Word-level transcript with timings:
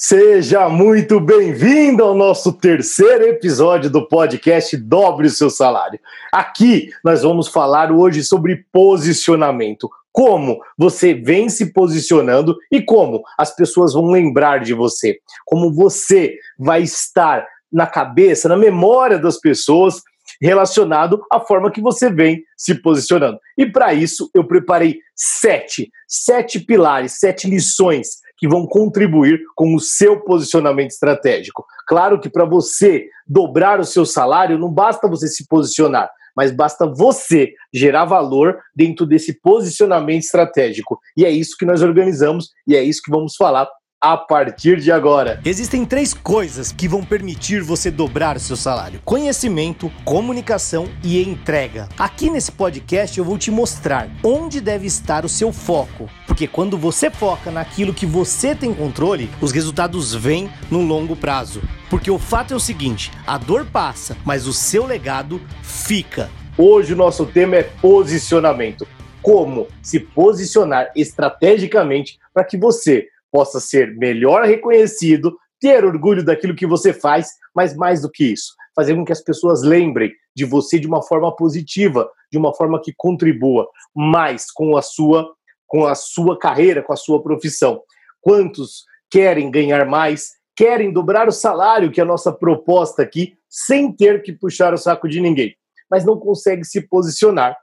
Seja 0.00 0.68
muito 0.68 1.18
bem-vindo 1.18 2.04
ao 2.04 2.14
nosso 2.14 2.52
terceiro 2.52 3.24
episódio 3.24 3.90
do 3.90 4.06
podcast 4.06 4.76
Dobre 4.76 5.26
o 5.26 5.30
seu 5.30 5.50
salário. 5.50 5.98
Aqui 6.32 6.90
nós 7.02 7.24
vamos 7.24 7.48
falar 7.48 7.90
hoje 7.90 8.22
sobre 8.22 8.64
posicionamento. 8.72 9.90
Como 10.12 10.60
você 10.78 11.14
vem 11.14 11.48
se 11.48 11.72
posicionando 11.72 12.56
e 12.70 12.80
como 12.80 13.24
as 13.36 13.52
pessoas 13.56 13.92
vão 13.92 14.06
lembrar 14.06 14.60
de 14.60 14.72
você. 14.72 15.18
Como 15.44 15.74
você 15.74 16.36
vai 16.56 16.82
estar 16.82 17.44
na 17.70 17.84
cabeça, 17.84 18.48
na 18.48 18.56
memória 18.56 19.18
das 19.18 19.40
pessoas 19.40 20.00
relacionado 20.40 21.24
à 21.28 21.40
forma 21.40 21.72
que 21.72 21.80
você 21.80 22.08
vem 22.08 22.44
se 22.56 22.76
posicionando. 22.76 23.40
E 23.56 23.66
para 23.66 23.92
isso 23.92 24.30
eu 24.32 24.44
preparei 24.44 25.00
sete, 25.16 25.90
sete 26.06 26.60
pilares, 26.60 27.18
sete 27.18 27.50
lições 27.50 28.27
que 28.38 28.48
vão 28.48 28.66
contribuir 28.66 29.40
com 29.54 29.74
o 29.74 29.80
seu 29.80 30.20
posicionamento 30.20 30.90
estratégico. 30.90 31.66
Claro 31.86 32.20
que 32.20 32.30
para 32.30 32.44
você 32.44 33.08
dobrar 33.26 33.80
o 33.80 33.84
seu 33.84 34.06
salário, 34.06 34.58
não 34.58 34.70
basta 34.70 35.08
você 35.08 35.26
se 35.26 35.46
posicionar, 35.46 36.08
mas 36.36 36.52
basta 36.52 36.86
você 36.86 37.52
gerar 37.74 38.04
valor 38.04 38.58
dentro 38.74 39.04
desse 39.04 39.40
posicionamento 39.40 40.22
estratégico. 40.22 41.00
E 41.16 41.24
é 41.24 41.30
isso 41.30 41.56
que 41.58 41.66
nós 41.66 41.82
organizamos 41.82 42.50
e 42.66 42.76
é 42.76 42.82
isso 42.82 43.02
que 43.04 43.10
vamos 43.10 43.34
falar 43.34 43.68
a 44.00 44.16
partir 44.16 44.78
de 44.78 44.92
agora. 44.92 45.40
Existem 45.44 45.84
três 45.84 46.14
coisas 46.14 46.70
que 46.70 46.86
vão 46.86 47.02
permitir 47.02 47.62
você 47.62 47.90
dobrar 47.90 48.38
seu 48.38 48.56
salário: 48.56 49.00
conhecimento, 49.04 49.90
comunicação 50.04 50.88
e 51.02 51.20
entrega. 51.22 51.88
Aqui 51.98 52.30
nesse 52.30 52.52
podcast 52.52 53.18
eu 53.18 53.24
vou 53.24 53.36
te 53.36 53.50
mostrar 53.50 54.08
onde 54.22 54.60
deve 54.60 54.86
estar 54.86 55.24
o 55.24 55.28
seu 55.28 55.52
foco, 55.52 56.08
porque 56.26 56.46
quando 56.46 56.78
você 56.78 57.10
foca 57.10 57.50
naquilo 57.50 57.92
que 57.92 58.06
você 58.06 58.54
tem 58.54 58.72
controle, 58.72 59.28
os 59.40 59.50
resultados 59.50 60.14
vêm 60.14 60.48
no 60.70 60.80
longo 60.82 61.16
prazo. 61.16 61.60
Porque 61.90 62.10
o 62.10 62.18
fato 62.18 62.54
é 62.54 62.56
o 62.56 62.60
seguinte: 62.60 63.10
a 63.26 63.36
dor 63.36 63.66
passa, 63.66 64.16
mas 64.24 64.46
o 64.46 64.52
seu 64.52 64.86
legado 64.86 65.40
fica. 65.62 66.30
Hoje 66.56 66.92
o 66.92 66.96
nosso 66.96 67.26
tema 67.26 67.56
é 67.56 67.62
posicionamento. 67.62 68.86
Como 69.20 69.66
se 69.82 69.98
posicionar 69.98 70.90
estrategicamente 70.94 72.18
para 72.32 72.44
que 72.44 72.56
você 72.56 73.08
possa 73.30 73.60
ser 73.60 73.96
melhor 73.96 74.44
reconhecido, 74.44 75.36
ter 75.60 75.84
orgulho 75.84 76.24
daquilo 76.24 76.54
que 76.54 76.66
você 76.66 76.92
faz, 76.92 77.30
mas 77.54 77.74
mais 77.74 78.02
do 78.02 78.10
que 78.10 78.32
isso, 78.32 78.54
fazer 78.74 78.94
com 78.94 79.04
que 79.04 79.12
as 79.12 79.22
pessoas 79.22 79.62
lembrem 79.62 80.12
de 80.34 80.44
você 80.44 80.78
de 80.78 80.86
uma 80.86 81.02
forma 81.02 81.34
positiva, 81.34 82.08
de 82.30 82.38
uma 82.38 82.54
forma 82.54 82.80
que 82.80 82.92
contribua 82.96 83.68
mais 83.94 84.50
com 84.50 84.76
a 84.76 84.82
sua 84.82 85.28
com 85.66 85.84
a 85.84 85.94
sua 85.94 86.38
carreira, 86.38 86.82
com 86.82 86.94
a 86.94 86.96
sua 86.96 87.22
profissão. 87.22 87.82
Quantos 88.22 88.84
querem 89.10 89.50
ganhar 89.50 89.84
mais, 89.84 90.30
querem 90.56 90.90
dobrar 90.90 91.28
o 91.28 91.32
salário, 91.32 91.90
que 91.90 92.00
é 92.00 92.02
a 92.02 92.06
nossa 92.06 92.32
proposta 92.32 93.02
aqui, 93.02 93.34
sem 93.50 93.92
ter 93.92 94.22
que 94.22 94.32
puxar 94.32 94.72
o 94.72 94.78
saco 94.78 95.06
de 95.06 95.20
ninguém, 95.20 95.54
mas 95.90 96.06
não 96.06 96.18
consegue 96.18 96.64
se 96.64 96.80
posicionar 96.88 97.54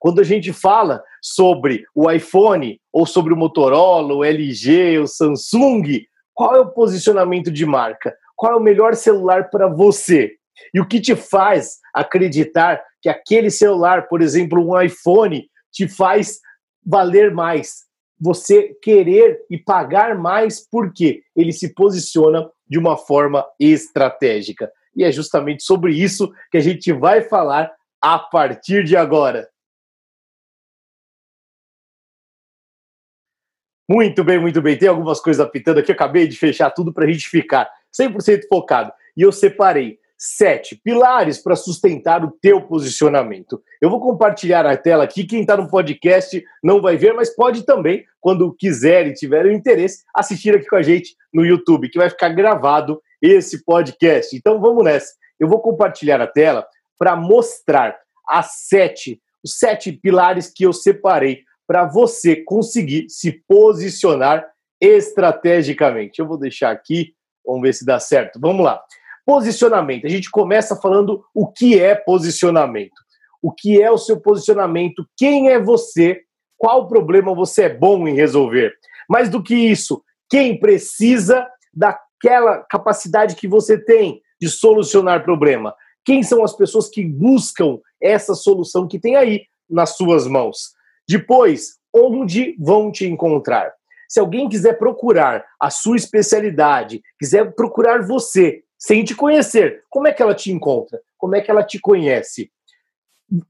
quando 0.00 0.20
a 0.20 0.24
gente 0.24 0.52
fala 0.52 1.02
sobre 1.22 1.84
o 1.94 2.10
iPhone, 2.10 2.80
ou 2.92 3.06
sobre 3.06 3.32
o 3.32 3.36
Motorola, 3.36 4.14
o 4.14 4.24
LG, 4.24 4.98
o 4.98 5.06
Samsung, 5.06 6.04
qual 6.34 6.56
é 6.56 6.60
o 6.60 6.70
posicionamento 6.70 7.50
de 7.50 7.66
marca? 7.66 8.14
Qual 8.34 8.52
é 8.52 8.56
o 8.56 8.62
melhor 8.62 8.94
celular 8.94 9.50
para 9.50 9.68
você? 9.68 10.32
E 10.72 10.80
o 10.80 10.88
que 10.88 11.00
te 11.00 11.14
faz 11.14 11.78
acreditar 11.94 12.82
que 13.02 13.08
aquele 13.08 13.50
celular, 13.50 14.08
por 14.08 14.22
exemplo, 14.22 14.66
um 14.66 14.80
iPhone, 14.80 15.46
te 15.70 15.86
faz 15.86 16.38
valer 16.84 17.30
mais? 17.30 17.84
Você 18.18 18.74
querer 18.82 19.38
e 19.50 19.58
pagar 19.58 20.16
mais 20.16 20.66
porque 20.66 21.22
ele 21.36 21.52
se 21.52 21.74
posiciona 21.74 22.48
de 22.66 22.78
uma 22.78 22.96
forma 22.96 23.44
estratégica. 23.58 24.72
E 24.96 25.04
é 25.04 25.12
justamente 25.12 25.62
sobre 25.62 25.92
isso 25.92 26.32
que 26.50 26.56
a 26.56 26.62
gente 26.62 26.90
vai 26.92 27.20
falar 27.20 27.70
a 28.00 28.18
partir 28.18 28.84
de 28.84 28.96
agora. 28.96 29.46
Muito 33.92 34.22
bem, 34.22 34.38
muito 34.38 34.62
bem. 34.62 34.78
Tem 34.78 34.88
algumas 34.88 35.18
coisas 35.20 35.44
apitando 35.44 35.78
aqui. 35.78 35.90
Eu 35.90 35.94
acabei 35.94 36.28
de 36.28 36.38
fechar 36.38 36.70
tudo 36.70 36.92
para 36.92 37.04
a 37.04 37.10
gente 37.10 37.28
ficar 37.28 37.68
100% 37.92 38.42
focado. 38.48 38.92
E 39.16 39.22
eu 39.22 39.32
separei 39.32 39.98
sete 40.16 40.76
pilares 40.76 41.42
para 41.42 41.56
sustentar 41.56 42.24
o 42.24 42.30
teu 42.30 42.62
posicionamento. 42.62 43.60
Eu 43.82 43.90
vou 43.90 43.98
compartilhar 43.98 44.64
a 44.64 44.76
tela 44.76 45.02
aqui. 45.02 45.24
Quem 45.24 45.40
está 45.40 45.56
no 45.56 45.68
podcast 45.68 46.40
não 46.62 46.80
vai 46.80 46.96
ver, 46.96 47.14
mas 47.14 47.34
pode 47.34 47.66
também, 47.66 48.04
quando 48.20 48.54
quiser 48.54 49.08
e 49.08 49.12
tiver 49.12 49.44
o 49.44 49.52
interesse, 49.52 50.04
assistir 50.14 50.54
aqui 50.54 50.68
com 50.68 50.76
a 50.76 50.82
gente 50.82 51.16
no 51.34 51.44
YouTube, 51.44 51.88
que 51.88 51.98
vai 51.98 52.08
ficar 52.08 52.28
gravado 52.28 53.02
esse 53.20 53.64
podcast. 53.64 54.36
Então 54.36 54.60
vamos 54.60 54.84
nessa. 54.84 55.14
Eu 55.40 55.48
vou 55.48 55.60
compartilhar 55.60 56.20
a 56.20 56.28
tela 56.28 56.64
para 56.96 57.16
mostrar 57.16 57.98
as 58.28 58.68
sete, 58.68 59.20
os 59.42 59.58
sete 59.58 59.90
pilares 59.90 60.48
que 60.48 60.64
eu 60.64 60.72
separei 60.72 61.42
para 61.70 61.84
você 61.84 62.34
conseguir 62.34 63.06
se 63.08 63.30
posicionar 63.46 64.44
estrategicamente. 64.80 66.18
Eu 66.18 66.26
vou 66.26 66.36
deixar 66.36 66.72
aqui, 66.72 67.14
vamos 67.46 67.62
ver 67.62 67.72
se 67.72 67.86
dá 67.86 68.00
certo. 68.00 68.40
Vamos 68.40 68.64
lá. 68.64 68.82
Posicionamento. 69.24 70.04
A 70.04 70.08
gente 70.08 70.32
começa 70.32 70.74
falando 70.74 71.24
o 71.32 71.46
que 71.46 71.78
é 71.78 71.94
posicionamento. 71.94 73.00
O 73.40 73.52
que 73.52 73.80
é 73.80 73.88
o 73.88 73.96
seu 73.96 74.20
posicionamento? 74.20 75.06
Quem 75.16 75.48
é 75.48 75.60
você? 75.60 76.22
Qual 76.58 76.88
problema 76.88 77.32
você 77.36 77.66
é 77.66 77.68
bom 77.68 78.08
em 78.08 78.16
resolver? 78.16 78.74
Mais 79.08 79.28
do 79.28 79.40
que 79.40 79.54
isso, 79.54 80.02
quem 80.28 80.58
precisa 80.58 81.46
daquela 81.72 82.64
capacidade 82.68 83.36
que 83.36 83.46
você 83.46 83.78
tem 83.78 84.20
de 84.40 84.48
solucionar 84.48 85.22
problema? 85.22 85.72
Quem 86.04 86.24
são 86.24 86.42
as 86.42 86.52
pessoas 86.52 86.88
que 86.88 87.06
buscam 87.06 87.78
essa 88.02 88.34
solução 88.34 88.88
que 88.88 88.98
tem 88.98 89.14
aí 89.14 89.42
nas 89.70 89.96
suas 89.96 90.26
mãos? 90.26 90.79
Depois, 91.08 91.78
onde 91.94 92.56
vão 92.58 92.90
te 92.90 93.06
encontrar? 93.06 93.72
Se 94.08 94.18
alguém 94.18 94.48
quiser 94.48 94.78
procurar 94.78 95.44
a 95.60 95.70
sua 95.70 95.96
especialidade, 95.96 97.00
quiser 97.18 97.54
procurar 97.54 98.04
você 98.06 98.62
sem 98.78 99.04
te 99.04 99.14
conhecer, 99.14 99.84
como 99.88 100.08
é 100.08 100.12
que 100.12 100.22
ela 100.22 100.34
te 100.34 100.50
encontra? 100.50 101.00
Como 101.18 101.36
é 101.36 101.40
que 101.40 101.50
ela 101.50 101.62
te 101.62 101.78
conhece? 101.78 102.50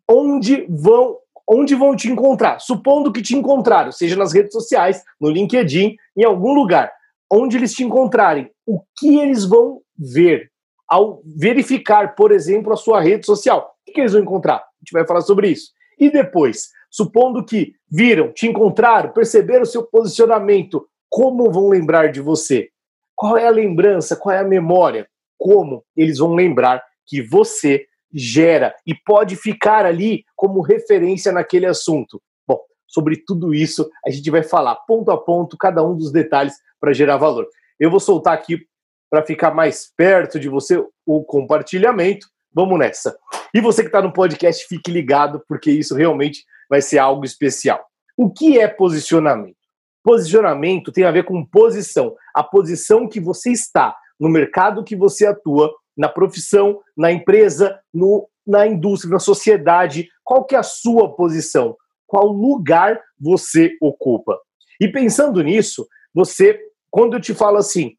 Onde 0.08 0.66
vão 0.68 1.18
onde 1.52 1.74
vão 1.74 1.96
te 1.96 2.08
encontrar? 2.08 2.60
Supondo 2.60 3.12
que 3.12 3.22
te 3.22 3.34
encontraram, 3.34 3.90
seja 3.90 4.14
nas 4.14 4.32
redes 4.32 4.52
sociais, 4.52 5.02
no 5.20 5.28
LinkedIn, 5.28 5.96
em 6.16 6.24
algum 6.24 6.52
lugar, 6.52 6.92
onde 7.28 7.56
eles 7.56 7.74
te 7.74 7.82
encontrarem, 7.82 8.48
o 8.64 8.80
que 8.96 9.18
eles 9.18 9.44
vão 9.44 9.80
ver 9.98 10.48
ao 10.88 11.20
verificar, 11.24 12.14
por 12.14 12.30
exemplo, 12.30 12.72
a 12.72 12.76
sua 12.76 13.00
rede 13.00 13.26
social? 13.26 13.74
O 13.88 13.92
que 13.92 14.00
eles 14.00 14.12
vão 14.12 14.22
encontrar? 14.22 14.58
A 14.58 14.78
gente 14.80 14.92
vai 14.92 15.04
falar 15.04 15.22
sobre 15.22 15.48
isso. 15.48 15.72
E 15.98 16.08
depois, 16.10 16.68
Supondo 16.90 17.44
que 17.44 17.74
viram, 17.88 18.32
te 18.32 18.48
encontraram, 18.48 19.12
perceberam 19.12 19.62
o 19.62 19.66
seu 19.66 19.84
posicionamento, 19.84 20.86
como 21.08 21.50
vão 21.50 21.68
lembrar 21.68 22.10
de 22.10 22.20
você? 22.20 22.68
Qual 23.14 23.36
é 23.36 23.46
a 23.46 23.50
lembrança? 23.50 24.16
Qual 24.16 24.34
é 24.34 24.40
a 24.40 24.44
memória? 24.44 25.08
Como 25.38 25.84
eles 25.96 26.18
vão 26.18 26.34
lembrar 26.34 26.82
que 27.06 27.22
você 27.22 27.86
gera 28.12 28.74
e 28.86 28.94
pode 28.94 29.36
ficar 29.36 29.86
ali 29.86 30.24
como 30.34 30.60
referência 30.60 31.30
naquele 31.30 31.66
assunto? 31.66 32.20
Bom, 32.46 32.58
sobre 32.86 33.22
tudo 33.24 33.54
isso 33.54 33.88
a 34.04 34.10
gente 34.10 34.30
vai 34.30 34.42
falar 34.42 34.74
ponto 34.86 35.10
a 35.10 35.18
ponto, 35.18 35.56
cada 35.56 35.84
um 35.84 35.96
dos 35.96 36.10
detalhes 36.10 36.54
para 36.80 36.92
gerar 36.92 37.18
valor. 37.18 37.46
Eu 37.78 37.90
vou 37.90 38.00
soltar 38.00 38.34
aqui 38.34 38.66
para 39.08 39.24
ficar 39.24 39.52
mais 39.52 39.92
perto 39.96 40.38
de 40.38 40.48
você 40.48 40.82
o 41.04 41.24
compartilhamento. 41.24 42.26
Vamos 42.52 42.78
nessa. 42.78 43.16
E 43.54 43.60
você 43.60 43.82
que 43.82 43.88
está 43.88 44.02
no 44.02 44.12
podcast, 44.12 44.66
fique 44.66 44.90
ligado, 44.90 45.42
porque 45.48 45.70
isso 45.70 45.94
realmente 45.94 46.44
vai 46.70 46.81
ser 46.81 46.98
algo 46.98 47.25
especial. 47.25 47.84
O 48.16 48.31
que 48.31 48.58
é 48.58 48.69
posicionamento? 48.69 49.56
Posicionamento 50.03 50.92
tem 50.92 51.04
a 51.04 51.10
ver 51.10 51.25
com 51.25 51.44
posição, 51.44 52.14
a 52.32 52.42
posição 52.42 53.08
que 53.08 53.20
você 53.20 53.50
está 53.50 53.94
no 54.19 54.28
mercado 54.28 54.84
que 54.84 54.94
você 54.94 55.27
atua, 55.27 55.74
na 55.97 56.09
profissão, 56.09 56.80
na 56.97 57.10
empresa, 57.10 57.80
no, 57.92 58.28
na 58.47 58.66
indústria, 58.66 59.12
na 59.12 59.18
sociedade. 59.18 60.09
Qual 60.22 60.44
que 60.44 60.54
é 60.54 60.59
a 60.59 60.62
sua 60.62 61.15
posição? 61.15 61.77
Qual 62.06 62.27
lugar 62.27 63.00
você 63.18 63.72
ocupa? 63.80 64.39
E 64.80 64.89
pensando 64.89 65.42
nisso, 65.42 65.86
você, 66.15 66.59
quando 66.91 67.15
eu 67.15 67.21
te 67.21 67.34
falo 67.34 67.56
assim, 67.56 67.94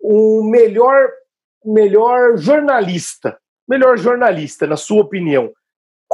o 0.00 0.42
melhor, 0.44 1.08
melhor 1.64 2.36
jornalista, 2.36 3.38
melhor 3.68 3.96
jornalista, 3.96 4.66
na 4.66 4.76
sua 4.76 5.02
opinião, 5.02 5.52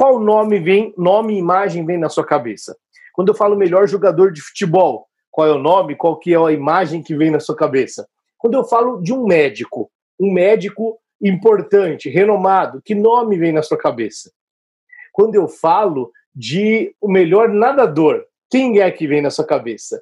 qual 0.01 0.19
nome 0.19 0.57
vem, 0.57 0.95
nome 0.97 1.35
e 1.35 1.37
imagem 1.37 1.85
vem 1.85 1.95
na 1.95 2.09
sua 2.09 2.25
cabeça? 2.25 2.75
Quando 3.13 3.27
eu 3.27 3.35
falo 3.35 3.55
melhor 3.55 3.87
jogador 3.87 4.31
de 4.31 4.41
futebol, 4.41 5.05
qual 5.29 5.47
é 5.47 5.51
o 5.51 5.59
nome, 5.59 5.95
qual 5.95 6.17
que 6.17 6.33
é 6.33 6.37
a 6.37 6.51
imagem 6.51 7.03
que 7.03 7.15
vem 7.15 7.29
na 7.29 7.39
sua 7.39 7.55
cabeça? 7.55 8.09
Quando 8.39 8.55
eu 8.55 8.63
falo 8.63 8.99
de 8.99 9.13
um 9.13 9.27
médico, 9.27 9.91
um 10.19 10.33
médico 10.33 10.99
importante, 11.21 12.09
renomado, 12.09 12.81
que 12.81 12.95
nome 12.95 13.37
vem 13.37 13.51
na 13.51 13.61
sua 13.61 13.77
cabeça? 13.77 14.31
Quando 15.13 15.35
eu 15.35 15.47
falo 15.47 16.11
de 16.33 16.95
o 16.99 17.07
melhor 17.07 17.49
nadador, 17.49 18.25
quem 18.49 18.79
é 18.79 18.89
que 18.89 19.05
vem 19.05 19.21
na 19.21 19.29
sua 19.29 19.45
cabeça? 19.45 20.01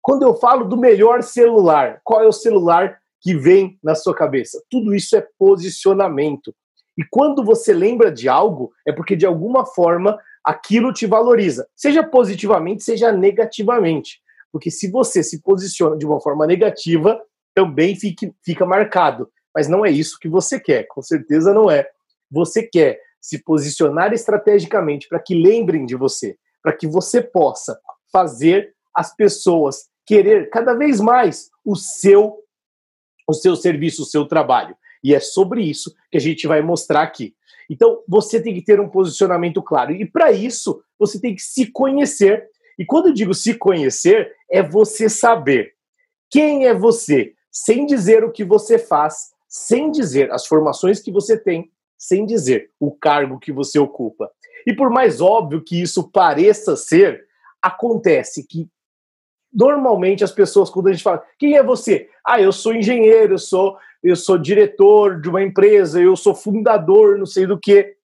Quando 0.00 0.22
eu 0.22 0.36
falo 0.36 0.64
do 0.64 0.76
melhor 0.76 1.24
celular, 1.24 2.00
qual 2.04 2.22
é 2.22 2.26
o 2.28 2.32
celular 2.32 3.00
que 3.20 3.34
vem 3.34 3.78
na 3.82 3.94
sua 3.94 4.14
cabeça. 4.14 4.62
Tudo 4.70 4.94
isso 4.94 5.16
é 5.16 5.26
posicionamento. 5.36 6.54
E 6.98 7.04
quando 7.10 7.44
você 7.44 7.72
lembra 7.72 8.10
de 8.10 8.28
algo, 8.28 8.72
é 8.86 8.92
porque 8.92 9.16
de 9.16 9.26
alguma 9.26 9.64
forma 9.64 10.18
aquilo 10.44 10.92
te 10.92 11.06
valoriza, 11.06 11.68
seja 11.76 12.02
positivamente, 12.02 12.82
seja 12.82 13.12
negativamente. 13.12 14.20
Porque 14.52 14.70
se 14.70 14.90
você 14.90 15.22
se 15.22 15.40
posiciona 15.40 15.96
de 15.96 16.06
uma 16.06 16.20
forma 16.20 16.46
negativa, 16.46 17.20
também 17.54 17.94
fique, 17.94 18.32
fica 18.44 18.66
marcado. 18.66 19.30
Mas 19.54 19.68
não 19.68 19.84
é 19.84 19.90
isso 19.90 20.18
que 20.20 20.28
você 20.28 20.58
quer, 20.58 20.86
com 20.88 21.02
certeza 21.02 21.52
não 21.52 21.70
é. 21.70 21.88
Você 22.30 22.62
quer 22.62 23.00
se 23.20 23.42
posicionar 23.42 24.12
estrategicamente 24.12 25.08
para 25.08 25.20
que 25.20 25.34
lembrem 25.34 25.84
de 25.84 25.94
você, 25.94 26.36
para 26.62 26.72
que 26.72 26.86
você 26.86 27.22
possa 27.22 27.78
fazer 28.12 28.74
as 28.94 29.14
pessoas 29.14 29.88
querer 30.06 30.50
cada 30.50 30.74
vez 30.74 31.00
mais 31.00 31.50
o 31.64 31.76
seu 31.76 32.38
o 33.28 33.32
seu 33.32 33.54
serviço, 33.54 34.02
o 34.02 34.06
seu 34.06 34.26
trabalho. 34.26 34.76
E 35.02 35.14
é 35.14 35.20
sobre 35.20 35.62
isso 35.62 35.94
que 36.10 36.16
a 36.16 36.20
gente 36.20 36.46
vai 36.46 36.60
mostrar 36.62 37.02
aqui. 37.02 37.34
Então, 37.68 38.02
você 38.08 38.40
tem 38.42 38.52
que 38.54 38.62
ter 38.62 38.80
um 38.80 38.88
posicionamento 38.88 39.62
claro. 39.62 39.92
E 39.92 40.04
para 40.04 40.32
isso, 40.32 40.82
você 40.98 41.20
tem 41.20 41.34
que 41.34 41.42
se 41.42 41.66
conhecer. 41.66 42.48
E 42.78 42.84
quando 42.84 43.06
eu 43.06 43.12
digo 43.12 43.32
se 43.32 43.54
conhecer, 43.54 44.32
é 44.50 44.62
você 44.62 45.08
saber 45.08 45.74
quem 46.28 46.66
é 46.66 46.74
você, 46.74 47.34
sem 47.50 47.86
dizer 47.86 48.24
o 48.24 48.30
que 48.30 48.44
você 48.44 48.78
faz, 48.78 49.32
sem 49.48 49.90
dizer 49.90 50.32
as 50.32 50.46
formações 50.46 51.00
que 51.00 51.10
você 51.10 51.36
tem, 51.36 51.70
sem 51.98 52.24
dizer 52.24 52.70
o 52.78 52.92
cargo 52.92 53.38
que 53.38 53.52
você 53.52 53.78
ocupa. 53.78 54.30
E 54.66 54.72
por 54.72 54.90
mais 54.90 55.20
óbvio 55.20 55.62
que 55.62 55.80
isso 55.80 56.08
pareça 56.10 56.76
ser, 56.76 57.24
acontece 57.60 58.46
que 58.46 58.68
normalmente 59.52 60.22
as 60.22 60.30
pessoas, 60.30 60.70
quando 60.70 60.88
a 60.88 60.92
gente 60.92 61.02
fala, 61.02 61.24
quem 61.38 61.56
é 61.56 61.62
você? 61.62 62.08
Ah, 62.24 62.40
eu 62.40 62.52
sou 62.52 62.74
engenheiro, 62.74 63.34
eu 63.34 63.38
sou, 63.38 63.76
eu 64.02 64.16
sou 64.16 64.38
diretor 64.38 65.20
de 65.20 65.28
uma 65.28 65.42
empresa, 65.42 66.00
eu 66.00 66.16
sou 66.16 66.34
fundador, 66.34 67.18
não 67.18 67.26
sei 67.26 67.46
do 67.46 67.58
que. 67.58 67.96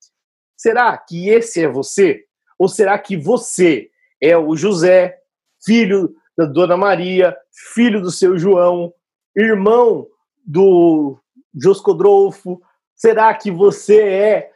Será 0.56 0.96
que 0.96 1.28
esse 1.28 1.64
é 1.64 1.69
você? 1.69 2.25
Ou 2.58 2.69
será 2.69 2.98
que 2.98 3.16
você 3.16 3.90
é 4.20 4.37
o 4.37 4.56
José, 4.56 5.19
filho 5.64 6.14
da 6.37 6.44
Dona 6.44 6.76
Maria, 6.76 7.37
filho 7.75 8.00
do 8.00 8.10
seu 8.10 8.38
João, 8.38 8.93
irmão 9.34 10.06
do 10.44 11.19
Joscodrolfo? 11.54 12.60
Será 12.94 13.34
que 13.34 13.50
você 13.50 14.00
é 14.00 14.52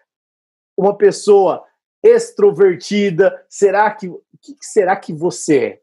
uma 0.77 0.97
pessoa 0.97 1.65
extrovertida? 2.03 3.45
Será 3.49 3.91
que 3.91 4.09
o 4.09 4.23
que 4.41 4.57
será 4.61 4.97
que 4.97 5.13
você 5.13 5.59
é? 5.59 5.81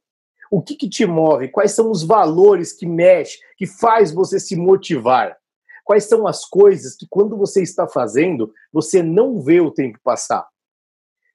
O 0.49 0.61
que, 0.61 0.75
que 0.75 0.89
te 0.89 1.05
move? 1.05 1.49
Quais 1.49 1.73
são 1.73 1.91
os 1.91 2.03
valores 2.03 2.71
que 2.71 2.85
mexe, 2.85 3.37
que 3.57 3.67
faz 3.67 4.11
você 4.11 4.39
se 4.39 4.55
motivar? 4.55 5.37
Quais 5.87 6.03
são 6.03 6.27
as 6.27 6.43
coisas 6.43 6.97
que, 6.97 7.07
quando 7.09 7.37
você 7.37 7.63
está 7.63 7.87
fazendo, 7.87 8.53
você 8.73 9.01
não 9.01 9.41
vê 9.41 9.61
o 9.61 9.71
tempo 9.71 9.97
passar? 10.03 10.45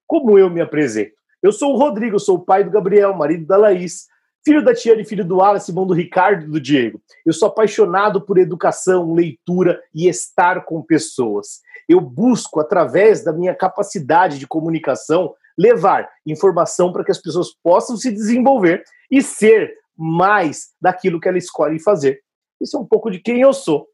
Como 0.07 0.39
eu 0.39 0.51
me 0.51 0.61
apresento? 0.61 1.15
Eu 1.43 1.53
sou 1.53 1.73
o 1.73 1.79
Rodrigo, 1.79 2.21
sou 2.21 2.37
o 2.37 2.45
pai 2.45 2.63
do 2.63 2.71
Gabriel, 2.71 3.15
marido 3.15 3.47
da 3.47 3.57
Laís, 3.57 4.09
filho 4.45 4.63
da 4.63 4.75
Tiane, 4.75 5.07
filho 5.07 5.25
do 5.25 5.41
Alice, 5.41 5.71
irmão 5.71 5.87
do 5.87 5.95
Ricardo 5.95 6.45
e 6.45 6.51
do 6.51 6.61
Diego. 6.61 7.01
Eu 7.25 7.33
sou 7.33 7.49
apaixonado 7.49 8.21
por 8.21 8.37
educação, 8.37 9.15
leitura 9.15 9.81
e 9.95 10.07
estar 10.07 10.67
com 10.67 10.83
pessoas. 10.83 11.63
Eu 11.89 11.99
busco, 11.99 12.61
através 12.61 13.25
da 13.25 13.33
minha 13.33 13.55
capacidade 13.55 14.39
de 14.39 14.47
comunicação, 14.47 15.35
levar 15.57 16.11
informação 16.27 16.93
para 16.93 17.03
que 17.03 17.11
as 17.11 17.23
pessoas 17.23 17.55
possam 17.63 17.97
se 17.97 18.13
desenvolver 18.13 18.85
e 19.11 19.23
ser 19.23 19.73
mais 19.97 20.73
daquilo 20.79 21.19
que 21.19 21.27
ela 21.27 21.39
escolhe 21.39 21.81
fazer. 21.81 22.21
Isso 22.61 22.77
é 22.77 22.81
um 22.81 22.87
pouco 22.87 23.11
de 23.11 23.19
quem 23.19 23.41
eu 23.41 23.55
sou. 23.55 23.89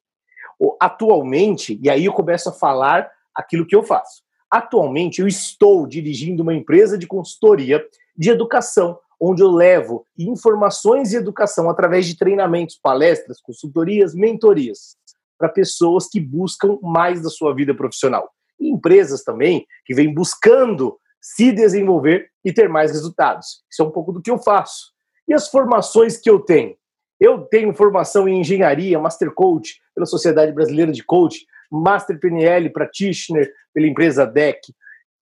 Atualmente, 0.81 1.79
e 1.83 1.91
aí 1.91 2.05
eu 2.05 2.13
começo 2.13 2.49
a 2.49 2.53
falar 2.53 3.11
aquilo 3.35 3.67
que 3.67 3.77
eu 3.77 3.83
faço. 3.83 4.23
Atualmente, 4.51 5.21
eu 5.21 5.29
estou 5.29 5.87
dirigindo 5.87 6.43
uma 6.43 6.55
empresa 6.55 6.97
de 6.97 7.07
consultoria 7.07 7.85
de 8.17 8.31
educação, 8.31 8.99
onde 9.21 9.43
eu 9.43 9.51
levo 9.51 10.05
informações 10.17 11.13
e 11.13 11.17
educação 11.17 11.69
através 11.69 12.07
de 12.07 12.17
treinamentos, 12.17 12.79
palestras, 12.81 13.41
consultorias, 13.41 14.15
mentorias 14.15 14.97
para 15.39 15.49
pessoas 15.49 16.09
que 16.09 16.19
buscam 16.19 16.79
mais 16.83 17.23
da 17.23 17.29
sua 17.29 17.55
vida 17.55 17.75
profissional. 17.75 18.31
E 18.59 18.69
empresas 18.69 19.23
também 19.23 19.67
que 19.85 19.95
vêm 19.95 20.13
buscando 20.13 20.99
se 21.21 21.53
desenvolver 21.53 22.31
e 22.45 22.53
ter 22.53 22.69
mais 22.69 22.91
resultados. 22.91 23.63
Isso 23.71 23.83
é 23.83 23.85
um 23.85 23.91
pouco 23.91 24.13
do 24.13 24.21
que 24.21 24.31
eu 24.31 24.39
faço. 24.39 24.93
E 25.29 25.35
as 25.35 25.49
formações 25.49 26.17
que 26.17 26.29
eu 26.29 26.41
tenho? 26.41 26.75
Eu 27.21 27.43
tenho 27.43 27.75
formação 27.75 28.29
em 28.29 28.41
engenharia, 28.41 28.99
Master 28.99 29.33
Coach 29.33 29.81
pela 29.95 30.07
Sociedade 30.07 30.53
Brasileira 30.53 30.93
de 30.93 31.03
Coach, 31.05 31.45
Master 31.71 32.19
PNL 32.19 32.71
Practitioner 32.71 33.53
pela 33.75 33.87
empresa 33.87 34.27
DEC. 34.27 34.61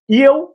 E 0.09 0.23
eu, 0.23 0.55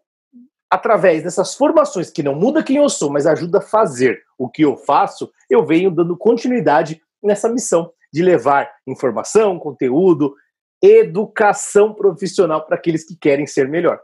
através 0.70 1.24
dessas 1.24 1.56
formações 1.56 2.10
que 2.10 2.24
não 2.24 2.36
muda 2.36 2.64
quem 2.64 2.78
eu 2.78 2.90
sou, 2.90 3.10
mas 3.10 3.26
ajuda 3.26 3.58
a 3.58 3.62
fazer 3.62 4.22
o 4.38 4.50
que 4.50 4.64
eu 4.64 4.78
faço, 4.78 5.32
eu 5.50 5.66
venho 5.66 5.92
dando 5.92 6.16
continuidade 6.18 7.02
nessa 7.22 7.50
missão 7.50 7.92
de 8.14 8.22
levar 8.22 8.72
informação, 8.88 9.60
conteúdo, 9.60 10.36
educação 10.82 11.94
profissional 11.94 12.66
para 12.66 12.76
aqueles 12.76 13.06
que 13.06 13.16
querem 13.16 13.46
ser 13.46 13.68
melhor. 13.68 14.00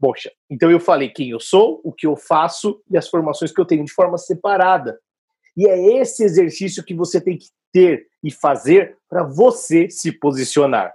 Poxa, 0.00 0.30
então 0.48 0.70
eu 0.70 0.78
falei 0.78 1.08
quem 1.08 1.30
eu 1.30 1.40
sou, 1.40 1.80
o 1.82 1.92
que 1.92 2.06
eu 2.06 2.16
faço 2.16 2.80
e 2.90 2.96
as 2.96 3.08
formações 3.08 3.52
que 3.52 3.60
eu 3.60 3.64
tenho 3.64 3.84
de 3.84 3.92
forma 3.92 4.16
separada. 4.16 4.98
E 5.58 5.66
é 5.66 6.00
esse 6.00 6.22
exercício 6.22 6.84
que 6.84 6.94
você 6.94 7.20
tem 7.20 7.36
que 7.36 7.48
ter 7.72 8.06
e 8.22 8.30
fazer 8.30 8.96
para 9.08 9.24
você 9.24 9.90
se 9.90 10.12
posicionar. 10.12 10.94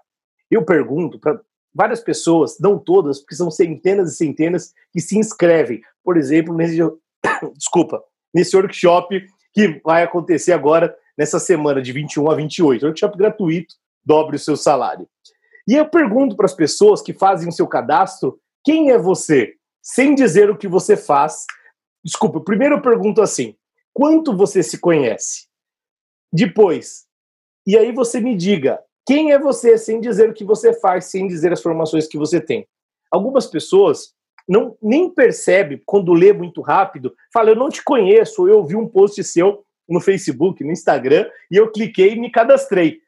Eu 0.49 0.63
pergunto 0.63 1.19
para 1.19 1.37
várias 1.75 1.99
pessoas, 1.99 2.57
não 2.61 2.79
todas, 2.79 3.19
porque 3.19 3.35
são 3.35 3.51
centenas 3.51 4.13
e 4.13 4.15
centenas 4.15 4.73
que 4.93 5.01
se 5.01 5.17
inscrevem, 5.17 5.81
por 6.01 6.15
exemplo, 6.15 6.55
nesse 6.55 6.77
desculpa, 7.57 8.01
nesse 8.33 8.55
workshop 8.55 9.27
que 9.53 9.81
vai 9.83 10.01
acontecer 10.01 10.53
agora 10.53 10.95
nessa 11.17 11.39
semana 11.39 11.81
de 11.81 11.91
21 11.91 12.31
a 12.31 12.35
28, 12.35 12.85
workshop 12.85 13.17
gratuito, 13.17 13.75
dobre 14.03 14.37
o 14.37 14.39
seu 14.39 14.55
salário. 14.55 15.05
E 15.67 15.75
eu 15.75 15.89
pergunto 15.89 16.37
para 16.37 16.45
as 16.45 16.55
pessoas 16.55 17.01
que 17.01 17.13
fazem 17.13 17.49
o 17.49 17.51
seu 17.51 17.67
cadastro 17.67 18.39
quem 18.63 18.91
é 18.91 18.97
você? 18.97 19.55
Sem 19.81 20.15
dizer 20.15 20.49
o 20.49 20.57
que 20.57 20.69
você 20.69 20.95
faz. 20.95 21.45
Desculpa, 22.03 22.39
primeiro 22.39 22.75
eu 22.75 22.81
pergunto 22.81 23.21
assim: 23.21 23.55
quanto 23.93 24.35
você 24.35 24.63
se 24.63 24.79
conhece? 24.79 25.47
Depois, 26.31 27.05
e 27.65 27.77
aí 27.77 27.91
você 27.91 28.19
me 28.19 28.35
diga, 28.35 28.79
quem 29.05 29.31
é 29.31 29.39
você 29.39 29.77
sem 29.77 30.01
dizer 30.01 30.29
o 30.29 30.33
que 30.33 30.43
você 30.43 30.73
faz, 30.73 31.05
sem 31.05 31.27
dizer 31.27 31.53
as 31.53 31.61
formações 31.61 32.07
que 32.07 32.17
você 32.17 32.41
tem? 32.41 32.67
Algumas 33.11 33.45
pessoas 33.45 34.13
não 34.47 34.77
nem 34.81 35.09
percebe 35.09 35.81
quando 35.85 36.13
lê 36.13 36.33
muito 36.33 36.61
rápido, 36.61 37.13
fala 37.31 37.51
eu 37.51 37.55
não 37.55 37.69
te 37.69 37.83
conheço, 37.83 38.47
eu 38.47 38.57
ouvi 38.57 38.75
um 38.75 38.87
post 38.87 39.23
seu 39.23 39.63
no 39.87 40.01
Facebook, 40.01 40.63
no 40.63 40.71
Instagram, 40.71 41.29
e 41.51 41.57
eu 41.57 41.71
cliquei 41.71 42.13
e 42.13 42.19
me 42.19 42.31
cadastrei. 42.31 42.99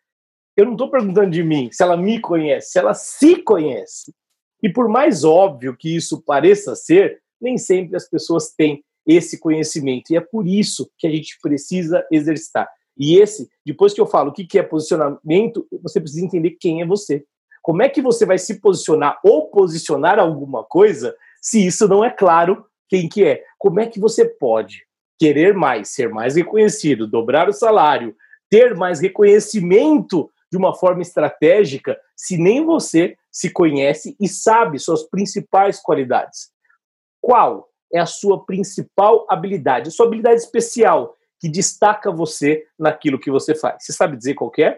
Eu 0.56 0.66
não 0.66 0.74
estou 0.74 0.90
perguntando 0.90 1.32
de 1.32 1.44
mim, 1.44 1.70
se 1.72 1.84
ela 1.84 1.98
me 1.98 2.20
conhece, 2.20 2.72
se 2.72 2.80
ela 2.80 2.94
se 2.94 3.42
conhece. 3.42 4.14
E 4.62 4.72
por 4.72 4.88
mais 4.88 5.24
óbvio 5.24 5.76
que 5.76 5.96
isso 5.96 6.22
pareça 6.22 6.76
ser, 6.76 7.22
nem 7.42 7.58
sempre 7.58 7.96
as 7.96 8.10
pessoas 8.10 8.54
têm 8.54 8.84
esse 9.06 9.40
conhecimento. 9.40 10.12
E 10.12 10.18
é 10.18 10.22
por 10.22 10.48
isso 10.48 10.90
que 10.98 11.08
a 11.08 11.10
gente 11.10 11.38
precisa 11.42 12.06
exercitar. 12.12 12.68
E 12.98 13.20
esse, 13.20 13.50
depois 13.66 13.94
que 13.94 14.02
eu 14.02 14.08
falo 14.08 14.30
o 14.30 14.34
que 14.34 14.58
é 14.58 14.64
posicionamento, 14.64 15.68
você 15.84 16.00
precisa 16.00 16.26
entender 16.26 16.52
quem 16.60 16.82
é 16.82 16.86
você. 16.86 17.26
Como 17.62 17.82
é 17.82 17.90
que 17.90 18.02
você 18.02 18.26
vai 18.26 18.38
se 18.38 18.60
posicionar 18.62 19.20
ou 19.24 19.50
posicionar 19.50 20.20
alguma 20.20 20.64
coisa 20.64 21.16
se 21.42 21.66
isso 21.66 21.88
não 21.88 22.04
é 22.04 22.10
claro 22.10 22.66
quem 22.88 23.10
que 23.10 23.24
é? 23.24 23.44
Como 23.58 23.80
é 23.80 23.88
que 23.88 24.00
você 24.00 24.26
pode 24.26 24.86
querer 25.20 25.54
mais, 25.54 25.90
ser 25.90 26.10
mais 26.10 26.36
reconhecido, 26.36 27.08
dobrar 27.08 27.50
o 27.50 27.54
salário, 27.54 28.16
ter 28.50 28.76
mais 28.76 29.00
reconhecimento 29.00 30.32
de 30.52 30.58
uma 30.58 30.76
forma 30.76 31.02
estratégica 31.02 31.98
se 32.16 32.38
nem 32.38 32.64
você 32.64 33.18
se 33.32 33.50
conhece 33.50 34.16
e 34.20 34.28
sabe 34.28 34.80
suas 34.80 35.04
principais 35.04 35.82
qualidades. 35.82 36.52
Qual 37.20 37.68
é 37.96 38.00
a 38.00 38.06
sua 38.06 38.46
principal 38.46 39.26
habilidade, 39.30 39.88
a 39.88 39.92
sua 39.92 40.06
habilidade 40.06 40.42
especial 40.42 41.16
que 41.40 41.48
destaca 41.48 42.12
você 42.12 42.66
naquilo 42.78 43.18
que 43.18 43.32
você 43.32 43.56
faz? 43.56 43.86
Você 43.86 43.94
sabe 43.94 44.18
dizer 44.18 44.34
qual 44.34 44.52
é? 44.60 44.78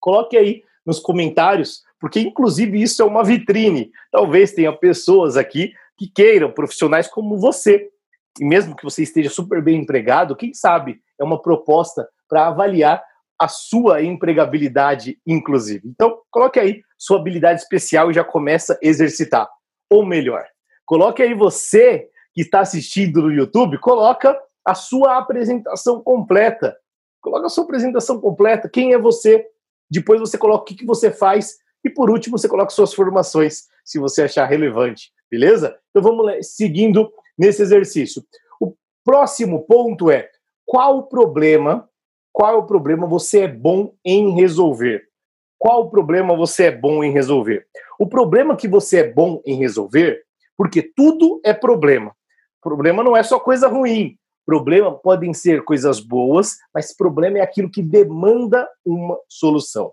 Coloque 0.00 0.36
aí 0.36 0.62
nos 0.84 0.98
comentários, 0.98 1.82
porque 2.00 2.20
inclusive 2.20 2.80
isso 2.80 3.02
é 3.02 3.04
uma 3.04 3.22
vitrine. 3.22 3.90
Talvez 4.10 4.52
tenha 4.52 4.72
pessoas 4.72 5.36
aqui 5.36 5.74
que 5.98 6.08
queiram 6.08 6.50
profissionais 6.50 7.06
como 7.06 7.36
você. 7.36 7.90
E 8.40 8.44
mesmo 8.44 8.74
que 8.74 8.82
você 8.82 9.02
esteja 9.02 9.28
super 9.28 9.62
bem 9.62 9.80
empregado, 9.82 10.34
quem 10.34 10.54
sabe 10.54 11.02
é 11.20 11.24
uma 11.24 11.40
proposta 11.40 12.08
para 12.28 12.46
avaliar 12.46 13.04
a 13.38 13.46
sua 13.46 14.02
empregabilidade, 14.02 15.18
inclusive. 15.26 15.86
Então, 15.86 16.18
coloque 16.30 16.58
aí 16.58 16.82
sua 16.96 17.18
habilidade 17.18 17.60
especial 17.60 18.10
e 18.10 18.14
já 18.14 18.24
começa 18.24 18.72
a 18.74 18.78
exercitar. 18.80 19.46
Ou 19.90 20.06
melhor, 20.06 20.46
coloque 20.86 21.22
aí 21.22 21.34
você 21.34 22.08
que 22.34 22.42
está 22.42 22.60
assistindo 22.60 23.22
no 23.22 23.32
YouTube, 23.32 23.78
coloca 23.78 24.38
a 24.64 24.74
sua 24.74 25.18
apresentação 25.18 26.02
completa. 26.02 26.76
Coloca 27.20 27.46
a 27.46 27.48
sua 27.48 27.64
apresentação 27.64 28.20
completa, 28.20 28.68
quem 28.68 28.92
é 28.92 28.98
você, 28.98 29.46
depois 29.90 30.18
você 30.18 30.36
coloca 30.36 30.62
o 30.62 30.64
que, 30.64 30.74
que 30.74 30.86
você 30.86 31.10
faz 31.10 31.58
e 31.84 31.90
por 31.90 32.10
último 32.10 32.38
você 32.38 32.48
coloca 32.48 32.70
suas 32.70 32.94
formações, 32.94 33.68
se 33.84 33.98
você 33.98 34.22
achar 34.22 34.46
relevante, 34.46 35.12
beleza? 35.30 35.76
Então 35.90 36.02
vamos 36.02 36.54
seguindo 36.54 37.12
nesse 37.36 37.62
exercício. 37.62 38.24
O 38.60 38.74
próximo 39.04 39.64
ponto 39.64 40.10
é 40.10 40.28
qual 40.64 40.98
o 40.98 41.02
problema, 41.04 41.88
qual 42.32 42.60
o 42.60 42.66
problema 42.66 43.06
você 43.06 43.40
é 43.40 43.48
bom 43.48 43.94
em 44.04 44.34
resolver? 44.34 45.04
Qual 45.58 45.82
o 45.82 45.90
problema 45.90 46.34
você 46.34 46.64
é 46.64 46.70
bom 46.70 47.04
em 47.04 47.12
resolver? 47.12 47.66
O 47.98 48.08
problema 48.08 48.56
que 48.56 48.66
você 48.66 48.98
é 48.98 49.12
bom 49.12 49.40
em 49.44 49.56
resolver, 49.56 50.22
porque 50.56 50.82
tudo 50.82 51.40
é 51.44 51.52
problema. 51.52 52.16
Problema 52.62 53.02
não 53.02 53.16
é 53.16 53.22
só 53.22 53.40
coisa 53.40 53.68
ruim. 53.68 54.16
Problema 54.46 54.92
podem 54.96 55.34
ser 55.34 55.62
coisas 55.64 56.00
boas, 56.00 56.56
mas 56.74 56.96
problema 56.96 57.38
é 57.38 57.40
aquilo 57.40 57.70
que 57.70 57.82
demanda 57.82 58.68
uma 58.84 59.18
solução. 59.28 59.92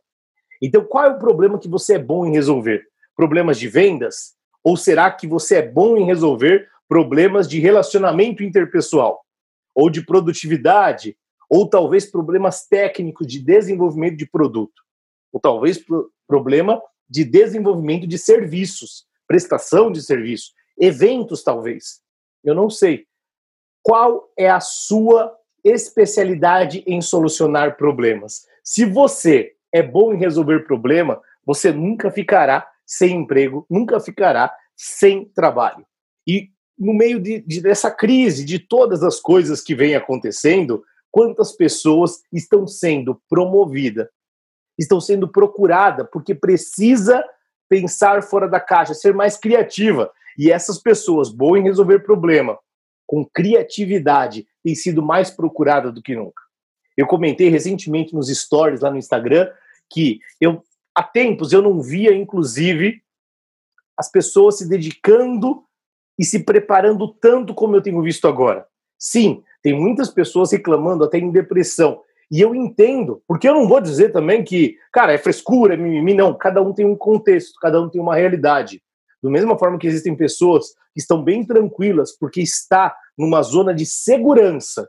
Então, 0.62 0.84
qual 0.84 1.06
é 1.06 1.10
o 1.10 1.20
problema 1.20 1.58
que 1.58 1.68
você 1.68 1.96
é 1.96 2.00
bom 2.00 2.26
em 2.26 2.32
resolver? 2.32 2.86
Problemas 3.16 3.58
de 3.58 3.68
vendas? 3.68 4.36
Ou 4.64 4.76
será 4.76 5.10
que 5.12 5.28
você 5.28 5.56
é 5.58 5.62
bom 5.62 5.98
em 5.98 6.06
resolver 6.06 6.68
problemas 6.88 7.48
de 7.48 7.60
relacionamento 7.60 8.44
interpessoal? 8.44 9.24
Ou 9.74 9.90
de 9.90 10.06
produtividade? 10.06 11.18
Ou 11.50 11.68
talvez 11.68 12.06
problemas 12.06 12.68
técnicos 12.68 13.26
de 13.26 13.40
desenvolvimento 13.40 14.18
de 14.18 14.28
produto? 14.28 14.82
Ou 15.32 15.40
talvez 15.40 15.78
pro 15.78 16.12
problema 16.28 16.82
de 17.10 17.24
desenvolvimento 17.24 18.06
de 18.06 18.18
serviços, 18.18 19.06
prestação 19.28 19.92
de 19.92 20.02
serviços, 20.02 20.54
eventos, 20.78 21.44
talvez. 21.44 22.02
Eu 22.44 22.56
não 22.56 22.70
sei. 22.70 23.06
Qual 23.84 24.32
é 24.38 24.50
a 24.50 24.60
sua 24.60 25.36
especialidade 25.64 26.84
em 26.86 27.02
solucionar 27.02 27.78
problemas? 27.78 28.46
Se 28.64 28.86
você 28.86 29.54
é 29.72 29.82
bom 29.82 30.14
em 30.14 30.18
resolver 30.18 30.66
problema, 30.66 31.22
você 31.46 31.72
nunca 31.72 32.12
ficará 32.12 32.68
sem 32.86 33.16
emprego, 33.18 33.66
nunca 33.70 34.00
ficará 34.00 34.54
sem 34.76 35.26
trabalho. 35.26 35.86
E 36.28 36.50
no 36.78 36.94
meio 36.94 37.20
de, 37.20 37.42
de, 37.42 37.62
dessa 37.62 37.92
crise, 37.92 38.46
de 38.46 38.58
todas 38.58 39.04
as 39.04 39.20
coisas 39.20 39.62
que 39.62 39.76
vêm 39.76 39.96
acontecendo, 39.96 40.84
quantas 41.12 41.52
pessoas 41.52 42.22
estão 42.32 42.66
sendo 42.66 43.22
promovidas, 43.30 44.08
estão 44.78 45.02
sendo 45.02 45.28
procuradas 45.28 46.08
porque 46.12 46.34
precisa 46.34 47.24
pensar 47.68 48.24
fora 48.24 48.48
da 48.48 48.60
caixa, 48.60 48.94
ser 48.94 49.14
mais 49.14 49.38
criativa. 49.38 50.12
E 50.40 50.50
essas 50.50 50.82
pessoas, 50.82 51.30
boas 51.30 51.60
em 51.60 51.66
resolver 51.66 52.00
problema, 52.00 52.58
com 53.06 53.26
criatividade, 53.26 54.48
têm 54.64 54.74
sido 54.74 55.04
mais 55.04 55.30
procuradas 55.30 55.94
do 55.94 56.02
que 56.02 56.16
nunca. 56.16 56.42
Eu 56.96 57.06
comentei 57.06 57.50
recentemente 57.50 58.16
nos 58.16 58.30
stories 58.30 58.80
lá 58.80 58.90
no 58.90 58.98
Instagram 58.98 59.52
que 59.92 60.22
eu 60.40 60.64
há 60.96 61.04
tempos 61.04 61.52
eu 61.52 61.62
não 61.62 61.82
via, 61.82 62.16
inclusive, 62.16 63.02
as 63.98 64.10
pessoas 64.10 64.58
se 64.58 64.70
dedicando 64.70 65.62
e 66.18 66.24
se 66.24 66.44
preparando 66.44 67.06
tanto 67.08 67.54
como 67.54 67.76
eu 67.76 67.82
tenho 67.82 68.02
visto 68.02 68.26
agora. 68.26 68.66
Sim, 68.98 69.44
tem 69.62 69.78
muitas 69.78 70.10
pessoas 70.10 70.54
reclamando 70.54 71.04
até 71.04 71.18
em 71.18 71.32
depressão. 71.32 72.02
E 72.32 72.40
eu 72.40 72.56
entendo, 72.56 73.22
porque 73.28 73.48
eu 73.48 73.54
não 73.54 73.68
vou 73.68 73.82
dizer 73.82 74.14
também 74.14 74.42
que, 74.44 74.78
cara, 74.94 75.12
é 75.12 75.18
frescura, 75.18 75.74
é 75.74 75.78
mimimi, 75.78 76.14
não. 76.14 76.34
Cada 76.34 76.62
um 76.62 76.74
tem 76.74 76.86
um 76.86 76.96
contexto, 76.96 77.60
cada 77.60 77.82
um 77.82 77.90
tem 77.90 78.00
uma 78.00 78.16
realidade. 78.16 78.82
Da 79.22 79.30
mesma 79.30 79.58
forma 79.58 79.78
que 79.78 79.88
existem 79.88 80.16
pessoas 80.16 80.68
que 80.94 81.00
estão 81.00 81.24
bem 81.24 81.46
tranquilas 81.46 82.18
porque 82.18 82.42
está 82.42 82.96
numa 83.18 83.42
zona 83.42 83.74
de 83.74 83.86
segurança 83.86 84.88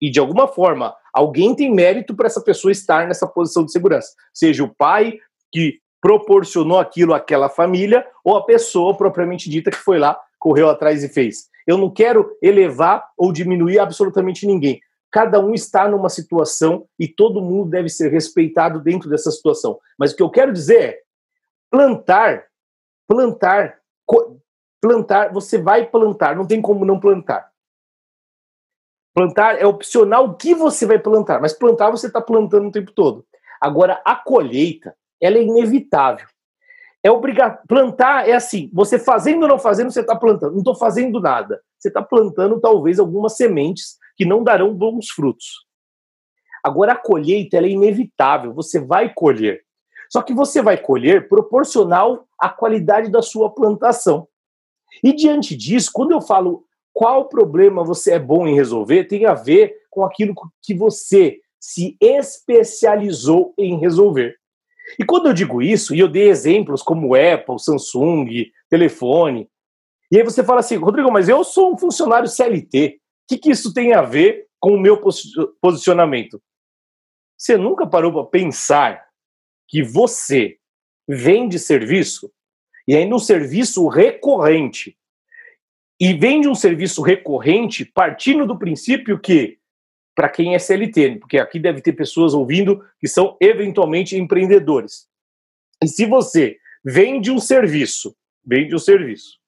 e 0.00 0.10
de 0.10 0.20
alguma 0.20 0.46
forma 0.46 0.94
alguém 1.12 1.54
tem 1.54 1.72
mérito 1.72 2.14
para 2.14 2.26
essa 2.26 2.40
pessoa 2.40 2.72
estar 2.72 3.06
nessa 3.06 3.26
posição 3.26 3.64
de 3.64 3.72
segurança, 3.72 4.10
seja 4.32 4.64
o 4.64 4.74
pai 4.74 5.18
que 5.52 5.80
proporcionou 6.00 6.78
aquilo 6.78 7.14
àquela 7.14 7.48
família 7.48 8.06
ou 8.24 8.36
a 8.36 8.44
pessoa 8.44 8.96
propriamente 8.96 9.50
dita 9.50 9.70
que 9.70 9.76
foi 9.76 9.98
lá, 9.98 10.18
correu 10.38 10.68
atrás 10.68 11.02
e 11.02 11.08
fez. 11.08 11.48
Eu 11.66 11.76
não 11.76 11.90
quero 11.90 12.30
elevar 12.40 13.04
ou 13.16 13.32
diminuir 13.32 13.78
absolutamente 13.78 14.46
ninguém. 14.46 14.80
Cada 15.10 15.40
um 15.40 15.54
está 15.54 15.88
numa 15.88 16.08
situação 16.08 16.86
e 16.98 17.08
todo 17.08 17.42
mundo 17.42 17.70
deve 17.70 17.88
ser 17.88 18.12
respeitado 18.12 18.80
dentro 18.80 19.08
dessa 19.08 19.30
situação. 19.30 19.78
Mas 19.98 20.12
o 20.12 20.16
que 20.16 20.22
eu 20.22 20.30
quero 20.30 20.52
dizer 20.52 20.82
é 20.82 20.98
plantar, 21.70 22.44
plantar, 23.08 23.80
plantar, 24.80 25.32
você 25.32 25.60
vai 25.60 25.86
plantar, 25.86 26.36
não 26.36 26.46
tem 26.46 26.60
como 26.60 26.84
não 26.84 27.00
plantar. 27.00 27.50
Plantar 29.14 29.60
é 29.60 29.66
opcional 29.66 30.26
o 30.26 30.34
que 30.34 30.54
você 30.54 30.86
vai 30.86 30.98
plantar, 30.98 31.40
mas 31.40 31.54
plantar 31.54 31.90
você 31.90 32.06
está 32.06 32.20
plantando 32.20 32.68
o 32.68 32.70
tempo 32.72 32.92
todo. 32.92 33.26
Agora, 33.60 34.00
a 34.04 34.14
colheita, 34.14 34.94
ela 35.20 35.38
é 35.38 35.42
inevitável. 35.42 36.28
É 37.02 37.10
obrigado. 37.10 37.60
Plantar 37.66 38.28
é 38.28 38.34
assim: 38.34 38.70
você 38.72 38.98
fazendo 38.98 39.42
ou 39.42 39.48
não 39.48 39.58
fazendo, 39.58 39.90
você 39.90 40.02
está 40.02 40.14
plantando. 40.14 40.52
Não 40.52 40.58
estou 40.58 40.76
fazendo 40.76 41.20
nada. 41.20 41.60
Você 41.78 41.88
está 41.88 42.02
plantando 42.02 42.60
talvez 42.60 43.00
algumas 43.00 43.36
sementes 43.36 43.96
que 44.16 44.24
não 44.24 44.44
darão 44.44 44.74
bons 44.74 45.08
frutos. 45.08 45.66
Agora, 46.62 46.92
a 46.92 46.96
colheita 46.96 47.56
é 47.56 47.68
inevitável, 47.68 48.52
você 48.52 48.78
vai 48.78 49.12
colher. 49.12 49.62
Só 50.10 50.22
que 50.22 50.34
você 50.34 50.60
vai 50.60 50.76
colher 50.76 51.28
proporcional 51.28 52.27
à 52.38 52.48
qualidade 52.48 53.10
da 53.10 53.22
sua 53.22 53.52
plantação. 53.52 54.28
E 55.02 55.12
diante 55.12 55.56
disso, 55.56 55.90
quando 55.92 56.12
eu 56.12 56.20
falo 56.20 56.64
qual 56.92 57.28
problema 57.28 57.84
você 57.84 58.14
é 58.14 58.18
bom 58.18 58.46
em 58.46 58.54
resolver 58.54 59.04
tem 59.04 59.26
a 59.26 59.34
ver 59.34 59.74
com 59.90 60.04
aquilo 60.04 60.34
que 60.62 60.74
você 60.74 61.38
se 61.60 61.96
especializou 62.00 63.54
em 63.58 63.78
resolver. 63.78 64.36
E 64.98 65.04
quando 65.04 65.26
eu 65.26 65.32
digo 65.32 65.60
isso, 65.60 65.94
e 65.94 66.00
eu 66.00 66.08
dei 66.08 66.28
exemplos 66.28 66.82
como 66.82 67.14
Apple, 67.14 67.58
Samsung, 67.58 68.50
telefone, 68.70 69.48
e 70.10 70.16
aí 70.16 70.22
você 70.22 70.42
fala 70.42 70.60
assim, 70.60 70.76
Rodrigo, 70.76 71.12
mas 71.12 71.28
eu 71.28 71.44
sou 71.44 71.72
um 71.72 71.78
funcionário 71.78 72.28
CLT, 72.28 72.96
o 72.96 73.00
que, 73.28 73.38
que 73.38 73.50
isso 73.50 73.72
tem 73.74 73.92
a 73.92 74.02
ver 74.02 74.46
com 74.58 74.72
o 74.72 74.80
meu 74.80 75.00
posicionamento? 75.60 76.42
Você 77.36 77.56
nunca 77.56 77.86
parou 77.86 78.12
para 78.12 78.24
pensar 78.24 79.04
que 79.68 79.82
você 79.82 80.57
vende 81.08 81.58
serviço, 81.58 82.30
e 82.86 82.94
aí 82.94 83.06
no 83.06 83.18
serviço 83.18 83.88
recorrente, 83.88 84.96
e 86.00 86.12
vende 86.14 86.48
um 86.48 86.54
serviço 86.54 87.02
recorrente 87.02 87.84
partindo 87.84 88.46
do 88.46 88.58
princípio 88.58 89.18
que, 89.18 89.58
para 90.14 90.28
quem 90.28 90.54
é 90.54 90.58
CLT, 90.58 91.16
porque 91.16 91.38
aqui 91.38 91.58
deve 91.58 91.80
ter 91.80 91.92
pessoas 91.92 92.34
ouvindo 92.34 92.84
que 93.00 93.08
são 93.08 93.36
eventualmente 93.40 94.16
empreendedores. 94.16 95.08
E 95.82 95.88
se 95.88 96.06
você 96.06 96.56
vende 96.84 97.30
um 97.30 97.40
serviço, 97.40 98.14
vende 98.44 98.74
um 98.74 98.78
serviço, 98.78 99.38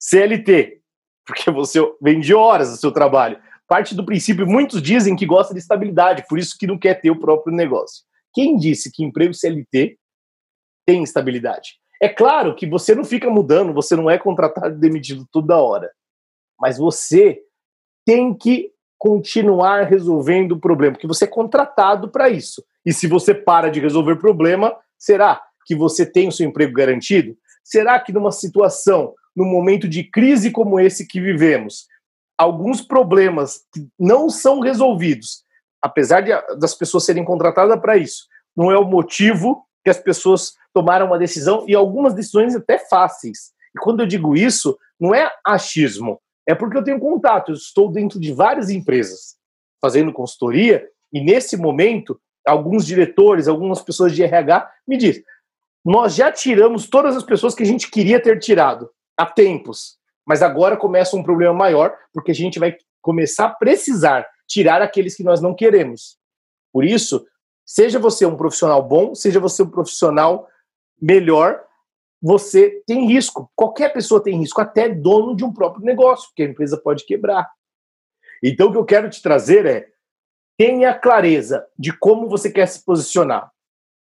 CLT, 0.00 0.80
porque 1.26 1.50
você 1.50 1.80
vende 2.02 2.34
horas 2.34 2.70
do 2.70 2.76
seu 2.76 2.92
trabalho, 2.92 3.40
parte 3.68 3.94
do 3.94 4.04
princípio, 4.04 4.46
muitos 4.46 4.82
dizem 4.82 5.16
que 5.16 5.26
gosta 5.26 5.54
de 5.54 5.60
estabilidade, 5.60 6.24
por 6.28 6.38
isso 6.38 6.56
que 6.58 6.66
não 6.66 6.78
quer 6.78 7.00
ter 7.00 7.10
o 7.10 7.18
próprio 7.18 7.54
negócio. 7.54 8.04
Quem 8.32 8.56
disse 8.56 8.90
que 8.90 9.04
emprego 9.04 9.32
CLT 9.32 9.96
tem 10.86 11.02
estabilidade? 11.02 11.78
É 12.00 12.08
claro 12.08 12.54
que 12.54 12.66
você 12.66 12.94
não 12.94 13.04
fica 13.04 13.30
mudando, 13.30 13.72
você 13.72 13.96
não 13.96 14.10
é 14.10 14.18
contratado 14.18 14.74
e 14.74 14.78
demitido 14.78 15.26
toda 15.32 15.56
hora. 15.56 15.90
Mas 16.60 16.78
você 16.78 17.40
tem 18.04 18.34
que 18.34 18.70
continuar 18.98 19.84
resolvendo 19.84 20.52
o 20.52 20.60
problema, 20.60 20.94
porque 20.94 21.06
você 21.06 21.24
é 21.24 21.28
contratado 21.28 22.10
para 22.10 22.28
isso. 22.28 22.64
E 22.84 22.92
se 22.92 23.06
você 23.06 23.34
para 23.34 23.70
de 23.70 23.80
resolver 23.80 24.16
problema, 24.16 24.74
será 24.98 25.42
que 25.66 25.74
você 25.74 26.04
tem 26.04 26.28
o 26.28 26.32
seu 26.32 26.46
emprego 26.46 26.72
garantido? 26.72 27.36
Será 27.62 27.98
que 27.98 28.12
numa 28.12 28.30
situação, 28.30 29.14
num 29.34 29.46
momento 29.46 29.88
de 29.88 30.04
crise 30.04 30.50
como 30.50 30.78
esse 30.78 31.06
que 31.06 31.20
vivemos, 31.20 31.86
alguns 32.36 32.80
problemas 32.82 33.60
que 33.72 33.86
não 33.98 34.28
são 34.28 34.60
resolvidos, 34.60 35.42
apesar 35.80 36.20
de, 36.20 36.30
das 36.58 36.74
pessoas 36.74 37.04
serem 37.04 37.24
contratadas 37.24 37.80
para 37.80 37.96
isso, 37.96 38.26
não 38.56 38.70
é 38.70 38.78
o 38.78 38.84
motivo 38.84 39.63
que 39.84 39.90
as 39.90 39.98
pessoas 39.98 40.54
tomaram 40.72 41.06
uma 41.06 41.18
decisão 41.18 41.64
e 41.68 41.74
algumas 41.74 42.14
decisões 42.14 42.56
até 42.56 42.78
fáceis. 42.78 43.52
E 43.76 43.78
quando 43.78 44.00
eu 44.00 44.06
digo 44.06 44.34
isso, 44.34 44.76
não 44.98 45.14
é 45.14 45.30
achismo, 45.46 46.20
é 46.48 46.54
porque 46.54 46.76
eu 46.76 46.82
tenho 46.82 46.98
contato, 46.98 47.50
eu 47.50 47.54
estou 47.54 47.90
dentro 47.92 48.18
de 48.18 48.32
várias 48.32 48.70
empresas 48.70 49.36
fazendo 49.80 50.12
consultoria 50.12 50.88
e 51.12 51.20
nesse 51.20 51.56
momento 51.56 52.18
alguns 52.46 52.86
diretores, 52.86 53.46
algumas 53.46 53.82
pessoas 53.82 54.14
de 54.14 54.22
RH 54.22 54.70
me 54.86 54.96
dizem: 54.96 55.22
"Nós 55.84 56.14
já 56.14 56.32
tiramos 56.32 56.88
todas 56.88 57.16
as 57.16 57.22
pessoas 57.22 57.54
que 57.54 57.62
a 57.62 57.66
gente 57.66 57.90
queria 57.90 58.20
ter 58.20 58.38
tirado 58.38 58.90
há 59.16 59.26
tempos, 59.26 59.98
mas 60.26 60.42
agora 60.42 60.76
começa 60.76 61.16
um 61.16 61.22
problema 61.22 61.54
maior, 61.54 61.94
porque 62.12 62.30
a 62.30 62.34
gente 62.34 62.58
vai 62.58 62.76
começar 63.02 63.46
a 63.46 63.54
precisar 63.54 64.26
tirar 64.48 64.82
aqueles 64.82 65.14
que 65.14 65.22
nós 65.22 65.40
não 65.40 65.54
queremos. 65.54 66.16
Por 66.72 66.84
isso, 66.84 67.24
seja 67.64 67.98
você 67.98 68.26
um 68.26 68.36
profissional 68.36 68.82
bom, 68.82 69.14
seja 69.14 69.40
você 69.40 69.62
um 69.62 69.70
profissional 69.70 70.48
melhor, 71.00 71.62
você 72.20 72.82
tem 72.86 73.06
risco. 73.06 73.50
Qualquer 73.54 73.92
pessoa 73.92 74.22
tem 74.22 74.38
risco, 74.38 74.60
até 74.60 74.88
dono 74.88 75.36
de 75.36 75.44
um 75.44 75.52
próprio 75.52 75.84
negócio, 75.84 76.28
porque 76.28 76.42
a 76.42 76.46
empresa 76.46 76.76
pode 76.76 77.04
quebrar. 77.04 77.48
Então, 78.42 78.68
o 78.68 78.72
que 78.72 78.78
eu 78.78 78.84
quero 78.84 79.10
te 79.10 79.22
trazer 79.22 79.66
é 79.66 79.88
tenha 80.56 80.94
clareza 80.94 81.66
de 81.78 81.96
como 81.96 82.28
você 82.28 82.50
quer 82.50 82.66
se 82.66 82.84
posicionar. 82.84 83.50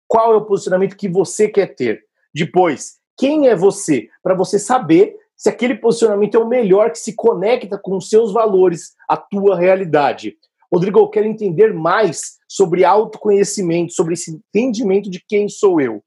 Qual 0.09 0.35
é 0.35 0.37
o 0.37 0.45
posicionamento 0.45 0.97
que 0.97 1.09
você 1.09 1.49
quer 1.49 1.75
ter? 1.75 2.05
Depois, 2.35 2.99
quem 3.17 3.49
é 3.49 3.55
você? 3.55 4.09
Para 4.23 4.35
você 4.35 4.59
saber 4.59 5.17
se 5.37 5.49
aquele 5.49 5.75
posicionamento 5.75 6.37
é 6.37 6.41
o 6.41 6.49
melhor 6.49 6.91
que 6.91 6.99
se 6.99 7.15
conecta 7.15 7.79
com 7.79 7.97
os 7.97 8.09
seus 8.09 8.33
valores, 8.33 8.95
a 9.09 9.17
tua 9.17 9.57
realidade. 9.59 10.37
Rodrigo, 10.73 10.99
eu 10.99 11.09
quero 11.09 11.27
entender 11.27 11.73
mais 11.73 12.39
sobre 12.55 12.85
autoconhecimento, 12.85 13.93
sobre 13.93 14.15
esse 14.15 14.31
entendimento 14.31 15.11
de 15.11 15.21
quem 15.27 15.49
sou 15.49 15.81
eu. 15.81 16.05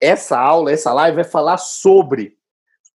Essa 0.00 0.36
aula, 0.36 0.72
essa 0.72 0.92
live 0.92 1.14
vai 1.14 1.24
falar 1.24 1.58
sobre 1.58 2.36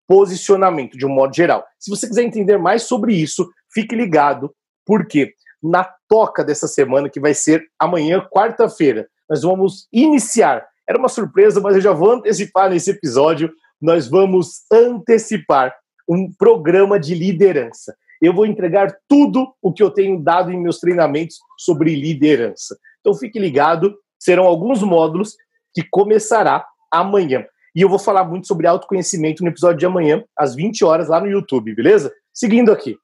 posicionamento 0.08 0.96
de 0.96 1.04
um 1.04 1.10
modo 1.10 1.34
geral. 1.34 1.62
Se 1.78 1.90
você 1.90 2.08
quiser 2.08 2.22
entender 2.22 2.56
mais 2.56 2.84
sobre 2.84 3.14
isso, 3.14 3.46
fique 3.70 3.94
ligado, 3.94 4.54
porque 4.86 5.34
na 5.62 5.84
toca 6.08 6.42
dessa 6.42 6.66
semana, 6.66 7.10
que 7.10 7.20
vai 7.20 7.34
ser 7.34 7.62
amanhã, 7.78 8.26
quarta-feira, 8.32 9.06
nós 9.28 9.42
vamos 9.42 9.86
iniciar. 9.92 10.66
Era 10.88 10.98
uma 10.98 11.10
surpresa, 11.10 11.60
mas 11.60 11.74
eu 11.76 11.82
já 11.82 11.92
vou 11.92 12.12
antecipar 12.12 12.70
nesse 12.70 12.90
episódio. 12.90 13.52
Nós 13.78 14.08
vamos 14.08 14.62
antecipar 14.72 15.74
um 16.08 16.32
programa 16.32 16.98
de 16.98 17.14
liderança. 17.14 17.94
Eu 18.22 18.32
vou 18.32 18.46
entregar 18.46 18.96
tudo 19.08 19.52
o 19.60 19.72
que 19.72 19.82
eu 19.82 19.90
tenho 19.90 20.22
dado 20.22 20.52
em 20.52 20.62
meus 20.62 20.78
treinamentos 20.78 21.38
sobre 21.58 21.96
liderança. 21.96 22.78
Então 23.00 23.12
fique 23.14 23.36
ligado, 23.36 23.96
serão 24.16 24.44
alguns 24.44 24.80
módulos 24.80 25.34
que 25.74 25.82
começará 25.90 26.64
amanhã. 26.88 27.44
E 27.74 27.80
eu 27.80 27.88
vou 27.88 27.98
falar 27.98 28.22
muito 28.22 28.46
sobre 28.46 28.68
autoconhecimento 28.68 29.42
no 29.42 29.50
episódio 29.50 29.78
de 29.78 29.86
amanhã, 29.86 30.22
às 30.38 30.54
20 30.54 30.84
horas, 30.84 31.08
lá 31.08 31.20
no 31.20 31.26
YouTube, 31.26 31.74
beleza? 31.74 32.12
Seguindo 32.32 32.70
aqui. 32.70 32.96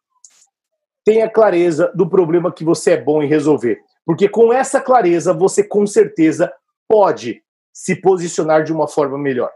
Tenha 1.05 1.29
clareza 1.29 1.91
do 1.97 2.09
problema 2.09 2.53
que 2.53 2.63
você 2.63 2.93
é 2.93 3.03
bom 3.03 3.21
em 3.21 3.27
resolver. 3.27 3.81
Porque 4.07 4.29
com 4.29 4.53
essa 4.53 4.81
clareza, 4.81 5.33
você 5.33 5.65
com 5.65 5.87
certeza 5.87 6.53
pode 6.87 7.43
se 7.73 7.97
posicionar 7.97 8.63
de 8.63 8.73
uma 8.73 8.87
forma 8.87 9.19
melhor. 9.19 9.51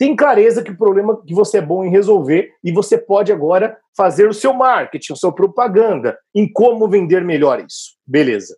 Tem 0.00 0.16
clareza 0.16 0.62
que 0.62 0.70
o 0.70 0.76
problema 0.78 1.22
que 1.26 1.34
você 1.34 1.58
é 1.58 1.60
bom 1.60 1.84
em 1.84 1.90
resolver 1.90 2.54
e 2.64 2.72
você 2.72 2.96
pode 2.96 3.30
agora 3.30 3.78
fazer 3.94 4.26
o 4.26 4.32
seu 4.32 4.54
marketing, 4.54 5.12
a 5.12 5.16
sua 5.16 5.30
propaganda, 5.30 6.18
em 6.34 6.50
como 6.50 6.88
vender 6.88 7.22
melhor 7.22 7.62
isso. 7.62 7.98
Beleza. 8.06 8.56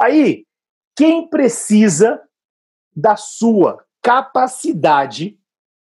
Aí, 0.00 0.46
quem 0.96 1.28
precisa 1.28 2.18
da 2.96 3.14
sua 3.14 3.84
capacidade 4.00 5.38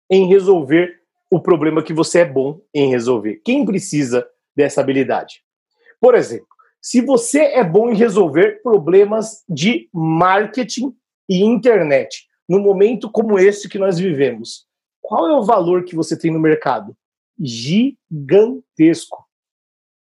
em 0.09 0.25
resolver 0.29 1.01
o 1.29 1.41
problema 1.41 1.83
que 1.83 1.91
você 1.91 2.19
é 2.19 2.25
bom 2.25 2.61
em 2.73 2.89
resolver. 2.89 3.41
Quem 3.43 3.65
precisa 3.65 4.25
dessa 4.55 4.79
habilidade? 4.79 5.41
Por 5.99 6.15
exemplo, 6.15 6.47
se 6.81 7.01
você 7.01 7.41
é 7.41 7.63
bom 7.65 7.89
em 7.89 7.95
resolver 7.95 8.61
problemas 8.63 9.43
de 9.49 9.89
marketing 9.93 10.95
e 11.27 11.43
internet, 11.43 12.25
no 12.47 12.61
momento 12.61 13.11
como 13.11 13.37
esse 13.37 13.67
que 13.67 13.77
nós 13.77 13.99
vivemos, 13.99 14.66
qual 15.01 15.27
é 15.27 15.35
o 15.35 15.43
valor 15.43 15.83
que 15.83 15.95
você 15.95 16.17
tem 16.17 16.31
no 16.31 16.39
mercado? 16.39 16.95
Gigantesco. 17.39 19.25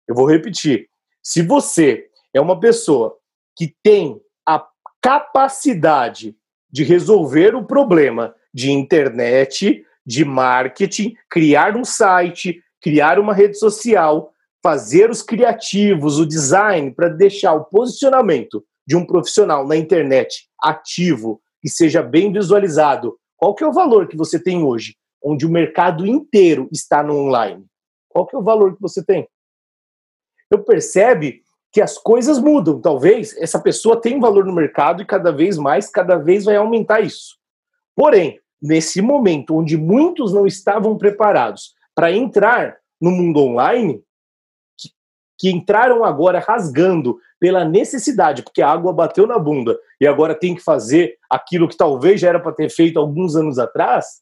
Eu 0.07 0.14
vou 0.14 0.26
repetir. 0.26 0.88
Se 1.23 1.42
você 1.42 2.09
é 2.33 2.40
uma 2.40 2.59
pessoa 2.59 3.16
que 3.57 3.75
tem 3.83 4.21
a 4.47 4.66
capacidade 5.00 6.37
de 6.71 6.85
resolver 6.85 7.54
o 7.54 7.64
problema 7.64 8.35
de 8.52 8.71
internet, 8.71 9.85
de 10.07 10.25
marketing, 10.25 11.14
criar 11.28 11.76
um 11.76 11.85
site, 11.85 12.62
criar 12.80 13.18
uma 13.18 13.35
rede 13.35 13.59
social, 13.59 14.33
fazer 14.62 15.11
os 15.11 15.23
criativos, 15.23 16.18
o 16.18 16.26
design, 16.26 16.90
para 16.92 17.09
deixar 17.09 17.54
o 17.54 17.64
posicionamento 17.64 18.64
de 18.87 18.97
um 18.97 19.04
profissional 19.04 19.66
na 19.66 19.76
internet 19.76 20.49
ativo 20.62 21.40
e 21.62 21.68
seja 21.68 22.02
bem 22.02 22.33
visualizado. 22.33 23.18
Qual 23.38 23.54
que 23.54 23.62
é 23.62 23.66
o 23.66 23.73
valor 23.73 24.09
que 24.09 24.16
você 24.16 24.42
tem 24.42 24.64
hoje, 24.64 24.97
onde 25.23 25.47
o 25.47 25.50
mercado 25.50 26.05
inteiro 26.05 26.68
está 26.72 27.03
no 27.03 27.16
online? 27.16 27.64
Qual 28.09 28.27
que 28.27 28.35
é 28.35 28.38
o 28.38 28.42
valor 28.42 28.74
que 28.74 28.83
você 28.83 29.03
tem? 29.03 29.29
Eu 30.51 30.64
percebe 30.64 31.42
que 31.70 31.81
as 31.81 31.96
coisas 31.96 32.40
mudam. 32.40 32.81
Talvez 32.81 33.37
essa 33.38 33.61
pessoa 33.61 34.01
tenha 34.01 34.18
valor 34.18 34.44
no 34.44 34.53
mercado 34.53 35.03
e 35.03 35.07
cada 35.07 35.31
vez 35.31 35.57
mais, 35.57 35.88
cada 35.88 36.16
vez 36.16 36.44
vai 36.44 36.57
aumentar 36.57 37.01
isso. 37.01 37.38
Porém, 37.94 38.40
nesse 38.61 39.01
momento 39.01 39.57
onde 39.57 39.77
muitos 39.77 40.33
não 40.33 40.46
estavam 40.46 40.98
preparados 40.98 41.74
para 41.94 42.11
entrar 42.11 42.77
no 43.01 43.12
mundo 43.12 43.40
online, 43.40 44.03
que, 45.38 45.51
entraram 45.51 46.05
agora 46.05 46.40
rasgando 46.40 47.18
pela 47.38 47.64
necessidade, 47.64 48.42
porque 48.42 48.61
a 48.61 48.70
água 48.70 48.92
bateu 48.92 49.27
na 49.27 49.38
bunda 49.38 49.79
e 50.01 50.07
agora 50.07 50.35
tem 50.35 50.55
que 50.55 50.62
fazer 50.62 51.16
aquilo 51.31 51.68
que 51.68 51.77
talvez 51.77 52.20
já 52.20 52.29
era 52.29 52.40
para 52.40 52.53
ter 52.53 52.68
feito 52.68 52.98
alguns 52.98 53.37
anos 53.37 53.59
atrás, 53.59 54.20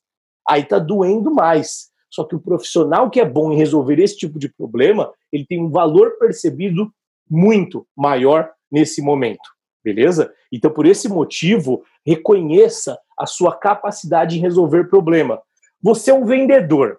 aí 0.48 0.62
está 0.62 0.78
doendo 0.78 1.32
mais. 1.32 1.90
Só 2.10 2.24
que 2.24 2.36
o 2.36 2.40
profissional 2.40 3.10
que 3.10 3.20
é 3.20 3.24
bom 3.24 3.52
em 3.52 3.56
resolver 3.56 3.98
esse 3.98 4.16
tipo 4.16 4.38
de 4.38 4.48
problema, 4.48 5.12
ele 5.32 5.44
tem 5.46 5.62
um 5.62 5.70
valor 5.70 6.18
percebido 6.18 6.90
muito 7.28 7.86
maior 7.96 8.50
nesse 8.70 9.02
momento, 9.02 9.48
beleza? 9.84 10.32
Então, 10.52 10.70
por 10.70 10.86
esse 10.86 11.08
motivo, 11.08 11.82
reconheça 12.06 12.98
a 13.18 13.26
sua 13.26 13.56
capacidade 13.56 14.38
em 14.38 14.40
resolver 14.40 14.84
problema. 14.84 15.40
Você 15.82 16.10
é 16.10 16.14
um 16.14 16.24
vendedor, 16.24 16.98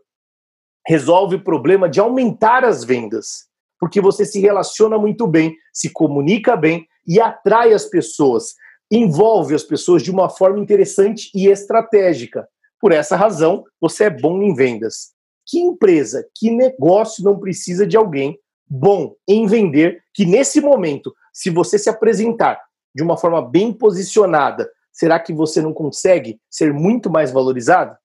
resolve 0.85 1.35
o 1.35 1.43
problema 1.43 1.89
de 1.89 1.99
aumentar 1.99 2.63
as 2.63 2.83
vendas, 2.83 3.47
porque 3.79 4.01
você 4.01 4.25
se 4.25 4.39
relaciona 4.39 4.97
muito 4.97 5.27
bem, 5.27 5.55
se 5.73 5.89
comunica 5.89 6.55
bem 6.55 6.87
e 7.05 7.19
atrai 7.19 7.73
as 7.73 7.85
pessoas, 7.85 8.55
envolve 8.91 9.53
as 9.55 9.63
pessoas 9.63 10.01
de 10.03 10.11
uma 10.11 10.29
forma 10.29 10.59
interessante 10.59 11.29
e 11.33 11.47
estratégica. 11.47 12.47
Por 12.79 12.91
essa 12.91 13.15
razão, 13.15 13.63
você 13.79 14.05
é 14.05 14.09
bom 14.09 14.41
em 14.41 14.53
vendas. 14.53 15.11
Que 15.45 15.59
empresa, 15.59 16.27
que 16.35 16.51
negócio 16.51 17.23
não 17.23 17.39
precisa 17.39 17.87
de 17.87 17.95
alguém 17.95 18.37
bom 18.69 19.15
em 19.27 19.47
vender, 19.47 20.03
que 20.13 20.25
nesse 20.25 20.59
momento, 20.59 21.15
se 21.31 21.49
você 21.49 21.79
se 21.79 21.89
apresentar 21.89 22.59
de 22.93 23.01
uma 23.01 23.17
forma 23.17 23.41
bem 23.41 23.71
posicionada, 23.71 24.69
será 24.91 25.19
que 25.19 25.33
você 25.33 25.61
não 25.61 25.73
consegue 25.73 26.39
ser 26.49 26.73
muito 26.73 27.09
mais 27.09 27.31
valorizado? 27.31 27.95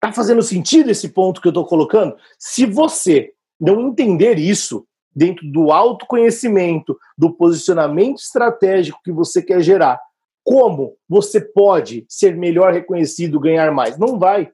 Tá 0.00 0.12
fazendo 0.12 0.42
sentido 0.42 0.90
esse 0.90 1.08
ponto 1.08 1.40
que 1.40 1.48
eu 1.48 1.50
estou 1.50 1.66
colocando? 1.66 2.16
Se 2.38 2.66
você 2.66 3.32
não 3.60 3.88
entender 3.88 4.38
isso 4.38 4.86
dentro 5.14 5.46
do 5.50 5.70
autoconhecimento, 5.70 6.98
do 7.18 7.34
posicionamento 7.34 8.18
estratégico 8.18 9.00
que 9.04 9.12
você 9.12 9.42
quer 9.42 9.60
gerar, 9.60 10.00
como 10.42 10.96
você 11.08 11.40
pode 11.40 12.06
ser 12.08 12.36
melhor 12.36 12.72
reconhecido, 12.72 13.40
ganhar 13.40 13.70
mais? 13.72 13.98
Não 13.98 14.18
vai. 14.18 14.50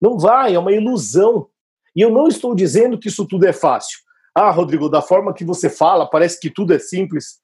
Não 0.00 0.18
vai, 0.18 0.54
é 0.54 0.58
uma 0.58 0.72
ilusão. 0.72 1.48
E 1.94 2.00
eu 2.00 2.10
não 2.10 2.26
estou 2.26 2.54
dizendo 2.54 2.98
que 2.98 3.08
isso 3.08 3.26
tudo 3.26 3.46
é 3.46 3.52
fácil. 3.52 3.98
Ah, 4.34 4.50
Rodrigo, 4.50 4.88
da 4.88 5.02
forma 5.02 5.32
que 5.32 5.44
você 5.44 5.68
fala, 5.70 6.08
parece 6.08 6.40
que 6.40 6.50
tudo 6.50 6.74
é 6.74 6.78
simples. 6.78 7.40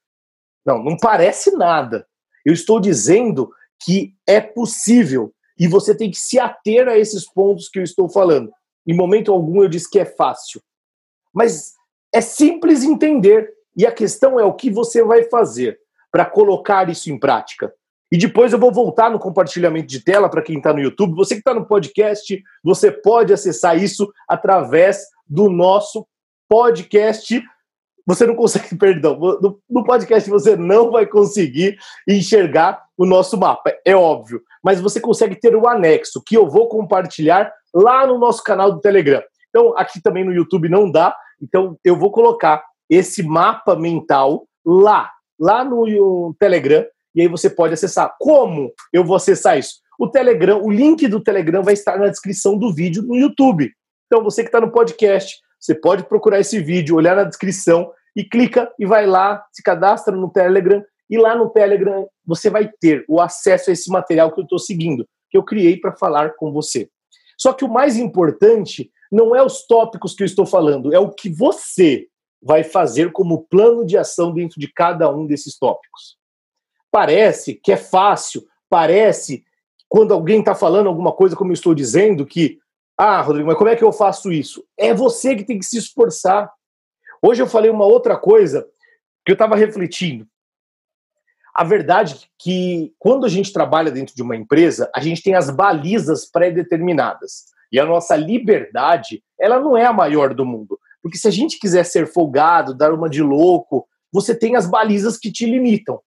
Não, 0.64 0.83
não 0.83 0.96
parece 0.96 1.52
nada. 1.52 2.07
Eu 2.44 2.52
estou 2.52 2.81
dizendo 2.81 3.50
que 3.81 4.14
é 4.26 4.40
possível 4.40 5.33
e 5.59 5.66
você 5.66 5.94
tem 5.94 6.11
que 6.11 6.18
se 6.18 6.38
ater 6.38 6.88
a 6.88 6.96
esses 6.96 7.24
pontos 7.31 7.68
que 7.68 7.78
eu 7.78 7.83
estou 7.83 8.09
falando. 8.09 8.50
Em 8.88 8.96
momento 8.96 9.31
algum 9.31 9.62
eu 9.62 9.68
disse 9.68 9.90
que 9.90 9.98
é 9.98 10.07
fácil. 10.07 10.62
Mas 11.33 11.74
é 12.12 12.22
simples 12.22 12.83
entender. 12.83 13.53
E 13.77 13.87
a 13.87 13.92
questão 13.92 14.40
é 14.40 14.44
o 14.44 14.55
que 14.55 14.70
você 14.70 15.05
vai 15.05 15.24
fazer 15.24 15.79
para 16.11 16.24
colocar 16.24 16.88
isso 16.88 17.12
em 17.12 17.18
prática. 17.18 17.72
E 18.11 18.16
depois 18.16 18.55
eu 18.55 18.59
vou 18.59 18.72
voltar 18.72 19.11
no 19.11 19.18
compartilhamento 19.18 19.87
de 19.87 20.03
tela 20.03 20.31
para 20.31 20.40
quem 20.40 20.57
está 20.57 20.72
no 20.72 20.81
YouTube. 20.81 21.14
Você 21.14 21.35
que 21.35 21.40
está 21.40 21.53
no 21.53 21.66
podcast, 21.66 22.42
você 22.64 22.90
pode 22.90 23.33
acessar 23.33 23.77
isso 23.77 24.11
através 24.27 25.05
do 25.27 25.51
nosso 25.51 26.09
podcast. 26.48 27.42
Você 28.09 28.27
não 28.27 28.35
consegue, 28.35 28.75
perdão, 28.81 29.18
no, 29.18 29.61
no 29.68 29.85
podcast 29.85 30.29
você 30.31 30.57
não 30.57 30.90
vai 30.90 31.05
conseguir 31.05 31.77
enxergar 32.09 32.83
o 32.97 33.05
nosso 33.05 33.37
mapa, 33.37 33.73
é 33.85 33.94
óbvio. 33.94 34.40
Mas 34.64 34.81
você 34.81 34.99
consegue 34.99 35.37
ter 35.37 35.55
o 35.55 35.68
anexo, 35.68 36.23
que 36.25 36.35
eu 36.35 36.49
vou 36.49 36.68
compartilhar 36.68 37.53
lá 37.73 38.07
no 38.07 38.18
nosso 38.18 38.42
canal 38.42 38.73
do 38.73 38.81
Telegram. 38.81 39.23
Então, 39.51 39.77
aqui 39.77 40.01
também 40.01 40.25
no 40.25 40.33
YouTube 40.33 40.71
não 40.71 40.90
dá, 40.90 41.14
então 41.40 41.79
eu 41.85 41.97
vou 41.97 42.11
colocar 42.11 42.64
esse 42.88 43.23
mapa 43.23 43.77
mental 43.77 44.47
lá, 44.64 45.11
lá 45.38 45.62
no 45.62 46.35
Telegram 46.38 46.85
e 47.14 47.21
aí 47.21 47.29
você 47.29 47.51
pode 47.51 47.75
acessar. 47.75 48.14
Como 48.18 48.73
eu 48.92 49.05
vou 49.05 49.16
acessar 49.16 49.59
isso? 49.59 49.81
O 49.99 50.09
Telegram, 50.09 50.62
o 50.62 50.71
link 50.71 51.07
do 51.09 51.21
Telegram 51.21 51.62
vai 51.62 51.75
estar 51.75 51.99
na 51.99 52.09
descrição 52.09 52.57
do 52.57 52.73
vídeo 52.73 53.03
no 53.03 53.16
YouTube. 53.16 53.71
Então 54.07 54.23
você 54.23 54.42
que 54.42 54.49
está 54.49 54.61
no 54.61 54.71
podcast, 54.71 55.37
você 55.59 55.75
pode 55.75 56.05
procurar 56.05 56.40
esse 56.40 56.61
vídeo, 56.61 56.97
olhar 56.97 57.16
na 57.16 57.25
descrição 57.25 57.90
e 58.18 58.24
clica 58.24 58.68
e 58.76 58.85
vai 58.85 59.07
lá, 59.07 59.46
se 59.52 59.62
cadastra 59.62 60.16
no 60.16 60.28
Telegram 60.28 60.85
e 61.09 61.16
lá 61.16 61.37
no 61.37 61.48
Telegram 61.50 62.04
você 62.26 62.50
vai 62.50 62.68
ter 62.81 63.04
o 63.09 63.20
acesso 63.20 63.70
a 63.70 63.72
esse 63.72 63.88
material 63.88 64.33
que 64.33 64.40
eu 64.40 64.42
estou 64.42 64.59
seguindo, 64.59 65.09
que 65.31 65.38
eu 65.38 65.44
criei 65.44 65.76
para 65.78 65.94
falar 65.94 66.35
com 66.35 66.52
você. 66.52 66.90
Só 67.38 67.52
que 67.52 67.64
o 67.64 67.68
mais 67.68 67.96
importante 67.96 68.90
não 69.11 69.37
é 69.37 69.40
os 69.40 69.64
tópicos 69.68 70.16
que 70.16 70.24
eu 70.24 70.26
estou 70.26 70.44
falando, 70.44 70.92
é 70.92 70.98
o 70.98 71.12
que 71.12 71.31
você 71.31 72.09
vai 72.42 72.64
fazer 72.64 73.12
como 73.12 73.44
plano 73.44 73.87
de 73.87 73.96
ação 73.96 74.35
dentro 74.35 74.59
de 74.59 74.66
cada 74.66 75.09
um 75.14 75.24
desses 75.24 75.57
tópicos. 75.57 76.18
Parece 76.90 77.54
que 77.54 77.70
é 77.70 77.76
fácil, 77.76 78.44
parece 78.68 79.44
quando 79.88 80.12
alguém 80.12 80.40
está 80.40 80.57
falando 80.57 80.88
alguma 80.88 81.12
coisa, 81.12 81.37
como 81.37 81.50
eu 81.50 81.54
estou 81.54 81.72
dizendo, 81.72 82.26
que, 82.26 82.59
ah, 82.98 83.20
Rodrigo, 83.20 83.46
mas 83.46 83.57
como 83.57 83.70
é 83.70 83.76
que 83.76 83.85
eu 83.85 83.92
faço 83.92 84.33
isso? 84.33 84.64
É 84.76 84.92
você 84.92 85.37
que 85.37 85.44
tem 85.44 85.59
que 85.59 85.64
se 85.64 85.78
esforçar. 85.78 86.50
Hoje 87.22 87.42
eu 87.42 87.46
falei 87.46 87.70
uma 87.70 87.85
outra 87.85 88.16
coisa 88.16 88.66
que 89.24 89.33
eu 89.33 89.35
estava 89.35 89.57
refletindo. 89.57 90.26
A 91.54 91.64
verdade 91.64 92.14
é 92.14 92.28
que 92.38 92.94
quando 92.98 93.26
a 93.26 93.28
gente 93.28 93.52
trabalha 93.52 93.90
dentro 93.90 94.14
de 94.14 94.22
uma 94.22 94.37
empresa, 94.37 94.90
a 94.94 95.00
gente 95.00 95.22
tem 95.22 95.35
as 95.35 95.50
balizas 95.50 96.24
pré-determinadas. 96.24 97.46
E 97.72 97.81
a 97.81 97.85
nossa 97.85 98.16
liberdade, 98.16 99.22
ela 99.38 99.59
não 99.61 99.76
é 99.76 99.85
a 99.85 99.92
maior 99.92 100.33
do 100.33 100.46
mundo. 100.46 100.78
Porque 101.02 101.18
se 101.18 101.28
a 101.28 101.31
gente 101.31 101.59
quiser 101.59 101.85
ser 101.85 102.07
folgado, 102.07 102.74
dar 102.74 102.92
uma 102.92 103.09
de 103.09 103.22
louco, 103.22 103.87
você 104.12 104.35
tem 104.35 104.57
as 104.57 104.66
balizas 104.66 105.18
que 105.18 105.31
te 105.31 105.46
limitam. 105.46 106.00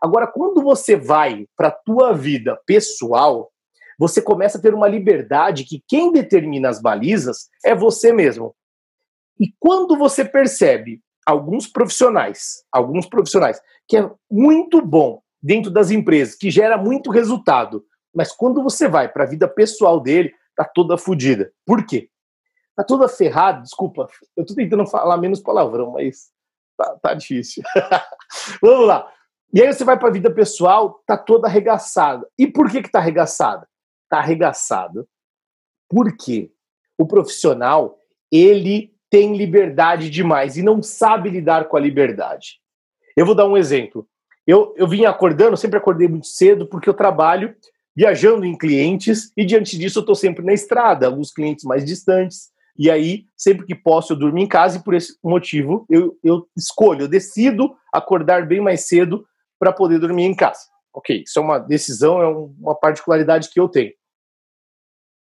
Agora, 0.00 0.26
quando 0.26 0.62
você 0.62 0.96
vai 0.96 1.46
para 1.56 1.68
a 1.68 1.72
tua 1.72 2.12
vida 2.12 2.58
pessoal, 2.66 3.52
você 3.98 4.20
começa 4.20 4.58
a 4.58 4.60
ter 4.60 4.74
uma 4.74 4.88
liberdade 4.88 5.64
que 5.64 5.82
quem 5.86 6.12
determina 6.12 6.68
as 6.68 6.80
balizas 6.80 7.48
é 7.64 7.74
você 7.74 8.12
mesmo. 8.12 8.54
E 9.42 9.52
quando 9.58 9.98
você 9.98 10.24
percebe 10.24 11.02
alguns 11.26 11.66
profissionais, 11.66 12.64
alguns 12.70 13.06
profissionais, 13.06 13.60
que 13.88 13.96
é 13.96 14.08
muito 14.30 14.80
bom 14.80 15.20
dentro 15.42 15.68
das 15.68 15.90
empresas, 15.90 16.36
que 16.36 16.48
gera 16.48 16.78
muito 16.78 17.10
resultado, 17.10 17.84
mas 18.14 18.30
quando 18.30 18.62
você 18.62 18.86
vai 18.86 19.08
para 19.08 19.24
a 19.24 19.26
vida 19.26 19.48
pessoal 19.48 19.98
dele, 19.98 20.32
tá 20.54 20.64
toda 20.64 20.96
fodida. 20.96 21.52
Por 21.66 21.84
quê? 21.84 22.08
Tá 22.76 22.84
toda 22.84 23.08
ferrada, 23.08 23.62
desculpa, 23.62 24.06
eu 24.36 24.46
tô 24.46 24.54
tentando 24.54 24.86
falar 24.86 25.16
menos 25.16 25.40
palavrão, 25.40 25.90
mas 25.90 26.30
tá, 26.76 26.96
tá 27.02 27.14
difícil. 27.14 27.64
Vamos 28.62 28.86
lá. 28.86 29.12
E 29.52 29.60
aí 29.60 29.72
você 29.72 29.82
vai 29.82 29.98
para 29.98 30.08
a 30.08 30.12
vida 30.12 30.32
pessoal, 30.32 31.02
tá 31.04 31.16
toda 31.16 31.48
arregaçada. 31.48 32.26
E 32.38 32.46
por 32.46 32.70
que 32.70 32.80
que 32.80 32.90
tá 32.90 33.00
arregaçada? 33.00 33.68
Tá 34.08 34.18
arregaçada 34.18 35.04
porque 35.88 36.50
o 36.96 37.06
profissional, 37.06 37.98
ele 38.30 38.91
tem 39.12 39.36
liberdade 39.36 40.08
demais 40.08 40.56
e 40.56 40.62
não 40.62 40.82
sabe 40.82 41.28
lidar 41.28 41.68
com 41.68 41.76
a 41.76 41.80
liberdade. 41.80 42.58
Eu 43.14 43.26
vou 43.26 43.34
dar 43.34 43.46
um 43.46 43.58
exemplo. 43.58 44.08
Eu, 44.46 44.72
eu 44.74 44.88
vim 44.88 45.04
acordando, 45.04 45.54
sempre 45.54 45.76
acordei 45.76 46.08
muito 46.08 46.26
cedo, 46.28 46.66
porque 46.66 46.88
eu 46.88 46.94
trabalho 46.94 47.54
viajando 47.94 48.46
em 48.46 48.56
clientes 48.56 49.30
e 49.36 49.44
diante 49.44 49.76
disso 49.76 49.98
eu 49.98 50.00
estou 50.00 50.14
sempre 50.14 50.42
na 50.42 50.54
estrada, 50.54 51.06
alguns 51.06 51.30
clientes 51.30 51.62
mais 51.62 51.84
distantes. 51.84 52.50
E 52.74 52.90
aí, 52.90 53.26
sempre 53.36 53.66
que 53.66 53.74
posso, 53.74 54.14
eu 54.14 54.18
durmo 54.18 54.38
em 54.38 54.48
casa 54.48 54.78
e 54.78 54.82
por 54.82 54.94
esse 54.94 55.18
motivo 55.22 55.84
eu, 55.90 56.18
eu 56.24 56.48
escolho, 56.56 57.02
eu 57.02 57.08
decido 57.08 57.76
acordar 57.92 58.46
bem 58.46 58.62
mais 58.62 58.88
cedo 58.88 59.26
para 59.58 59.74
poder 59.74 59.98
dormir 59.98 60.24
em 60.24 60.34
casa. 60.34 60.62
Ok, 60.90 61.22
isso 61.26 61.38
é 61.38 61.42
uma 61.42 61.58
decisão, 61.58 62.22
é 62.22 62.28
uma 62.28 62.74
particularidade 62.74 63.50
que 63.50 63.60
eu 63.60 63.68
tenho. 63.68 63.92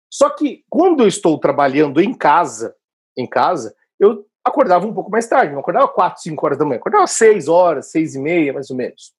Só 0.09 0.29
que 0.29 0.63
quando 0.69 1.03
eu 1.03 1.07
estou 1.07 1.37
trabalhando 1.37 1.99
em 1.99 2.13
casa, 2.13 2.73
em 3.17 3.27
casa, 3.27 3.75
eu 3.99 4.25
acordava 4.43 4.85
um 4.85 4.93
pouco 4.93 5.09
mais 5.09 5.27
tarde, 5.27 5.53
não 5.53 5.61
acordava 5.61 5.87
4, 5.87 6.21
5 6.21 6.45
horas 6.45 6.57
da 6.57 6.65
manhã, 6.65 6.77
acordava 6.77 7.07
6 7.07 7.47
horas, 7.47 7.91
6 7.91 8.15
e 8.15 8.19
meia, 8.19 8.53
mais 8.53 8.69
ou 8.69 8.75
menos. 8.75 9.13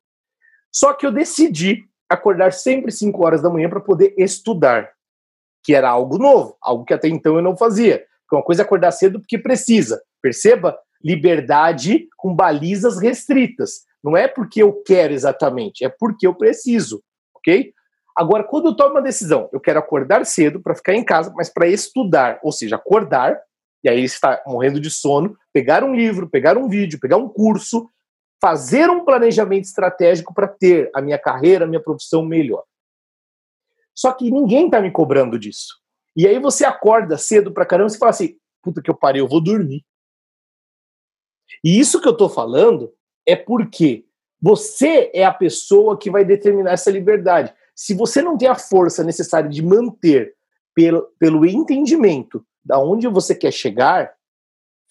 Só 0.72 0.92
que 0.92 1.07
eu 1.07 1.12
decidi 1.12 1.85
acordar 2.09 2.52
sempre 2.52 2.92
5 2.92 3.24
horas 3.24 3.40
da 3.40 3.48
manhã 3.48 3.68
para 3.68 3.80
poder 3.80 4.14
estudar, 4.18 4.90
que 5.62 5.74
era 5.74 5.88
algo 5.88 6.18
novo, 6.18 6.57
algo 6.61 6.85
que 6.85 6.92
até 6.92 7.09
então 7.09 7.37
eu 7.37 7.42
não 7.42 7.57
fazia. 7.57 8.04
Uma 8.30 8.42
coisa 8.42 8.62
é 8.62 8.64
acordar 8.64 8.90
cedo 8.90 9.20
porque 9.20 9.38
precisa. 9.38 10.02
Perceba? 10.20 10.76
Liberdade 11.02 12.09
com 12.16 12.35
balizas 12.35 12.98
restritas. 13.00 13.85
Não 14.02 14.16
é 14.16 14.26
porque 14.26 14.62
eu 14.62 14.83
quero 14.83 15.14
exatamente, 15.14 15.85
é 15.85 15.88
porque 15.88 16.26
eu 16.26 16.35
preciso, 16.35 17.02
ok? 17.35 17.72
Agora, 18.16 18.44
quando 18.44 18.66
eu 18.68 18.76
tomo 18.76 18.92
uma 18.92 19.02
decisão, 19.02 19.48
eu 19.52 19.59
quero 19.59 19.78
acordar 19.78 20.24
cedo 20.26 20.61
para 20.61 20.74
ficar 20.74 20.94
em 20.94 21.04
casa, 21.04 21.33
mas 21.35 21.48
para 21.48 21.66
estudar, 21.66 22.38
ou 22.42 22.52
seja, 22.52 22.76
acordar 22.76 23.40
e 23.85 23.88
aí 23.88 24.03
está 24.03 24.42
morrendo 24.47 24.81
de 24.81 24.90
sono, 24.90 25.37
pegar 25.53 25.85
um 25.85 25.94
livro, 25.94 26.29
pegar 26.29 26.57
um 26.57 26.68
vídeo, 26.68 26.99
pegar 26.99 27.18
um 27.18 27.29
curso, 27.29 27.90
fazer 28.40 28.88
um 28.88 29.05
planejamento 29.05 29.64
estratégico 29.64 30.33
para 30.33 30.49
ter 30.49 30.90
a 30.94 31.03
minha 31.03 31.18
carreira, 31.18 31.66
a 31.66 31.68
minha 31.68 31.83
profissão 31.83 32.25
melhor. 32.25 32.64
Só 33.94 34.12
que 34.12 34.31
ninguém 34.31 34.66
está 34.66 34.81
me 34.81 34.90
cobrando 34.90 35.38
disso. 35.38 35.79
E 36.16 36.27
aí 36.27 36.38
você 36.38 36.64
acorda 36.64 37.18
cedo 37.18 37.53
para 37.53 37.66
caramba 37.66 37.92
e 37.92 37.99
fala 37.99 38.11
assim: 38.11 38.38
puta 38.62 38.81
que 38.81 38.90
eu 38.90 38.97
parei, 38.97 39.20
eu 39.20 39.29
vou 39.29 39.42
dormir. 39.42 39.85
E 41.62 41.79
isso 41.79 42.01
que 42.01 42.09
eu 42.09 42.12
estou 42.12 42.31
falando 42.31 42.92
é 43.27 43.37
porque 43.37 44.07
você 44.40 45.11
é 45.14 45.25
a 45.25 45.33
pessoa 45.33 45.99
que 45.99 46.11
vai 46.11 46.25
determinar 46.25 46.73
essa 46.73 46.90
liberdade. 46.90 47.55
Se 47.77 47.92
você 47.92 48.23
não 48.23 48.38
tem 48.38 48.49
a 48.49 48.55
força 48.55 49.05
necessária 49.05 49.49
de 49.49 49.62
manter 49.62 50.35
pelo, 50.75 51.03
pelo 51.18 51.44
entendimento 51.44 52.44
da 52.64 52.79
onde 52.79 53.07
você 53.09 53.35
quer 53.35 53.53
chegar, 53.53 54.12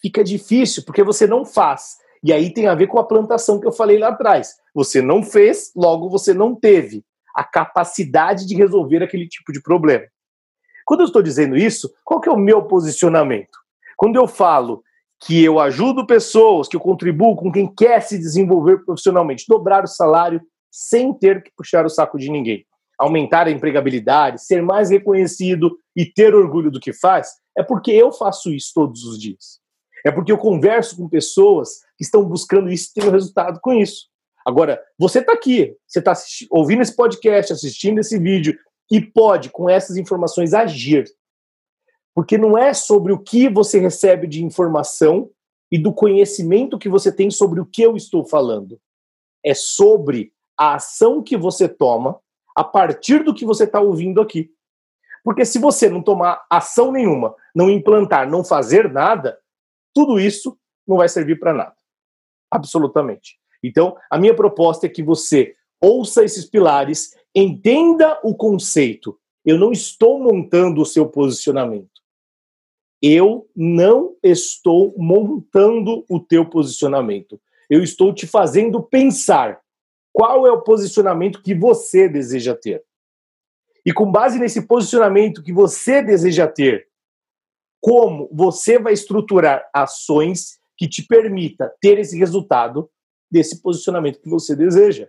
fica 0.00 0.22
difícil, 0.22 0.84
porque 0.84 1.02
você 1.02 1.26
não 1.26 1.44
faz. 1.44 1.96
E 2.22 2.32
aí 2.32 2.52
tem 2.52 2.66
a 2.66 2.74
ver 2.74 2.86
com 2.86 2.98
a 2.98 3.06
plantação 3.06 3.60
que 3.60 3.66
eu 3.66 3.72
falei 3.72 3.98
lá 3.98 4.08
atrás. 4.08 4.54
Você 4.74 5.02
não 5.02 5.22
fez, 5.22 5.72
logo 5.74 6.08
você 6.08 6.32
não 6.32 6.54
teve 6.54 7.04
a 7.34 7.42
capacidade 7.42 8.46
de 8.46 8.54
resolver 8.54 9.02
aquele 9.02 9.28
tipo 9.28 9.52
de 9.52 9.60
problema. 9.60 10.04
Quando 10.86 11.00
eu 11.00 11.06
estou 11.06 11.22
dizendo 11.22 11.56
isso, 11.56 11.92
qual 12.04 12.20
que 12.20 12.28
é 12.28 12.32
o 12.32 12.38
meu 12.38 12.62
posicionamento? 12.62 13.58
Quando 13.96 14.16
eu 14.16 14.28
falo 14.28 14.82
que 15.20 15.42
eu 15.42 15.58
ajudo 15.58 16.06
pessoas, 16.06 16.68
que 16.68 16.76
eu 16.76 16.80
contribuo 16.80 17.36
com 17.36 17.50
quem 17.50 17.72
quer 17.72 18.00
se 18.00 18.18
desenvolver 18.18 18.84
profissionalmente, 18.84 19.46
dobrar 19.48 19.84
o 19.84 19.88
salário 19.88 20.40
sem 20.70 21.14
ter 21.14 21.42
que 21.42 21.50
puxar 21.56 21.86
o 21.86 21.90
saco 21.90 22.18
de 22.18 22.30
ninguém, 22.30 22.66
aumentar 22.98 23.46
a 23.46 23.50
empregabilidade, 23.50 24.44
ser 24.44 24.62
mais 24.62 24.90
reconhecido 24.90 25.78
e 25.96 26.04
ter 26.04 26.34
orgulho 26.34 26.70
do 26.70 26.80
que 26.80 26.92
faz, 26.92 27.28
é 27.56 27.62
porque 27.62 27.90
eu 27.90 28.12
faço 28.12 28.52
isso 28.52 28.72
todos 28.74 29.04
os 29.04 29.18
dias. 29.18 29.60
É 30.04 30.12
porque 30.12 30.30
eu 30.30 30.38
converso 30.38 30.96
com 30.96 31.08
pessoas 31.08 31.80
que 31.96 32.04
estão 32.04 32.24
buscando 32.24 32.70
isso 32.70 32.90
e 32.90 33.00
têm 33.00 33.10
resultado 33.10 33.58
com 33.60 33.72
isso. 33.72 34.08
Agora, 34.44 34.82
você 34.98 35.20
está 35.20 35.32
aqui, 35.32 35.74
você 35.86 36.00
está 36.00 36.12
ouvindo 36.50 36.82
esse 36.82 36.94
podcast, 36.94 37.52
assistindo 37.52 38.00
esse 38.00 38.18
vídeo 38.18 38.58
e 38.90 39.00
pode, 39.00 39.48
com 39.48 39.70
essas 39.70 39.96
informações, 39.96 40.52
agir. 40.52 41.04
Porque 42.14 42.36
não 42.36 42.56
é 42.56 42.74
sobre 42.74 43.12
o 43.12 43.18
que 43.18 43.48
você 43.48 43.78
recebe 43.78 44.26
de 44.26 44.44
informação 44.44 45.30
e 45.72 45.78
do 45.78 45.92
conhecimento 45.92 46.78
que 46.78 46.88
você 46.88 47.10
tem 47.10 47.30
sobre 47.30 47.58
o 47.60 47.66
que 47.66 47.82
eu 47.82 47.96
estou 47.96 48.24
falando. 48.24 48.78
É 49.42 49.54
sobre 49.54 50.32
a 50.58 50.74
ação 50.74 51.22
que 51.22 51.36
você 51.36 51.66
toma 51.66 52.20
a 52.54 52.62
partir 52.62 53.24
do 53.24 53.34
que 53.34 53.44
você 53.44 53.64
está 53.64 53.80
ouvindo 53.80 54.20
aqui. 54.20 54.53
Porque 55.24 55.46
se 55.46 55.58
você 55.58 55.88
não 55.88 56.02
tomar 56.02 56.44
ação 56.50 56.92
nenhuma, 56.92 57.34
não 57.54 57.70
implantar, 57.70 58.30
não 58.30 58.44
fazer 58.44 58.92
nada, 58.92 59.38
tudo 59.94 60.20
isso 60.20 60.56
não 60.86 60.98
vai 60.98 61.08
servir 61.08 61.40
para 61.40 61.54
nada. 61.54 61.74
Absolutamente. 62.50 63.38
Então, 63.62 63.96
a 64.10 64.18
minha 64.18 64.34
proposta 64.36 64.84
é 64.84 64.90
que 64.90 65.02
você 65.02 65.56
ouça 65.80 66.22
esses 66.22 66.44
pilares, 66.44 67.16
entenda 67.34 68.20
o 68.22 68.34
conceito. 68.34 69.18
Eu 69.44 69.58
não 69.58 69.72
estou 69.72 70.22
montando 70.22 70.82
o 70.82 70.86
seu 70.86 71.06
posicionamento. 71.06 72.02
Eu 73.02 73.48
não 73.56 74.16
estou 74.22 74.94
montando 74.96 76.04
o 76.08 76.20
teu 76.20 76.48
posicionamento. 76.48 77.40
Eu 77.68 77.82
estou 77.82 78.14
te 78.14 78.26
fazendo 78.26 78.82
pensar 78.82 79.60
qual 80.12 80.46
é 80.46 80.52
o 80.52 80.62
posicionamento 80.62 81.42
que 81.42 81.54
você 81.54 82.08
deseja 82.08 82.54
ter. 82.54 82.82
E 83.84 83.92
com 83.92 84.10
base 84.10 84.38
nesse 84.38 84.62
posicionamento 84.62 85.42
que 85.42 85.52
você 85.52 86.02
deseja 86.02 86.46
ter, 86.46 86.88
como 87.80 88.28
você 88.32 88.78
vai 88.78 88.94
estruturar 88.94 89.68
ações 89.72 90.58
que 90.76 90.88
te 90.88 91.06
permita 91.06 91.72
ter 91.80 91.98
esse 91.98 92.18
resultado 92.18 92.90
desse 93.30 93.60
posicionamento 93.60 94.20
que 94.20 94.28
você 94.28 94.56
deseja. 94.56 95.08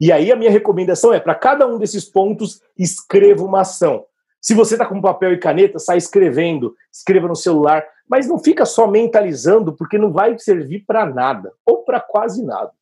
E 0.00 0.10
aí 0.10 0.32
a 0.32 0.36
minha 0.36 0.50
recomendação 0.50 1.12
é 1.12 1.20
para 1.20 1.34
cada 1.34 1.66
um 1.66 1.78
desses 1.78 2.04
pontos 2.04 2.60
escreva 2.78 3.44
uma 3.44 3.60
ação. 3.60 4.06
Se 4.40 4.54
você 4.54 4.74
está 4.74 4.84
com 4.84 5.00
papel 5.00 5.34
e 5.34 5.38
caneta, 5.38 5.78
sai 5.78 5.98
escrevendo, 5.98 6.74
escreva 6.90 7.28
no 7.28 7.36
celular, 7.36 7.86
mas 8.08 8.26
não 8.26 8.38
fica 8.38 8.64
só 8.64 8.88
mentalizando 8.88 9.72
porque 9.72 9.96
não 9.96 10.10
vai 10.10 10.36
servir 10.38 10.84
para 10.84 11.06
nada 11.06 11.52
ou 11.64 11.84
para 11.84 12.00
quase 12.00 12.44
nada. 12.44 12.72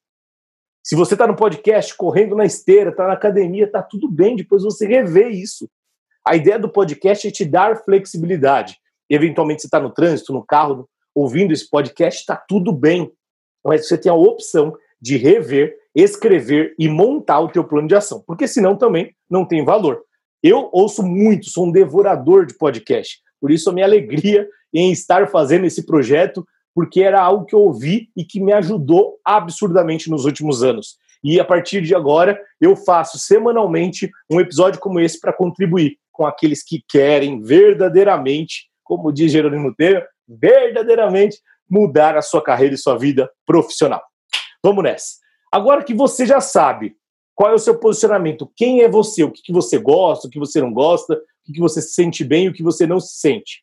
Se 0.83 0.97
você 0.97 1.15
está 1.15 1.27
no 1.27 1.37
podcast, 1.37 1.95
correndo 1.95 2.35
na 2.35 2.45
esteira, 2.45 2.91
está 2.91 3.07
na 3.07 3.13
academia, 3.13 3.65
está 3.65 3.83
tudo 3.83 4.11
bem, 4.11 4.37
depois 4.37 4.63
você 4.63 4.87
revê 4.87 5.29
isso. 5.29 5.69
A 6.27 6.37
ideia 6.37 6.59
do 6.59 6.71
podcast 6.71 7.29
é 7.29 7.31
te 7.31 7.45
dar 7.45 7.83
flexibilidade. 7.85 8.77
Eventualmente 9.09 9.63
você 9.63 9.67
está 9.67 9.79
no 9.79 9.91
trânsito, 9.91 10.33
no 10.33 10.45
carro, 10.45 10.89
ouvindo 11.15 11.53
esse 11.53 11.69
podcast, 11.69 12.21
está 12.21 12.37
tudo 12.37 12.73
bem. 12.73 13.11
Mas 13.65 13.87
você 13.87 13.99
tem 13.99 14.11
a 14.11 14.15
opção 14.15 14.75
de 15.01 15.17
rever, 15.17 15.77
escrever 15.95 16.75
e 16.79 16.89
montar 16.89 17.41
o 17.41 17.49
teu 17.49 17.65
plano 17.65 17.89
de 17.89 17.95
ação, 17.95 18.23
porque 18.27 18.47
senão 18.47 18.77
também 18.77 19.15
não 19.29 19.45
tem 19.45 19.65
valor. 19.65 20.03
Eu 20.43 20.71
ouço 20.73 21.03
muito, 21.03 21.51
sou 21.51 21.67
um 21.67 21.73
devorador 21.73 22.47
de 22.47 22.57
podcast. 22.57 23.19
Por 23.41 23.51
isso 23.51 23.69
a 23.69 23.73
minha 23.73 23.87
alegria 23.87 24.49
em 24.73 24.93
estar 24.93 25.29
fazendo 25.29 25.67
esse 25.67 25.85
projeto 25.85 26.47
porque 26.75 27.03
era 27.03 27.21
algo 27.21 27.45
que 27.45 27.55
eu 27.55 27.61
ouvi 27.61 28.09
e 28.17 28.25
que 28.25 28.41
me 28.41 28.53
ajudou 28.53 29.19
absurdamente 29.25 30.11
nos 30.11 30.25
últimos 30.25 30.63
anos. 30.63 30.97
E 31.23 31.39
a 31.39 31.45
partir 31.45 31.83
de 31.83 31.95
agora, 31.95 32.41
eu 32.61 32.75
faço 32.75 33.19
semanalmente 33.19 34.11
um 34.31 34.41
episódio 34.41 34.81
como 34.81 35.01
esse 35.01 35.21
para 35.21 35.33
contribuir 35.33 35.99
com 36.11 36.27
aqueles 36.27 36.63
que 36.63 36.83
querem 36.89 37.43
verdadeiramente, 37.43 38.69
como 38.83 39.13
diz 39.13 39.33
Jerônimo 39.33 39.75
Temer, 39.75 40.07
verdadeiramente 40.27 41.39
mudar 41.69 42.17
a 42.17 42.23
sua 42.23 42.43
carreira 42.43 42.75
e 42.75 42.79
sua 42.79 42.97
vida 42.97 43.31
profissional. 43.47 44.03
Vamos 44.63 44.83
nessa. 44.83 45.17
Agora 45.53 45.85
que 45.85 45.95
você 45.95 46.25
já 46.27 46.41
sabe 46.41 46.97
qual 47.35 47.53
é 47.53 47.55
o 47.55 47.59
seu 47.59 47.79
posicionamento, 47.79 48.51
quem 48.55 48.83
é 48.83 48.89
você, 48.89 49.25
o 49.25 49.31
que, 49.31 49.53
você 49.53 49.79
gosta, 49.79 50.29
o 50.29 50.31
que 50.31 50.39
você 50.39 50.61
não 50.61 50.73
gosta, 50.73 51.15
o 51.49 51.53
que 51.53 51.59
você 51.59 51.81
se 51.81 51.95
sente 51.95 52.23
bem 52.23 52.45
e 52.45 52.49
o 52.49 52.53
que 52.53 52.63
você 52.63 52.87
não 52.87 53.01
se 53.01 53.19
sente. 53.19 53.63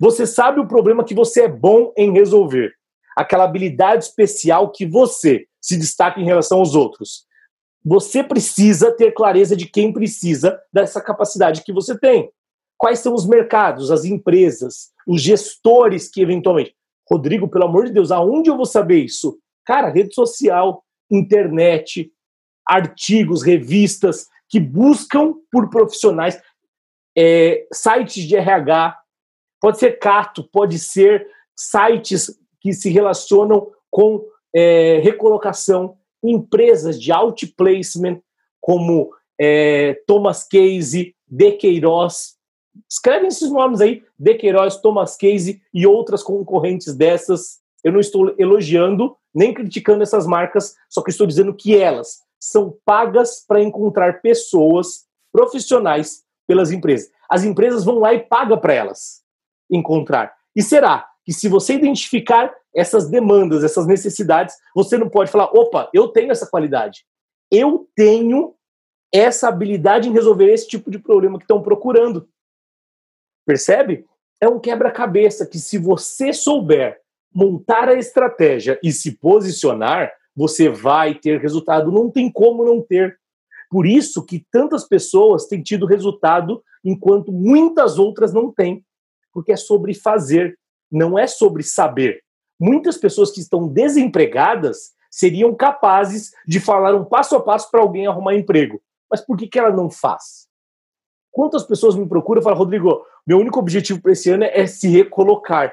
Você 0.00 0.26
sabe 0.26 0.60
o 0.60 0.68
problema 0.68 1.04
que 1.04 1.14
você 1.14 1.42
é 1.42 1.48
bom 1.48 1.92
em 1.96 2.12
resolver, 2.12 2.72
aquela 3.16 3.44
habilidade 3.44 4.04
especial 4.04 4.70
que 4.70 4.86
você 4.86 5.46
se 5.60 5.76
destaca 5.76 6.20
em 6.20 6.24
relação 6.24 6.58
aos 6.58 6.74
outros. 6.74 7.26
Você 7.84 8.24
precisa 8.24 8.92
ter 8.92 9.12
clareza 9.12 9.54
de 9.54 9.66
quem 9.66 9.92
precisa 9.92 10.58
dessa 10.72 11.00
capacidade 11.00 11.62
que 11.62 11.72
você 11.72 11.98
tem. 11.98 12.30
Quais 12.78 12.98
são 12.98 13.14
os 13.14 13.26
mercados, 13.26 13.90
as 13.90 14.04
empresas, 14.04 14.90
os 15.06 15.20
gestores 15.20 16.08
que 16.10 16.20
eventualmente. 16.20 16.74
Rodrigo, 17.08 17.48
pelo 17.48 17.64
amor 17.64 17.86
de 17.86 17.92
Deus, 17.92 18.10
aonde 18.10 18.48
eu 18.48 18.56
vou 18.56 18.64
saber 18.64 19.04
isso? 19.04 19.38
Cara, 19.64 19.90
rede 19.90 20.14
social, 20.14 20.82
internet, 21.10 22.10
artigos, 22.66 23.42
revistas 23.42 24.26
que 24.48 24.58
buscam 24.58 25.34
por 25.50 25.68
profissionais, 25.68 26.40
é, 27.16 27.66
sites 27.72 28.24
de 28.24 28.36
RH, 28.36 28.96
pode 29.64 29.78
ser 29.78 29.98
Cato, 29.98 30.44
pode 30.44 30.78
ser 30.78 31.26
sites 31.56 32.38
que 32.60 32.74
se 32.74 32.90
relacionam 32.90 33.72
com 33.90 34.22
é, 34.54 35.00
recolocação, 35.02 35.96
empresas 36.22 37.00
de 37.00 37.10
outplacement, 37.10 38.20
como 38.60 39.10
é, 39.40 39.94
Thomas 40.06 40.46
Case, 40.46 41.16
De 41.26 41.52
Queiroz. 41.52 42.34
Escrevem 42.86 43.28
esses 43.28 43.50
nomes 43.50 43.80
aí, 43.80 44.02
De 44.18 44.34
Queiroz, 44.34 44.76
Thomas 44.76 45.16
Case 45.16 45.62
e 45.72 45.86
outras 45.86 46.22
concorrentes 46.22 46.94
dessas. 46.94 47.60
Eu 47.82 47.92
não 47.92 48.00
estou 48.00 48.34
elogiando 48.36 49.16
nem 49.34 49.54
criticando 49.54 50.02
essas 50.02 50.26
marcas, 50.26 50.74
só 50.90 51.02
que 51.02 51.10
estou 51.10 51.26
dizendo 51.26 51.54
que 51.54 51.74
elas 51.74 52.18
são 52.38 52.76
pagas 52.84 53.42
para 53.48 53.62
encontrar 53.62 54.20
pessoas 54.20 55.06
profissionais 55.32 56.22
pelas 56.46 56.70
empresas. 56.70 57.10
As 57.30 57.44
empresas 57.44 57.82
vão 57.82 57.98
lá 58.00 58.12
e 58.12 58.20
pagam 58.20 58.58
para 58.58 58.74
elas 58.74 59.23
encontrar. 59.74 60.32
E 60.54 60.62
será 60.62 61.06
que 61.24 61.32
se 61.32 61.48
você 61.48 61.74
identificar 61.74 62.54
essas 62.74 63.08
demandas, 63.08 63.64
essas 63.64 63.86
necessidades, 63.86 64.54
você 64.74 64.98
não 64.98 65.08
pode 65.08 65.30
falar, 65.30 65.46
opa, 65.46 65.88
eu 65.94 66.08
tenho 66.08 66.32
essa 66.32 66.46
qualidade. 66.46 67.04
Eu 67.50 67.88
tenho 67.94 68.54
essa 69.12 69.48
habilidade 69.48 70.08
em 70.08 70.12
resolver 70.12 70.52
esse 70.52 70.66
tipo 70.66 70.90
de 70.90 70.98
problema 70.98 71.38
que 71.38 71.44
estão 71.44 71.62
procurando. 71.62 72.28
Percebe? 73.46 74.04
É 74.40 74.48
um 74.48 74.58
quebra-cabeça 74.58 75.46
que 75.46 75.58
se 75.58 75.78
você 75.78 76.32
souber 76.32 77.00
montar 77.32 77.88
a 77.88 77.94
estratégia 77.94 78.78
e 78.82 78.92
se 78.92 79.12
posicionar, 79.12 80.12
você 80.36 80.68
vai 80.68 81.14
ter 81.14 81.40
resultado. 81.40 81.92
Não 81.92 82.10
tem 82.10 82.30
como 82.30 82.64
não 82.64 82.82
ter. 82.82 83.18
Por 83.70 83.86
isso 83.86 84.24
que 84.24 84.44
tantas 84.50 84.86
pessoas 84.86 85.46
têm 85.46 85.62
tido 85.62 85.86
resultado 85.86 86.62
enquanto 86.84 87.32
muitas 87.32 87.98
outras 87.98 88.32
não 88.32 88.52
têm. 88.52 88.84
Porque 89.34 89.52
é 89.52 89.56
sobre 89.56 89.92
fazer, 89.92 90.56
não 90.90 91.18
é 91.18 91.26
sobre 91.26 91.62
saber. 91.62 92.22
Muitas 92.58 92.96
pessoas 92.96 93.32
que 93.32 93.40
estão 93.40 93.68
desempregadas 93.68 94.92
seriam 95.10 95.54
capazes 95.54 96.32
de 96.46 96.60
falar 96.60 96.94
um 96.94 97.04
passo 97.04 97.36
a 97.36 97.42
passo 97.42 97.70
para 97.70 97.80
alguém 97.80 98.06
arrumar 98.06 98.34
emprego. 98.34 98.80
Mas 99.10 99.20
por 99.20 99.36
que, 99.36 99.46
que 99.46 99.58
ela 99.58 99.70
não 99.70 99.90
faz? 99.90 100.48
Quantas 101.30 101.64
pessoas 101.64 101.96
me 101.96 102.08
procuram 102.08 102.40
e 102.40 102.44
falam, 102.44 102.58
Rodrigo, 102.58 103.04
meu 103.26 103.38
único 103.38 103.58
objetivo 103.58 104.00
para 104.00 104.12
esse 104.12 104.30
ano 104.30 104.44
é 104.44 104.66
se 104.66 104.88
recolocar. 104.88 105.72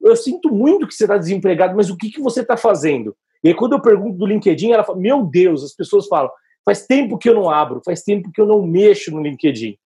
Eu 0.00 0.16
sinto 0.16 0.50
muito 0.50 0.86
que 0.86 0.94
você 0.94 1.04
está 1.04 1.16
desempregado, 1.16 1.76
mas 1.76 1.90
o 1.90 1.96
que, 1.96 2.10
que 2.10 2.20
você 2.20 2.40
está 2.40 2.56
fazendo? 2.56 3.16
E 3.42 3.48
aí, 3.48 3.54
quando 3.54 3.74
eu 3.74 3.82
pergunto 3.82 4.16
do 4.16 4.26
LinkedIn, 4.26 4.72
ela 4.72 4.84
fala: 4.84 4.98
Meu 4.98 5.22
Deus, 5.22 5.62
as 5.62 5.74
pessoas 5.74 6.06
falam, 6.06 6.30
faz 6.64 6.86
tempo 6.86 7.18
que 7.18 7.28
eu 7.28 7.34
não 7.34 7.50
abro, 7.50 7.82
faz 7.84 8.02
tempo 8.02 8.30
que 8.32 8.40
eu 8.40 8.46
não 8.46 8.66
mexo 8.66 9.10
no 9.10 9.22
LinkedIn. 9.22 9.76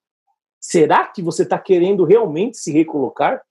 Será 0.61 1.07
que 1.07 1.23
você 1.23 1.43
está 1.43 1.59
querendo 1.59 2.05
realmente 2.05 2.57
se 2.57 2.73
recolocar? 2.73 3.43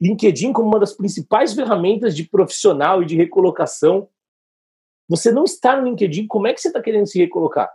LinkedIn 0.00 0.52
como 0.52 0.68
uma 0.68 0.80
das 0.80 0.92
principais 0.92 1.52
ferramentas 1.52 2.16
de 2.16 2.24
profissional 2.24 3.02
e 3.02 3.06
de 3.06 3.16
recolocação. 3.16 4.08
Você 5.08 5.30
não 5.30 5.44
está 5.44 5.76
no 5.76 5.88
LinkedIn, 5.88 6.26
como 6.26 6.46
é 6.46 6.52
que 6.52 6.60
você 6.60 6.68
está 6.68 6.82
querendo 6.82 7.06
se 7.06 7.18
recolocar? 7.18 7.72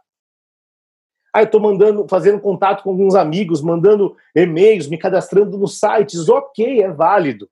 Ah, 1.33 1.41
eu 1.41 1.45
estou 1.45 1.61
mandando, 1.61 2.07
fazendo 2.09 2.41
contato 2.41 2.83
com 2.83 2.89
alguns 2.89 3.13
amigos, 3.13 3.61
mandando 3.61 4.17
e-mails, 4.35 4.87
me 4.87 4.97
cadastrando 4.97 5.57
nos 5.57 5.79
sites. 5.79 6.27
Ok, 6.27 6.81
é 6.81 6.91
válido. 6.91 7.49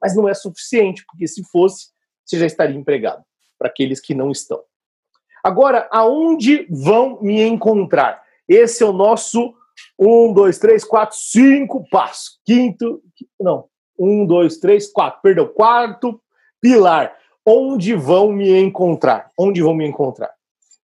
Mas 0.00 0.14
não 0.14 0.28
é 0.28 0.34
suficiente, 0.34 1.04
porque 1.06 1.26
se 1.26 1.42
fosse, 1.50 1.88
você 2.24 2.38
já 2.38 2.46
estaria 2.46 2.76
empregado. 2.76 3.24
Para 3.58 3.68
aqueles 3.68 4.00
que 4.00 4.14
não 4.14 4.30
estão. 4.30 4.62
Agora, 5.42 5.88
aonde 5.90 6.66
vão 6.70 7.20
me 7.20 7.42
encontrar? 7.42 8.22
Esse 8.48 8.82
é 8.82 8.86
o 8.86 8.92
nosso 8.92 9.54
um, 9.98 10.32
dois, 10.32 10.58
três, 10.58 10.84
quatro, 10.84 11.16
cinco 11.16 11.84
passo. 11.90 12.38
Quinto, 12.44 13.02
não, 13.40 13.66
um, 13.98 14.26
dois, 14.26 14.58
três, 14.58 14.90
quatro. 14.90 15.20
Perdão, 15.22 15.46
quarto 15.46 16.20
pilar. 16.60 17.16
Onde 17.44 17.94
vão 17.94 18.32
me 18.32 18.60
encontrar? 18.60 19.30
Onde 19.38 19.60
vão 19.60 19.74
me 19.74 19.86
encontrar? 19.86 20.30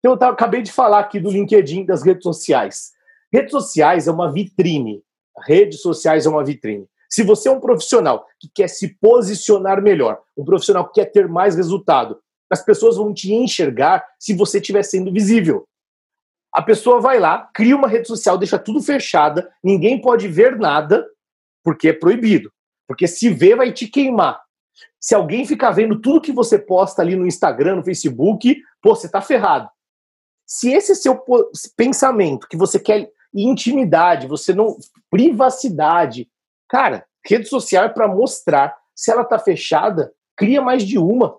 Então, 0.00 0.16
eu 0.20 0.28
acabei 0.28 0.62
de 0.62 0.72
falar 0.72 1.00
aqui 1.00 1.20
do 1.20 1.30
LinkedIn, 1.30 1.84
das 1.84 2.02
redes 2.02 2.22
sociais. 2.22 2.92
Redes 3.32 3.52
sociais 3.52 4.08
é 4.08 4.10
uma 4.10 4.32
vitrine. 4.32 5.02
Redes 5.46 5.80
sociais 5.80 6.26
é 6.26 6.28
uma 6.28 6.44
vitrine. 6.44 6.86
Se 7.08 7.22
você 7.22 7.48
é 7.48 7.52
um 7.52 7.60
profissional 7.60 8.26
que 8.38 8.48
quer 8.52 8.68
se 8.68 8.96
posicionar 9.00 9.82
melhor, 9.82 10.20
um 10.36 10.44
profissional 10.44 10.86
que 10.86 11.00
quer 11.00 11.06
ter 11.06 11.28
mais 11.28 11.56
resultado, 11.56 12.18
as 12.50 12.64
pessoas 12.64 12.96
vão 12.96 13.12
te 13.12 13.32
enxergar 13.32 14.04
se 14.18 14.34
você 14.34 14.58
estiver 14.58 14.82
sendo 14.82 15.12
visível. 15.12 15.64
A 16.58 16.62
pessoa 16.62 17.00
vai 17.00 17.20
lá, 17.20 17.48
cria 17.54 17.76
uma 17.76 17.86
rede 17.86 18.08
social, 18.08 18.36
deixa 18.36 18.58
tudo 18.58 18.82
fechada, 18.82 19.48
ninguém 19.62 20.00
pode 20.00 20.26
ver 20.26 20.58
nada, 20.58 21.08
porque 21.62 21.90
é 21.90 21.92
proibido. 21.92 22.52
Porque 22.84 23.06
se 23.06 23.30
vê, 23.30 23.54
vai 23.54 23.72
te 23.72 23.86
queimar. 23.86 24.42
Se 24.98 25.14
alguém 25.14 25.46
ficar 25.46 25.70
vendo 25.70 26.00
tudo 26.00 26.20
que 26.20 26.32
você 26.32 26.58
posta 26.58 27.00
ali 27.00 27.14
no 27.14 27.28
Instagram, 27.28 27.76
no 27.76 27.84
Facebook, 27.84 28.60
pô, 28.82 28.96
você 28.96 29.08
tá 29.08 29.20
ferrado. 29.20 29.70
Se 30.44 30.72
esse 30.72 30.90
é 30.90 30.94
seu 30.96 31.24
pensamento, 31.76 32.48
que 32.48 32.56
você 32.56 32.80
quer 32.80 33.08
intimidade, 33.32 34.26
você 34.26 34.52
não. 34.52 34.76
privacidade. 35.08 36.28
Cara, 36.68 37.06
rede 37.24 37.46
social 37.46 37.84
é 37.84 37.88
para 37.88 38.08
mostrar. 38.08 38.76
Se 38.96 39.12
ela 39.12 39.24
tá 39.24 39.38
fechada, 39.38 40.12
cria 40.36 40.60
mais 40.60 40.82
de 40.82 40.98
uma. 40.98 41.38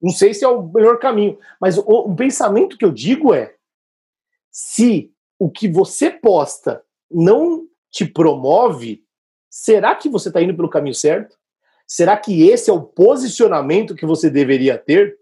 Não 0.00 0.12
sei 0.12 0.32
se 0.32 0.46
é 0.46 0.48
o 0.48 0.62
melhor 0.62 0.98
caminho, 0.98 1.38
mas 1.60 1.76
o, 1.76 1.82
o 1.82 2.16
pensamento 2.16 2.78
que 2.78 2.86
eu 2.86 2.90
digo 2.90 3.34
é: 3.34 3.59
se 4.50 5.12
o 5.38 5.50
que 5.50 5.68
você 5.68 6.10
posta 6.10 6.84
não 7.10 7.66
te 7.90 8.04
promove, 8.06 9.04
será 9.48 9.94
que 9.94 10.08
você 10.08 10.28
está 10.28 10.42
indo 10.42 10.54
pelo 10.54 10.68
caminho 10.70 10.94
certo? 10.94 11.36
Será 11.86 12.16
que 12.16 12.48
esse 12.48 12.70
é 12.70 12.72
o 12.72 12.82
posicionamento 12.82 13.96
que 13.96 14.06
você 14.06 14.30
deveria 14.30 14.78
ter? 14.78 15.18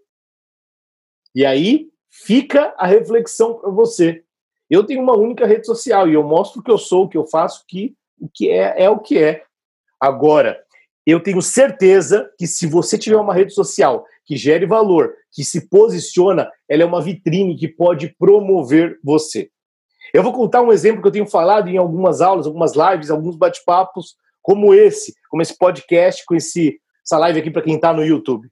E 1.33 1.45
aí 1.45 1.89
fica 2.09 2.73
a 2.77 2.85
reflexão 2.85 3.55
para 3.55 3.69
você. 3.71 4.23
Eu 4.69 4.85
tenho 4.85 5.01
uma 5.01 5.17
única 5.17 5.47
rede 5.47 5.65
social 5.65 6.07
e 6.07 6.13
eu 6.13 6.23
mostro 6.23 6.59
o 6.59 6.63
que 6.63 6.69
eu 6.69 6.77
sou, 6.77 7.05
o 7.05 7.09
que 7.09 7.17
eu 7.17 7.25
faço, 7.25 7.65
que 7.67 7.95
o 8.19 8.29
que 8.29 8.49
é 8.49 8.83
é 8.83 8.89
o 8.89 8.99
que 8.99 9.17
é. 9.17 9.43
Agora, 9.99 10.63
eu 11.05 11.19
tenho 11.21 11.41
certeza 11.41 12.31
que 12.37 12.45
se 12.45 12.67
você 12.67 12.97
tiver 12.97 13.17
uma 13.17 13.33
rede 13.33 13.53
social 13.53 14.05
que 14.29 14.37
gere 14.37 14.67
valor, 14.67 15.15
que 15.33 15.43
se 15.43 15.67
posiciona, 15.67 16.47
ela 16.69 16.83
é 16.83 16.85
uma 16.85 17.01
vitrine 17.01 17.55
que 17.55 17.67
pode 17.67 18.15
promover 18.19 18.99
você. 19.03 19.49
Eu 20.13 20.21
vou 20.21 20.31
contar 20.31 20.61
um 20.61 20.71
exemplo 20.71 21.01
que 21.01 21.07
eu 21.07 21.11
tenho 21.11 21.25
falado 21.25 21.67
em 21.67 21.77
algumas 21.77 22.21
aulas, 22.21 22.45
algumas 22.45 22.73
lives, 22.75 23.09
alguns 23.09 23.35
bate-papos, 23.35 24.15
como 24.39 24.71
esse, 24.71 25.15
como 25.31 25.41
esse 25.41 25.57
podcast, 25.57 26.23
com 26.27 26.35
esse, 26.35 26.79
essa 27.03 27.17
live 27.17 27.39
aqui 27.39 27.49
para 27.49 27.63
quem 27.63 27.73
está 27.73 27.91
no 27.91 28.05
YouTube. 28.05 28.47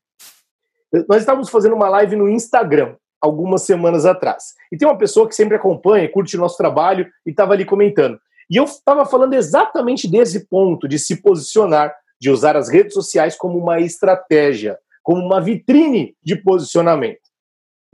Nós 1.08 1.20
estávamos 1.20 1.48
fazendo 1.48 1.76
uma 1.76 1.90
live 1.90 2.16
no 2.16 2.28
Instagram 2.28 2.96
algumas 3.22 3.62
semanas 3.62 4.04
atrás. 4.04 4.56
E 4.72 4.78
tem 4.78 4.88
uma 4.88 4.98
pessoa 4.98 5.28
que 5.28 5.36
sempre 5.36 5.58
acompanha, 5.58 6.12
curte 6.12 6.36
o 6.36 6.40
nosso 6.40 6.58
trabalho 6.58 7.08
e 7.24 7.30
estava 7.30 7.54
ali 7.54 7.66
comentando. 7.66 8.18
E 8.50 8.58
eu 8.58 8.64
estava 8.64 9.06
falando 9.06 9.36
exatamente 9.36 10.10
desse 10.10 10.48
ponto, 10.48 10.88
de 10.88 10.98
se 10.98 11.22
posicionar, 11.22 11.94
de 12.20 12.32
usar 12.32 12.58
as 12.58 12.68
redes 12.68 12.96
sociais 12.96 13.36
como 13.36 13.60
uma 13.60 13.80
estratégia, 13.80 14.80
como 15.08 15.26
uma 15.26 15.40
vitrine 15.40 16.18
de 16.22 16.36
posicionamento. 16.36 17.22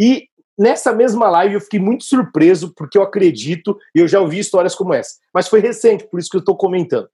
E 0.01 0.29
nessa 0.57 0.91
mesma 0.91 1.29
live 1.29 1.53
eu 1.53 1.61
fiquei 1.61 1.79
muito 1.79 2.05
surpreso, 2.05 2.73
porque 2.75 2.97
eu 2.97 3.03
acredito, 3.03 3.77
e 3.93 3.99
eu 3.99 4.07
já 4.07 4.19
ouvi 4.19 4.39
histórias 4.39 4.73
como 4.73 4.95
essa, 4.95 5.19
mas 5.31 5.47
foi 5.47 5.59
recente, 5.59 6.07
por 6.07 6.19
isso 6.19 6.27
que 6.27 6.37
eu 6.37 6.39
estou 6.39 6.57
comentando. 6.57 7.05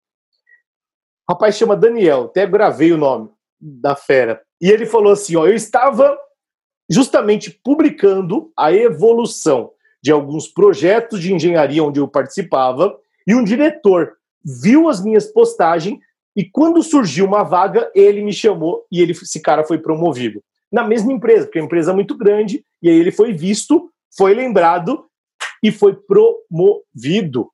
O 1.30 1.34
rapaz 1.34 1.58
chama 1.58 1.76
Daniel, 1.76 2.28
até 2.28 2.48
gravei 2.48 2.94
o 2.94 2.98
nome. 2.98 3.30
da 3.60 3.94
fera. 3.94 4.42
E 4.62 4.70
ele 4.70 4.86
falou 4.86 5.12
assim: 5.12 5.36
ó, 5.36 5.46
eu 5.46 5.54
estava 5.54 6.18
justamente 6.90 7.52
publicando 7.62 8.54
a 8.58 8.72
evolução 8.72 9.74
de 10.02 10.14
alguns 10.14 10.48
projetos 10.48 11.20
de 11.20 11.34
engenharia 11.34 11.84
onde 11.84 12.00
eu 12.00 12.08
participava, 12.08 12.98
e 13.28 13.36
um 13.36 13.44
diretor 13.44 14.14
viu 14.64 14.88
as 14.88 15.04
minhas 15.04 15.26
postagens 15.26 16.00
e 16.36 16.46
quando 16.46 16.84
surgiu 16.84 17.26
uma 17.26 17.44
vaga, 17.44 17.92
ele 17.94 18.22
me 18.22 18.34
chamou 18.34 18.86
e 18.92 19.02
ele, 19.02 19.12
esse 19.12 19.42
cara 19.42 19.64
foi 19.64 19.78
promovido. 19.78 20.42
Na 20.72 20.84
mesma 20.84 21.12
empresa, 21.12 21.46
porque 21.46 21.58
é 21.58 21.62
uma 21.62 21.66
empresa 21.66 21.94
muito 21.94 22.16
grande, 22.16 22.64
e 22.82 22.90
aí 22.90 22.96
ele 22.96 23.12
foi 23.12 23.34
visto, 23.34 23.92
foi 24.16 24.34
lembrado 24.34 25.06
e 25.64 25.72
foi 25.72 25.96
promovido. 25.96 27.50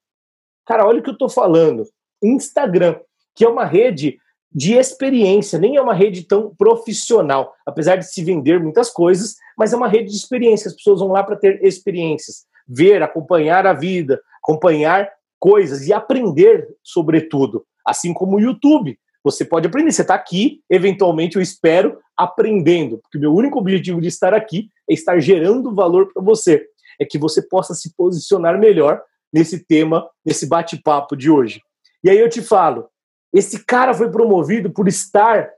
Cara, 0.65 0.85
olha 0.85 0.99
o 0.99 1.03
que 1.03 1.09
eu 1.09 1.13
estou 1.13 1.29
falando. 1.29 1.83
Instagram, 2.21 2.99
que 3.33 3.45
é 3.45 3.49
uma 3.49 3.65
rede 3.65 4.17
de 4.51 4.73
experiência, 4.73 5.59
nem 5.59 5.75
é 5.75 5.81
uma 5.81 5.93
rede 5.93 6.23
tão 6.23 6.55
profissional, 6.55 7.53
apesar 7.65 7.97
de 7.97 8.05
se 8.05 8.23
vender 8.23 8.59
muitas 8.59 8.89
coisas, 8.89 9.35
mas 9.57 9.73
é 9.73 9.75
uma 9.75 9.88
rede 9.88 10.11
de 10.11 10.15
experiência. 10.15 10.69
As 10.69 10.75
pessoas 10.75 10.99
vão 10.99 11.09
lá 11.09 11.23
para 11.23 11.35
ter 11.35 11.63
experiências, 11.63 12.45
ver, 12.67 13.03
acompanhar 13.03 13.67
a 13.67 13.73
vida, 13.73 14.21
acompanhar 14.41 15.09
coisas 15.39 15.88
e 15.88 15.93
aprender 15.93 16.67
sobretudo. 16.81 17.65
Assim 17.86 18.13
como 18.13 18.38
o 18.38 18.39
YouTube. 18.39 18.98
Você 19.24 19.43
pode 19.43 19.67
aprender. 19.67 19.91
Você 19.91 20.02
está 20.02 20.15
aqui, 20.15 20.62
eventualmente, 20.69 21.36
eu 21.36 21.41
espero, 21.41 22.00
aprendendo. 22.17 23.00
Porque 23.00 23.17
o 23.17 23.21
meu 23.21 23.34
único 23.34 23.60
objetivo 23.60 24.00
de 24.00 24.08
estar 24.08 24.34
aqui 24.34 24.69
é 24.89 24.93
estar 24.93 25.19
gerando 25.19 25.74
valor 25.74 26.12
para 26.13 26.24
você. 26.24 26.65
É 27.00 27.06
que 27.06 27.17
você 27.17 27.41
possa 27.41 27.74
se 27.74 27.93
posicionar 27.95 28.58
melhor 28.60 29.02
nesse 29.34 29.65
tema, 29.65 30.08
nesse 30.26 30.48
bate-papo 30.48 31.15
de 31.15 31.30
hoje. 31.30 31.62
E 32.04 32.10
aí 32.10 32.17
eu 32.17 32.30
te 32.30 32.41
falo, 32.41 32.88
esse 33.34 33.65
cara 33.65 33.93
foi 33.93 34.10
promovido 34.10 34.71
por 34.71 34.88
estar 34.88 35.50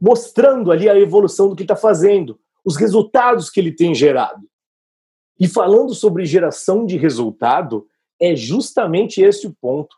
mostrando 0.00 0.70
ali 0.70 0.88
a 0.88 0.98
evolução 0.98 1.48
do 1.48 1.56
que 1.56 1.62
está 1.62 1.76
fazendo, 1.76 2.38
os 2.64 2.76
resultados 2.76 3.50
que 3.50 3.60
ele 3.60 3.72
tem 3.72 3.94
gerado. 3.94 4.40
E 5.38 5.46
falando 5.46 5.94
sobre 5.94 6.24
geração 6.24 6.86
de 6.86 6.96
resultado, 6.96 7.86
é 8.20 8.34
justamente 8.34 9.20
esse 9.20 9.46
o 9.46 9.54
ponto. 9.60 9.94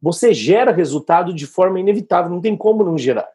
Você 0.00 0.32
gera 0.32 0.72
resultado 0.72 1.34
de 1.34 1.46
forma 1.46 1.80
inevitável, 1.80 2.30
não 2.30 2.40
tem 2.40 2.56
como 2.56 2.84
não 2.84 2.96
gerar. 2.96 3.28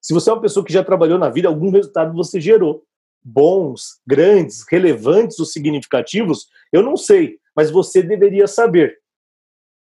Se 0.00 0.12
você 0.12 0.30
é 0.30 0.32
uma 0.32 0.42
pessoa 0.42 0.64
que 0.64 0.72
já 0.72 0.84
trabalhou 0.84 1.18
na 1.18 1.30
vida, 1.30 1.48
algum 1.48 1.70
resultado 1.70 2.14
você 2.14 2.40
gerou. 2.40 2.84
Bons, 3.22 4.00
grandes, 4.06 4.64
relevantes 4.70 5.38
ou 5.38 5.46
significativos, 5.46 6.46
eu 6.72 6.82
não 6.82 6.96
sei, 6.96 7.38
mas 7.56 7.70
você 7.70 8.02
deveria 8.02 8.46
saber. 8.46 8.98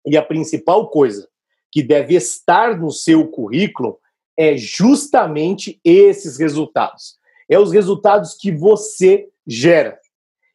E 0.06 0.16
a 0.16 0.22
principal 0.22 0.90
coisa 0.90 1.28
que 1.72 1.84
deve 1.84 2.16
estar 2.16 2.80
no 2.80 2.92
seu 2.92 3.28
currículo 3.28 4.00
é 4.38 4.56
justamente 4.56 5.80
esses 5.84 6.38
resultados. 6.38 7.18
É 7.50 7.60
os 7.60 7.72
resultados 7.72 8.34
que 8.34 8.52
você 8.52 9.28
gera. 9.46 10.00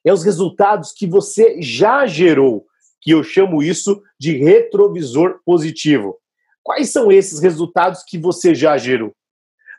É 0.05 0.13
os 0.13 0.25
resultados 0.25 0.93
que 0.93 1.07
você 1.07 1.61
já 1.61 2.07
gerou 2.07 2.68
que 3.01 3.11
eu 3.11 3.23
chamo 3.23 3.63
isso 3.63 4.03
de 4.19 4.37
retrovisor 4.37 5.41
positivo. 5.45 6.19
Quais 6.63 6.91
são 6.91 7.11
esses 7.11 7.41
resultados 7.41 8.03
que 8.03 8.19
você 8.19 8.55
já 8.55 8.77
gerou? 8.77 9.15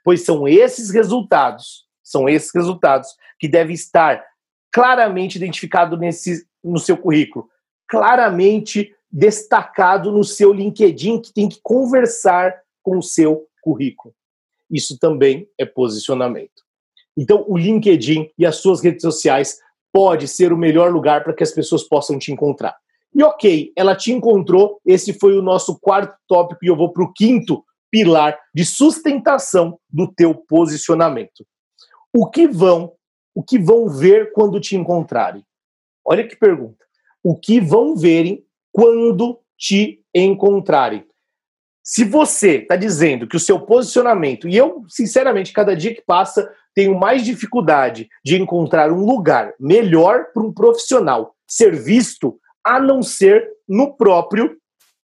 Pois 0.03 0.21
são 0.23 0.47
esses 0.47 0.89
resultados, 0.89 1.85
são 2.03 2.27
esses 2.27 2.51
resultados 2.53 3.09
que 3.39 3.47
devem 3.47 3.73
estar 3.73 4.25
claramente 4.71 5.35
identificado 5.35 5.99
no 6.63 6.79
seu 6.79 6.97
currículo, 6.97 7.47
claramente 7.87 8.95
destacado 9.11 10.11
no 10.11 10.23
seu 10.23 10.53
LinkedIn 10.53 11.21
que 11.21 11.33
tem 11.33 11.49
que 11.49 11.59
conversar 11.61 12.55
com 12.81 12.97
o 12.97 13.03
seu 13.03 13.47
currículo. 13.61 14.13
Isso 14.69 14.97
também 14.99 15.49
é 15.57 15.65
posicionamento. 15.65 16.63
Então, 17.17 17.43
o 17.47 17.57
LinkedIn 17.57 18.31
e 18.37 18.45
as 18.45 18.57
suas 18.57 18.81
redes 18.81 19.01
sociais 19.01 19.59
pode 19.91 20.27
ser 20.27 20.53
o 20.53 20.57
melhor 20.57 20.91
lugar 20.91 21.23
para 21.23 21.33
que 21.33 21.43
as 21.43 21.51
pessoas 21.51 21.83
possam 21.83 22.17
te 22.17 22.31
encontrar. 22.31 22.75
E 23.13 23.23
ok, 23.23 23.71
ela 23.75 23.95
te 23.95 24.11
encontrou. 24.11 24.79
Esse 24.85 25.13
foi 25.13 25.37
o 25.37 25.41
nosso 25.41 25.79
quarto 25.79 26.15
tópico 26.27 26.63
e 26.63 26.67
eu 26.67 26.75
vou 26.75 26.91
para 26.91 27.03
o 27.03 27.13
quinto 27.13 27.63
pilar 27.91 28.37
de 28.53 28.63
sustentação 28.63 29.79
do 29.89 30.11
teu 30.11 30.35
posicionamento. 30.35 31.45
O 32.13 32.29
que 32.29 32.47
vão, 32.47 32.93
o 33.33 33.43
que 33.43 33.57
vão 33.57 33.89
ver 33.89 34.31
quando 34.31 34.59
te 34.59 34.75
encontrarem? 34.75 35.43
Olha 36.05 36.27
que 36.27 36.35
pergunta. 36.35 36.85
O 37.23 37.35
que 37.35 37.59
vão 37.59 37.95
verem 37.95 38.43
quando 38.71 39.39
te 39.57 40.03
encontrarem? 40.13 41.05
Se 41.83 42.03
você 42.03 42.57
está 42.57 42.75
dizendo 42.75 43.27
que 43.27 43.35
o 43.35 43.39
seu 43.39 43.59
posicionamento, 43.59 44.47
e 44.47 44.55
eu, 44.55 44.83
sinceramente, 44.87 45.51
cada 45.51 45.75
dia 45.75 45.93
que 45.93 46.01
passa, 46.01 46.51
tenho 46.75 46.97
mais 46.97 47.25
dificuldade 47.25 48.07
de 48.23 48.39
encontrar 48.39 48.91
um 48.91 49.03
lugar 49.03 49.53
melhor 49.59 50.25
para 50.31 50.43
um 50.43 50.53
profissional 50.53 51.35
ser 51.47 51.75
visto 51.75 52.39
a 52.65 52.79
não 52.79 53.01
ser 53.01 53.47
no 53.67 53.95
próprio, 53.95 54.57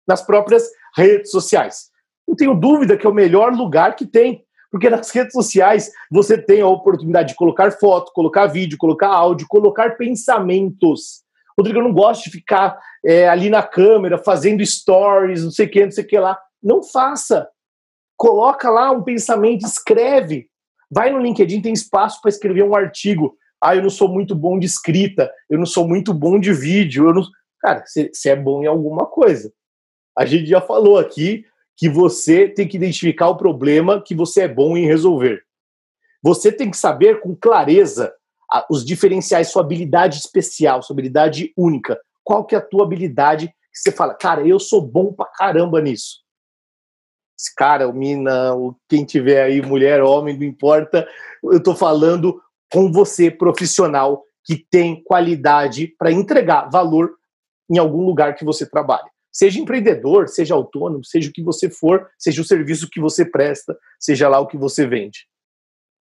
nas 0.07 0.23
próprias 0.23 0.69
redes 0.97 1.31
sociais. 1.31 1.91
Não 2.27 2.37
tenho 2.37 2.55
dúvida 2.55 2.97
que 2.97 3.07
é 3.07 3.11
o 3.11 3.15
melhor 3.15 3.53
lugar 3.53 3.97
que 3.97 4.07
tem, 4.07 4.45
porque 4.71 4.89
nas 4.89 5.11
redes 5.15 5.33
sociais 5.33 5.91
você 6.11 6.39
tem 6.39 6.61
a 6.61 6.69
oportunidade 6.69 7.31
de 7.31 7.35
colocar 7.35 7.71
foto, 7.73 8.13
colocar 8.13 8.47
vídeo, 8.47 8.79
colocar 8.79 9.09
áudio, 9.09 9.47
colocar 9.49 9.97
pensamentos. 9.97 11.23
Rodrigo, 11.59 11.81
eu 11.81 11.85
não 11.85 11.93
gosto 11.93 12.25
de 12.25 12.31
ficar 12.31 12.79
é, 13.05 13.29
ali 13.29 13.51
na 13.51 13.63
câmera 13.63 14.17
fazendo 14.17 14.65
stories, 14.65 15.45
não 15.45 15.51
sei 15.51 15.67
o 15.67 15.71
que, 15.71 15.85
não 15.85 15.91
sei 15.91 16.05
o 16.05 16.07
que 16.07 16.19
lá. 16.19 16.39
Não 16.63 16.83
faça. 16.83 17.49
Coloca 18.17 18.71
lá 18.71 18.91
um 18.91 19.03
pensamento, 19.03 19.67
escreve. 19.67 20.49
Vai 20.91 21.11
no 21.11 21.19
LinkedIn, 21.19 21.61
tem 21.61 21.73
espaço 21.73 22.21
para 22.21 22.29
escrever 22.29 22.63
um 22.63 22.75
artigo. 22.75 23.37
Ah, 23.63 23.77
eu 23.77 23.83
não 23.83 23.91
sou 23.91 24.09
muito 24.09 24.35
bom 24.35 24.59
de 24.59 24.67
escrita, 24.67 25.31
eu 25.49 25.59
não 25.59 25.67
sou 25.67 25.87
muito 25.87 26.15
bom 26.15 26.39
de 26.39 26.53
vídeo, 26.53 27.09
eu 27.09 27.15
não 27.15 27.23
cara, 27.61 27.85
você 27.87 28.29
é 28.29 28.37
bom 28.37 28.63
em 28.63 28.67
alguma 28.67 29.07
coisa. 29.07 29.53
A 30.17 30.25
gente 30.25 30.47
já 30.47 30.61
falou 30.61 30.99
aqui 30.99 31.45
que 31.77 31.89
você 31.89 32.49
tem 32.49 32.69
que 32.69 32.77
identificar 32.77 33.29
o 33.29 33.37
problema 33.37 34.03
que 34.03 34.15
você 34.15 34.43
é 34.43 34.49
bom 34.49 34.77
em 34.77 34.87
resolver. 34.87 35.43
Você 36.23 36.53
tem 36.53 36.71
que 36.71 36.77
saber 36.77 37.21
com 37.21 37.35
clareza 37.35 38.13
os 38.69 38.85
diferenciais, 38.85 39.49
sua 39.49 39.63
habilidade 39.63 40.19
especial, 40.19 40.83
sua 40.83 40.95
habilidade 40.95 41.53
única. 41.57 41.99
Qual 42.25 42.45
que 42.45 42.55
é 42.55 42.59
a 42.59 42.61
tua 42.61 42.85
habilidade 42.85 43.49
que 43.49 43.79
você 43.79 43.93
fala, 43.93 44.15
cara, 44.15 44.47
eu 44.47 44.59
sou 44.59 44.83
bom 44.83 45.13
pra 45.13 45.27
caramba 45.27 45.81
nisso. 45.81 46.19
Esse 47.39 47.55
cara, 47.55 47.89
o 47.89 47.93
mina, 47.93 48.55
o 48.55 48.77
quem 48.89 49.05
tiver 49.05 49.43
aí, 49.43 49.63
mulher, 49.63 50.03
homem, 50.03 50.37
não 50.37 50.45
importa. 50.45 51.09
Eu 51.43 51.63
tô 51.63 51.75
falando 51.75 52.43
com 52.71 52.93
você, 52.93 53.31
profissional, 53.31 54.25
que 54.45 54.57
tem 54.71 55.03
qualidade 55.03 55.95
para 55.99 56.13
entregar 56.13 56.69
valor 56.69 57.13
em 57.71 57.79
algum 57.79 58.05
lugar 58.05 58.35
que 58.35 58.45
você 58.45 58.69
trabalha. 58.69 59.09
Seja 59.33 59.61
empreendedor, 59.61 60.29
seja 60.29 60.55
autônomo, 60.55 61.05
seja 61.05 61.31
o 61.31 61.33
que 61.33 61.43
você 61.43 61.71
for, 61.71 62.09
seja 62.19 62.43
o 62.43 62.45
serviço 62.45 62.91
que 62.91 63.01
você 63.01 63.25
presta, 63.25 63.79
seja 63.99 64.29
lá 64.29 64.41
o 64.41 64.47
que 64.47 64.57
você 64.57 64.87
vende. 64.87 65.27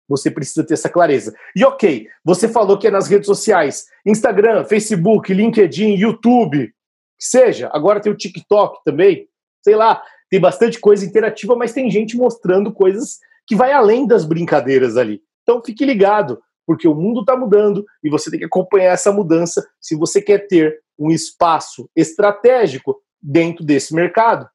Você 0.07 0.29
precisa 0.29 0.63
ter 0.63 0.75
essa 0.75 0.89
clareza. 0.89 1.33
E 1.55 1.65
ok, 1.65 2.07
você 2.23 2.47
falou 2.47 2.77
que 2.77 2.87
é 2.87 2.91
nas 2.91 3.07
redes 3.07 3.25
sociais: 3.25 3.87
Instagram, 4.05 4.63
Facebook, 4.65 5.33
LinkedIn, 5.33 5.95
YouTube, 5.95 6.71
seja. 7.19 7.69
Agora 7.73 7.99
tem 7.99 8.11
o 8.11 8.17
TikTok 8.17 8.83
também. 8.85 9.27
Sei 9.63 9.75
lá, 9.75 10.03
tem 10.29 10.39
bastante 10.39 10.79
coisa 10.79 11.03
interativa, 11.03 11.55
mas 11.55 11.73
tem 11.73 11.89
gente 11.89 12.15
mostrando 12.15 12.71
coisas 12.71 13.17
que 13.47 13.55
vai 13.55 13.71
além 13.71 14.05
das 14.05 14.23
brincadeiras 14.23 14.95
ali. 14.97 15.21
Então 15.41 15.63
fique 15.63 15.83
ligado 15.83 16.39
porque 16.65 16.87
o 16.87 16.95
mundo 16.95 17.21
está 17.21 17.35
mudando 17.35 17.85
e 18.03 18.09
você 18.09 18.29
tem 18.29 18.39
que 18.39 18.45
acompanhar 18.45 18.93
essa 18.93 19.11
mudança 19.11 19.65
se 19.79 19.95
você 19.95 20.21
quer 20.21 20.47
ter 20.47 20.81
um 20.97 21.11
espaço 21.11 21.89
estratégico 21.95 23.01
dentro 23.21 23.63
desse 23.63 23.93
mercado. 23.93 24.49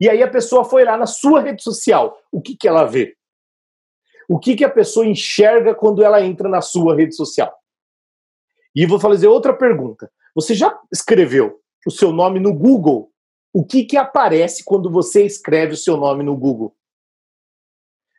E 0.00 0.08
aí 0.08 0.22
a 0.22 0.30
pessoa 0.30 0.64
foi 0.64 0.84
lá 0.84 0.96
na 0.96 1.06
sua 1.06 1.40
rede 1.40 1.62
social. 1.62 2.18
O 2.30 2.42
que, 2.42 2.56
que 2.56 2.68
ela 2.68 2.84
vê? 2.84 3.16
O 4.28 4.38
que, 4.38 4.56
que 4.56 4.64
a 4.64 4.70
pessoa 4.70 5.06
enxerga 5.06 5.74
quando 5.74 6.02
ela 6.02 6.20
entra 6.20 6.48
na 6.48 6.60
sua 6.60 6.96
rede 6.96 7.14
social? 7.14 7.54
E 8.74 8.84
vou 8.84 8.98
fazer 8.98 9.28
outra 9.28 9.54
pergunta. 9.54 10.10
Você 10.34 10.54
já 10.54 10.78
escreveu 10.92 11.60
o 11.86 11.90
seu 11.90 12.12
nome 12.12 12.40
no 12.40 12.52
Google? 12.52 13.10
O 13.54 13.64
que, 13.64 13.84
que 13.84 13.96
aparece 13.96 14.64
quando 14.64 14.90
você 14.90 15.24
escreve 15.24 15.72
o 15.72 15.78
seu 15.78 15.96
nome 15.96 16.22
no 16.22 16.36
Google? 16.36 16.76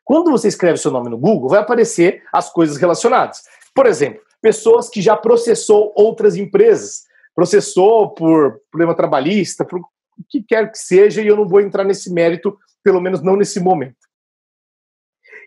Quando 0.07 0.31
você 0.31 0.47
escreve 0.47 0.77
seu 0.77 0.89
nome 0.89 1.09
no 1.09 1.17
Google, 1.17 1.49
vai 1.49 1.59
aparecer 1.59 2.23
as 2.31 2.49
coisas 2.49 2.77
relacionadas. 2.77 3.43
Por 3.75 3.85
exemplo, 3.85 4.21
pessoas 4.41 4.87
que 4.87 5.01
já 5.01 5.17
processou 5.17 5.91
outras 5.97 6.37
empresas, 6.37 7.03
processou 7.35 8.11
por 8.11 8.61
problema 8.71 8.95
trabalhista, 8.95 9.65
por 9.65 9.81
o 9.81 10.23
que 10.29 10.41
quer 10.41 10.71
que 10.71 10.77
seja, 10.77 11.21
e 11.21 11.27
eu 11.27 11.35
não 11.35 11.45
vou 11.45 11.59
entrar 11.59 11.83
nesse 11.83 12.09
mérito, 12.09 12.57
pelo 12.81 13.01
menos 13.01 13.21
não 13.21 13.35
nesse 13.35 13.59
momento. 13.59 13.97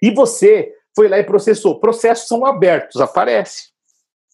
E 0.02 0.10
você 0.10 0.74
foi 0.94 1.08
lá 1.08 1.18
e 1.18 1.24
processou. 1.24 1.80
Processos 1.80 2.28
são 2.28 2.44
abertos, 2.44 3.00
aparece. 3.00 3.70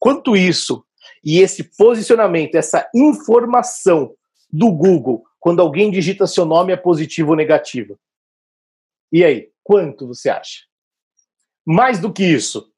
Quanto 0.00 0.36
isso 0.36 0.84
e 1.22 1.38
esse 1.38 1.62
posicionamento, 1.78 2.56
essa 2.56 2.90
informação 2.92 4.12
do 4.50 4.72
Google, 4.72 5.22
quando 5.38 5.62
alguém 5.62 5.88
digita 5.88 6.26
seu 6.26 6.44
nome 6.44 6.72
é 6.72 6.76
positivo 6.76 7.30
ou 7.30 7.36
negativo? 7.36 7.96
E 9.12 9.24
aí? 9.24 9.54
Quanto 9.66 10.06
você 10.06 10.30
acha? 10.30 10.60
Mais 11.66 11.98
do 11.98 12.12
que 12.12 12.22
isso, 12.22 12.70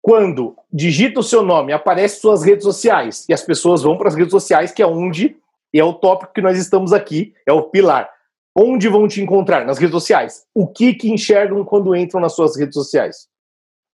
quando 0.00 0.56
digita 0.72 1.18
o 1.18 1.24
seu 1.24 1.42
nome, 1.42 1.72
aparece 1.72 2.20
suas 2.20 2.44
redes 2.44 2.62
sociais 2.62 3.26
e 3.28 3.34
as 3.34 3.42
pessoas 3.42 3.82
vão 3.82 3.98
para 3.98 4.06
as 4.06 4.14
redes 4.14 4.30
sociais, 4.30 4.70
que 4.70 4.80
é 4.80 4.86
onde 4.86 5.36
é 5.74 5.82
o 5.82 5.92
tópico 5.92 6.32
que 6.32 6.40
nós 6.40 6.56
estamos 6.56 6.92
aqui, 6.92 7.34
é 7.44 7.52
o 7.52 7.70
pilar. 7.70 8.08
Onde 8.56 8.88
vão 8.88 9.08
te 9.08 9.20
encontrar? 9.20 9.66
Nas 9.66 9.78
redes 9.78 9.94
sociais. 9.94 10.46
O 10.54 10.68
que 10.68 10.94
que 10.94 11.10
enxergam 11.10 11.64
quando 11.64 11.96
entram 11.96 12.20
nas 12.20 12.36
suas 12.36 12.56
redes 12.56 12.74
sociais? 12.74 13.26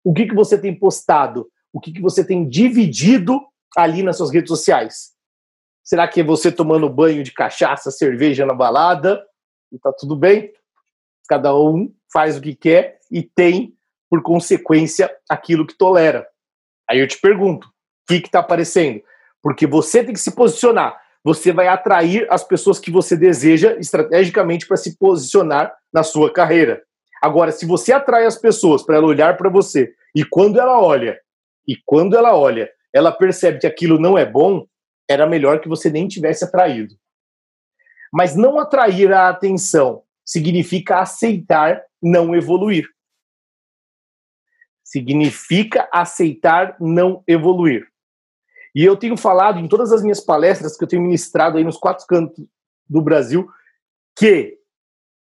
O 0.05 0.13
que 0.13 0.27
que 0.27 0.35
você 0.35 0.59
tem 0.59 0.79
postado? 0.79 1.51
O 1.73 1.81
que 1.81 1.91
que 1.93 2.03
você 2.03 2.23
tem 2.23 2.47
dividido 2.47 3.41
ali 3.75 4.03
nas 4.03 4.19
suas 4.19 4.31
redes 4.31 4.51
sociais? 4.51 5.13
Será 5.83 6.07
que 6.07 6.21
é 6.21 6.25
você 6.25 6.53
tomando 6.53 6.91
banho 6.91 7.25
de 7.25 7.33
cachaça, 7.33 7.91
cerveja 7.91 8.45
na 8.45 8.53
balada 8.53 9.27
e 9.73 9.79
tá 9.79 9.91
tudo 9.99 10.15
bem? 10.15 10.53
Cada 11.27 11.57
um 11.57 11.91
faz 12.13 12.37
o 12.37 12.41
que 12.41 12.55
quer 12.55 12.99
e 13.11 13.23
tem, 13.23 13.75
por 14.11 14.23
consequência, 14.23 15.11
aquilo 15.29 15.67
que 15.67 15.77
tolera. 15.77 16.27
Aí 16.89 16.99
eu 16.99 17.09
te 17.09 17.19
pergunto, 17.21 17.67
o 17.69 17.71
que 18.07 18.15
está 18.27 18.41
aparecendo? 18.41 19.03
Porque 19.43 19.67
você 19.67 20.05
tem 20.05 20.13
que 20.13 20.21
se 20.21 20.33
posicionar. 20.33 21.01
Você 21.25 21.53
vai 21.53 21.69
atrair 21.69 22.27
as 22.31 22.45
pessoas 22.45 22.79
que 22.79 22.91
você 22.91 23.17
deseja 23.17 23.77
estrategicamente 23.79 24.67
para 24.67 24.77
se 24.77 24.99
posicionar 24.99 25.73
na 25.93 26.03
sua 26.03 26.33
carreira. 26.33 26.83
Agora, 27.23 27.53
se 27.53 27.65
você 27.65 27.93
atrai 27.93 28.27
as 28.27 28.37
pessoas 28.37 28.83
para 28.83 28.97
ela 28.97 29.07
olhar 29.07 29.37
para 29.37 29.49
você 29.49 29.95
e 30.15 30.25
quando 30.25 30.61
ela 30.61 30.81
olha, 30.81 31.19
e 31.67 31.77
quando 31.87 32.17
ela 32.17 32.37
olha, 32.37 32.69
ela 32.93 33.13
percebe 33.13 33.61
que 33.61 33.67
aquilo 33.67 33.99
não 33.99 34.19
é 34.19 34.27
bom, 34.27 34.67
era 35.09 35.27
melhor 35.27 35.61
que 35.61 35.69
você 35.69 35.89
nem 35.89 36.09
tivesse 36.09 36.45
atraído. 36.45 36.95
Mas 38.13 38.35
não 38.35 38.59
atrair 38.59 39.13
a 39.13 39.29
atenção 39.29 40.03
significa 40.33 41.01
aceitar 41.01 41.85
não 42.03 42.35
evoluir. 42.35 42.89
Significa 44.83 45.87
aceitar 45.93 46.75
não 46.81 47.23
evoluir. 47.29 47.87
E 48.75 48.83
eu 48.83 48.97
tenho 48.97 49.15
falado 49.15 49.59
em 49.59 49.69
todas 49.69 49.93
as 49.93 50.03
minhas 50.03 50.21
palestras 50.21 50.75
que 50.75 50.85
eu 50.85 50.89
tenho 50.89 51.03
ministrado 51.03 51.59
aí 51.59 51.65
nos 51.65 51.77
quatro 51.77 52.07
cantos 52.07 52.47
do 52.89 53.03
Brasil 53.03 53.47
que 54.17 54.59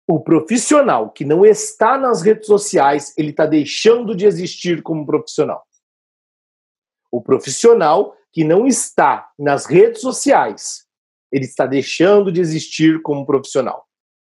o 0.08 0.20
profissional 0.20 1.10
que 1.10 1.24
não 1.24 1.44
está 1.44 1.98
nas 1.98 2.22
redes 2.22 2.46
sociais, 2.46 3.12
ele 3.18 3.30
está 3.30 3.46
deixando 3.46 4.14
de 4.14 4.26
existir 4.26 4.80
como 4.80 5.04
profissional. 5.04 5.66
O 7.10 7.20
profissional 7.20 8.16
que 8.32 8.44
não 8.44 8.64
está 8.64 9.28
nas 9.36 9.66
redes 9.66 10.00
sociais, 10.02 10.86
ele 11.32 11.46
está 11.46 11.66
deixando 11.66 12.30
de 12.30 12.40
existir 12.40 13.02
como 13.02 13.26
profissional. 13.26 13.89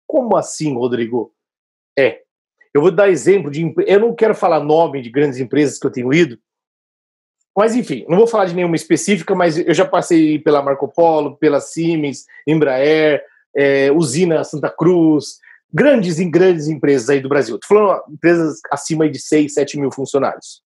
Como 0.09 0.37
assim, 0.37 0.75
Rodrigo? 0.75 1.33
É. 1.97 2.23
Eu 2.75 2.81
vou 2.81 2.91
dar 2.91 3.09
exemplo 3.09 3.51
de. 3.51 3.73
Eu 3.87 4.01
não 4.01 4.15
quero 4.15 4.35
falar 4.35 4.59
nome 4.59 5.03
de 5.03 5.11
grandes 5.11 5.39
empresas 5.39 5.79
que 5.79 5.87
eu 5.87 5.91
tenho 5.93 6.13
ido, 6.13 6.39
mas 7.59 7.75
enfim, 7.75 8.05
não 8.09 8.17
vou 8.17 8.27
falar 8.27 8.45
de 8.45 8.55
nenhuma 8.55 8.77
específica, 8.77 9.35
mas 9.35 9.59
eu 9.59 9.75
já 9.75 9.85
passei 9.85 10.39
pela 10.39 10.63
Marco 10.63 10.87
Polo, 10.87 11.37
pela 11.37 11.61
Siemens, 11.61 12.25
Embraer, 12.47 13.21
é, 13.57 13.91
Usina 13.91 14.45
Santa 14.45 14.71
Cruz, 14.71 15.39
grandes 15.73 16.21
e 16.21 16.25
grandes 16.25 16.69
empresas 16.69 17.11
aí 17.11 17.21
do 17.21 17.29
Brasil. 17.29 17.57
Estou 17.57 17.77
falando 17.77 18.03
empresas 18.13 18.61
acima 18.71 19.11
de 19.11 19.19
6, 19.19 19.55
7 19.55 19.77
mil 19.77 19.91
funcionários. 19.91 20.63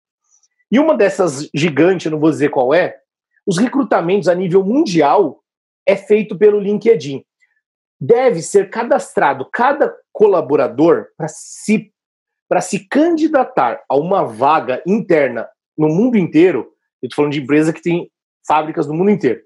E 0.70 0.78
uma 0.78 0.94
dessas 0.94 1.48
gigantes, 1.54 2.06
eu 2.06 2.12
não 2.12 2.20
vou 2.20 2.30
dizer 2.30 2.50
qual 2.50 2.74
é, 2.74 2.98
os 3.46 3.56
recrutamentos 3.56 4.28
a 4.28 4.34
nível 4.34 4.62
mundial 4.62 5.42
é 5.86 5.96
feito 5.96 6.36
pelo 6.36 6.60
LinkedIn. 6.60 7.24
Deve 8.04 8.42
ser 8.42 8.68
cadastrado 8.68 9.48
cada 9.52 9.96
colaborador 10.12 11.06
para 11.16 11.28
se, 11.28 11.92
se 12.60 12.88
candidatar 12.88 13.80
a 13.88 13.96
uma 13.96 14.24
vaga 14.24 14.82
interna 14.84 15.48
no 15.78 15.86
mundo 15.86 16.18
inteiro. 16.18 16.72
Eu 17.00 17.06
estou 17.06 17.22
falando 17.22 17.32
de 17.34 17.40
empresa 17.40 17.72
que 17.72 17.80
tem 17.80 18.10
fábricas 18.44 18.88
no 18.88 18.94
mundo 18.94 19.12
inteiro. 19.12 19.40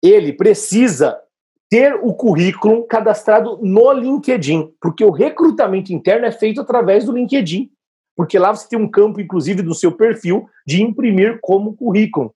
Ele 0.00 0.32
precisa 0.32 1.20
ter 1.68 1.94
o 1.94 2.14
currículo 2.14 2.86
cadastrado 2.86 3.58
no 3.60 3.92
LinkedIn, 3.92 4.72
porque 4.80 5.04
o 5.04 5.10
recrutamento 5.10 5.92
interno 5.92 6.26
é 6.26 6.32
feito 6.32 6.60
através 6.60 7.04
do 7.04 7.12
LinkedIn, 7.12 7.68
porque 8.16 8.38
lá 8.38 8.54
você 8.54 8.68
tem 8.68 8.78
um 8.78 8.88
campo, 8.88 9.20
inclusive, 9.20 9.60
do 9.60 9.74
seu 9.74 9.90
perfil 9.90 10.48
de 10.64 10.82
imprimir 10.82 11.40
como 11.42 11.76
currículo. 11.76 12.32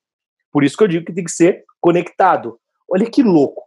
Por 0.51 0.65
isso 0.65 0.77
que 0.77 0.83
eu 0.83 0.89
digo 0.89 1.05
que 1.05 1.13
tem 1.13 1.23
que 1.23 1.31
ser 1.31 1.65
conectado. 1.81 2.59
Olha 2.91 3.09
que 3.09 3.23
louco. 3.23 3.64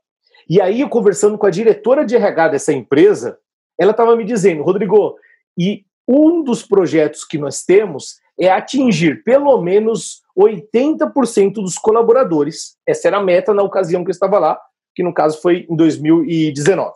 E 0.50 0.62
aí, 0.62 0.82
eu 0.82 0.90
conversando 0.90 1.38
com 1.38 1.46
a 1.46 1.52
diretora 1.52 2.06
de 2.06 2.16
RH 2.16 2.50
dessa 2.50 2.74
empresa, 2.74 3.38
ela 3.80 3.92
estava 3.92 4.16
me 4.16 4.24
dizendo, 4.24 4.64
Rodrigo, 4.64 5.16
e 5.58 5.84
um 6.08 6.44
dos 6.44 6.64
projetos 6.64 7.26
que 7.26 7.38
nós 7.38 7.64
temos 7.64 8.16
é 8.40 8.50
atingir 8.50 9.24
pelo 9.24 9.62
menos 9.62 10.22
80% 10.38 11.54
dos 11.54 11.76
colaboradores. 11.76 12.78
Essa 12.88 13.08
era 13.08 13.18
a 13.18 13.24
meta 13.24 13.54
na 13.54 13.64
ocasião 13.64 14.04
que 14.04 14.10
eu 14.10 14.14
estava 14.14 14.40
lá, 14.40 14.60
que 14.96 15.04
no 15.04 15.14
caso 15.14 15.42
foi 15.42 15.66
em 15.70 15.76
2019. 15.76 16.94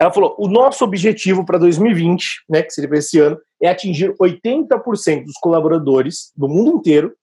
Ela 0.00 0.10
falou: 0.10 0.34
o 0.38 0.48
nosso 0.48 0.84
objetivo 0.84 1.44
para 1.44 1.58
2020, 1.58 2.44
né, 2.48 2.62
que 2.62 2.72
seria 2.72 2.88
para 2.88 2.98
esse 2.98 3.18
ano, 3.20 3.38
é 3.62 3.68
atingir 3.68 4.12
80% 4.20 5.24
dos 5.24 5.36
colaboradores 5.40 6.32
do 6.36 6.48
mundo 6.48 6.78
inteiro 6.78 7.14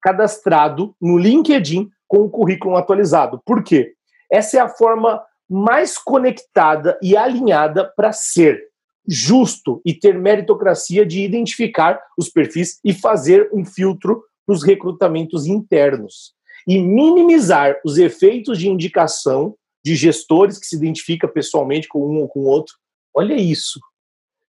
cadastrado 0.00 0.94
no 1.00 1.18
LinkedIn 1.18 1.90
com 2.06 2.18
o 2.18 2.30
currículo 2.30 2.76
atualizado. 2.76 3.40
Por 3.44 3.62
quê? 3.62 3.94
Essa 4.30 4.58
é 4.58 4.60
a 4.60 4.68
forma 4.68 5.22
mais 5.48 5.98
conectada 5.98 6.98
e 7.02 7.16
alinhada 7.16 7.84
para 7.96 8.12
ser 8.12 8.70
justo 9.06 9.80
e 9.84 9.92
ter 9.92 10.16
meritocracia 10.16 11.04
de 11.04 11.22
identificar 11.22 12.00
os 12.16 12.28
perfis 12.28 12.78
e 12.84 12.92
fazer 12.92 13.50
um 13.52 13.64
filtro 13.64 14.22
para 14.46 14.54
os 14.54 14.62
recrutamentos 14.62 15.46
internos 15.46 16.34
e 16.66 16.78
minimizar 16.78 17.80
os 17.84 17.98
efeitos 17.98 18.58
de 18.58 18.68
indicação 18.68 19.56
de 19.84 19.96
gestores 19.96 20.58
que 20.58 20.66
se 20.66 20.76
identifica 20.76 21.26
pessoalmente 21.26 21.88
com 21.88 22.06
um 22.06 22.20
ou 22.20 22.28
com 22.28 22.40
o 22.40 22.46
outro. 22.46 22.74
Olha 23.14 23.34
isso. 23.34 23.80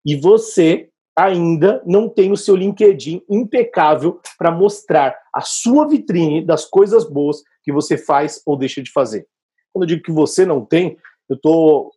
E 0.05 0.17
você 0.17 0.89
ainda 1.17 1.83
não 1.87 2.09
tem 2.09 2.33
o 2.33 2.37
seu 2.37 2.57
LinkedIn 2.57 3.23
impecável 3.29 4.21
para 4.39 4.51
mostrar 4.51 5.17
a 5.33 5.41
sua 5.41 5.87
vitrine 5.87 6.45
das 6.45 6.65
coisas 6.65 7.09
boas 7.09 7.43
que 7.63 7.73
você 7.73 7.97
faz 7.97 8.43
ou 8.45 8.57
deixa 8.57 8.83
de 8.83 8.91
fazer. 8.91 9.27
Quando 9.73 9.85
eu 9.85 9.89
digo 9.89 10.03
que 10.03 10.13
você 10.13 10.45
não 10.45 10.65
tem, 10.65 10.97
eu 11.29 11.37
estou 11.37 11.93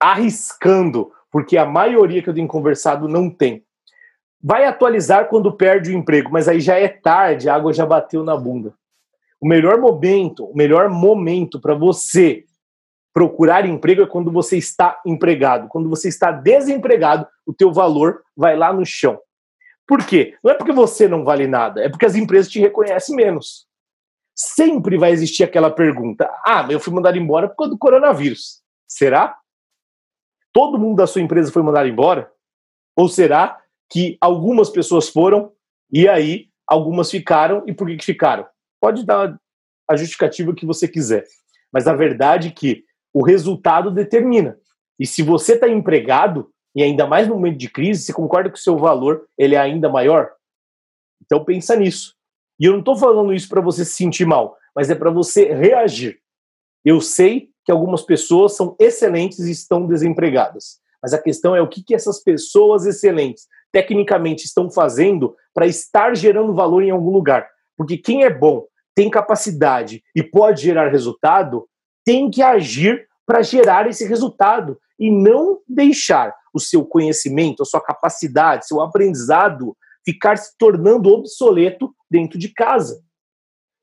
arriscando, 0.00 1.12
porque 1.30 1.56
a 1.56 1.66
maioria 1.66 2.22
que 2.22 2.30
eu 2.30 2.34
tenho 2.34 2.48
conversado 2.48 3.08
não 3.08 3.28
tem. 3.28 3.64
Vai 4.40 4.64
atualizar 4.64 5.28
quando 5.28 5.56
perde 5.56 5.90
o 5.90 5.94
emprego, 5.94 6.30
mas 6.30 6.48
aí 6.48 6.60
já 6.60 6.78
é 6.78 6.88
tarde, 6.88 7.48
a 7.48 7.54
água 7.54 7.72
já 7.72 7.84
bateu 7.84 8.22
na 8.22 8.36
bunda. 8.36 8.72
O 9.40 9.46
melhor 9.46 9.80
momento, 9.80 10.44
o 10.44 10.56
melhor 10.56 10.88
momento 10.88 11.60
para 11.60 11.74
você 11.74 12.44
procurar 13.12 13.66
emprego 13.66 14.02
é 14.02 14.06
quando 14.06 14.30
você 14.30 14.56
está 14.56 15.00
empregado. 15.04 15.68
Quando 15.68 15.88
você 15.88 16.08
está 16.08 16.30
desempregado, 16.30 17.26
o 17.44 17.52
teu 17.52 17.72
valor 17.72 18.22
vai 18.36 18.56
lá 18.56 18.72
no 18.72 18.86
chão. 18.86 19.18
Por 19.86 20.04
quê? 20.04 20.36
Não 20.42 20.52
é 20.52 20.54
porque 20.54 20.72
você 20.72 21.08
não 21.08 21.24
vale 21.24 21.46
nada, 21.46 21.82
é 21.82 21.88
porque 21.88 22.06
as 22.06 22.14
empresas 22.14 22.50
te 22.50 22.60
reconhecem 22.60 23.16
menos. 23.16 23.67
Sempre 24.40 24.96
vai 24.96 25.10
existir 25.10 25.42
aquela 25.42 25.68
pergunta: 25.68 26.30
ah, 26.46 26.64
eu 26.70 26.78
fui 26.78 26.92
mandado 26.92 27.18
embora 27.18 27.48
por 27.48 27.56
causa 27.56 27.72
do 27.72 27.78
coronavírus. 27.78 28.62
Será? 28.86 29.36
Todo 30.52 30.78
mundo 30.78 30.98
da 30.98 31.06
sua 31.08 31.20
empresa 31.20 31.50
foi 31.50 31.62
mandado 31.62 31.88
embora? 31.88 32.30
Ou 32.96 33.08
será 33.08 33.60
que 33.90 34.16
algumas 34.20 34.70
pessoas 34.70 35.08
foram 35.08 35.52
e 35.92 36.08
aí 36.08 36.48
algumas 36.66 37.10
ficaram 37.10 37.64
e 37.66 37.72
por 37.72 37.88
que, 37.88 37.96
que 37.96 38.04
ficaram? 38.04 38.46
Pode 38.80 39.04
dar 39.04 39.36
a 39.90 39.96
justificativa 39.96 40.54
que 40.54 40.66
você 40.66 40.86
quiser. 40.86 41.24
Mas 41.72 41.86
a 41.86 41.94
verdade 41.94 42.48
é 42.48 42.50
que 42.52 42.84
o 43.12 43.24
resultado 43.24 43.90
determina. 43.90 44.56
E 44.98 45.06
se 45.06 45.22
você 45.22 45.54
está 45.54 45.68
empregado, 45.68 46.52
e 46.74 46.82
ainda 46.82 47.06
mais 47.06 47.26
no 47.26 47.34
momento 47.34 47.58
de 47.58 47.68
crise, 47.68 48.02
você 48.02 48.12
concorda 48.12 48.50
que 48.50 48.58
o 48.58 48.62
seu 48.62 48.76
valor 48.78 49.26
ele 49.36 49.54
é 49.54 49.58
ainda 49.58 49.88
maior? 49.88 50.30
Então 51.24 51.44
pensa 51.44 51.74
nisso. 51.74 52.17
E 52.58 52.64
eu 52.66 52.72
não 52.72 52.80
estou 52.80 52.96
falando 52.96 53.32
isso 53.32 53.48
para 53.48 53.60
você 53.60 53.84
se 53.84 53.92
sentir 53.92 54.26
mal, 54.26 54.56
mas 54.74 54.90
é 54.90 54.94
para 54.94 55.10
você 55.10 55.52
reagir. 55.52 56.18
Eu 56.84 57.00
sei 57.00 57.50
que 57.64 57.72
algumas 57.72 58.02
pessoas 58.02 58.56
são 58.56 58.74
excelentes 58.78 59.40
e 59.40 59.50
estão 59.50 59.86
desempregadas. 59.86 60.80
Mas 61.02 61.12
a 61.12 61.22
questão 61.22 61.54
é 61.54 61.60
o 61.60 61.68
que, 61.68 61.82
que 61.82 61.94
essas 61.94 62.22
pessoas 62.22 62.86
excelentes, 62.86 63.46
tecnicamente, 63.70 64.44
estão 64.44 64.70
fazendo 64.70 65.36
para 65.54 65.66
estar 65.66 66.16
gerando 66.16 66.54
valor 66.54 66.82
em 66.82 66.90
algum 66.90 67.10
lugar. 67.10 67.48
Porque 67.76 67.96
quem 67.96 68.24
é 68.24 68.30
bom, 68.30 68.64
tem 68.94 69.08
capacidade 69.08 70.02
e 70.14 70.22
pode 70.22 70.62
gerar 70.62 70.88
resultado, 70.88 71.68
tem 72.04 72.28
que 72.30 72.42
agir 72.42 73.06
para 73.24 73.42
gerar 73.42 73.86
esse 73.86 74.04
resultado 74.04 74.76
e 74.98 75.10
não 75.10 75.60
deixar 75.68 76.34
o 76.52 76.58
seu 76.58 76.84
conhecimento, 76.84 77.62
a 77.62 77.66
sua 77.66 77.80
capacidade, 77.80 78.66
seu 78.66 78.80
aprendizado 78.80 79.76
ficar 80.08 80.38
se 80.38 80.56
tornando 80.56 81.10
obsoleto 81.10 81.94
dentro 82.10 82.38
de 82.38 82.48
casa. 82.48 83.02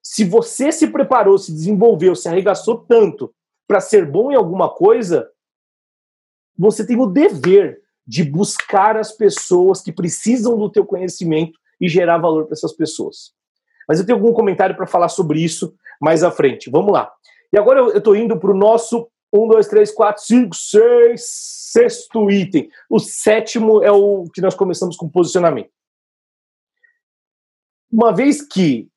Se 0.02 0.24
você 0.24 0.72
se 0.72 0.88
preparou, 0.88 1.38
se 1.38 1.52
desenvolveu, 1.52 2.16
se 2.16 2.28
arregaçou 2.28 2.80
tanto 2.80 3.32
para 3.68 3.80
ser 3.80 4.10
bom 4.10 4.32
em 4.32 4.36
alguma 4.36 4.68
coisa, 4.74 5.30
você 6.58 6.86
tem 6.86 7.00
o 7.00 7.06
dever 7.06 7.80
de 8.08 8.24
buscar 8.24 8.98
as 8.98 9.12
pessoas 9.12 9.82
que 9.82 9.92
precisam 9.92 10.58
do 10.58 10.68
teu 10.68 10.84
conhecimento 10.84 11.60
e 11.80 11.88
gerar 11.88 12.18
valor 12.18 12.46
para 12.46 12.54
essas 12.54 12.74
pessoas. 12.74 13.32
Mas 13.88 14.00
eu 14.00 14.06
tenho 14.06 14.18
algum 14.18 14.34
comentário 14.34 14.76
para 14.76 14.88
falar 14.88 15.10
sobre 15.10 15.40
isso 15.40 15.76
mais 16.02 16.24
à 16.24 16.32
frente. 16.32 16.72
Vamos 16.72 16.92
lá. 16.92 17.12
E 17.54 17.58
agora 17.58 17.82
eu 17.82 17.98
estou 17.98 18.16
indo 18.16 18.40
para 18.40 18.52
o 18.52 18.58
nosso 18.58 19.08
1, 19.32 19.48
2, 19.48 19.68
3, 19.68 19.92
4, 19.92 20.24
5, 20.24 20.56
6, 20.56 21.22
sexto 21.72 22.32
item. 22.32 22.68
O 22.90 23.00
sétimo 23.00 23.84
é 23.84 23.92
o 23.92 24.24
que 24.34 24.42
nós 24.42 24.56
começamos 24.56 24.96
com 24.96 25.08
posicionamento. 25.08 25.75
Uma 27.96 28.12
vez 28.12 28.42
que 28.42 28.90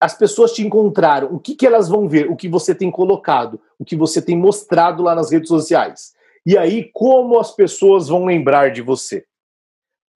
as 0.00 0.16
pessoas 0.16 0.52
te 0.52 0.64
encontraram, 0.64 1.34
o 1.34 1.40
que, 1.40 1.56
que 1.56 1.66
elas 1.66 1.88
vão 1.88 2.08
ver? 2.08 2.30
O 2.30 2.36
que 2.36 2.48
você 2.48 2.72
tem 2.72 2.88
colocado, 2.88 3.60
o 3.76 3.84
que 3.84 3.96
você 3.96 4.22
tem 4.22 4.36
mostrado 4.36 5.02
lá 5.02 5.16
nas 5.16 5.32
redes 5.32 5.48
sociais. 5.48 6.12
E 6.46 6.56
aí, 6.56 6.92
como 6.92 7.40
as 7.40 7.50
pessoas 7.50 8.06
vão 8.06 8.24
lembrar 8.24 8.70
de 8.70 8.82
você? 8.82 9.26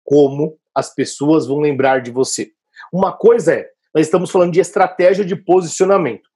Como 0.05 0.57
as 0.73 0.95
pessoas 0.95 1.49
vão 1.49 1.59
lembrar 1.59 2.03
de 2.03 2.13
você? 2.13 2.53
Uma 2.93 3.13
coisa 3.13 3.53
é, 3.53 3.69
nós 3.93 4.07
estamos 4.07 4.31
falando 4.31 4.53
de 4.53 4.61
estratégia 4.61 5.25
de 5.25 5.35
posicionamento. 5.35 6.31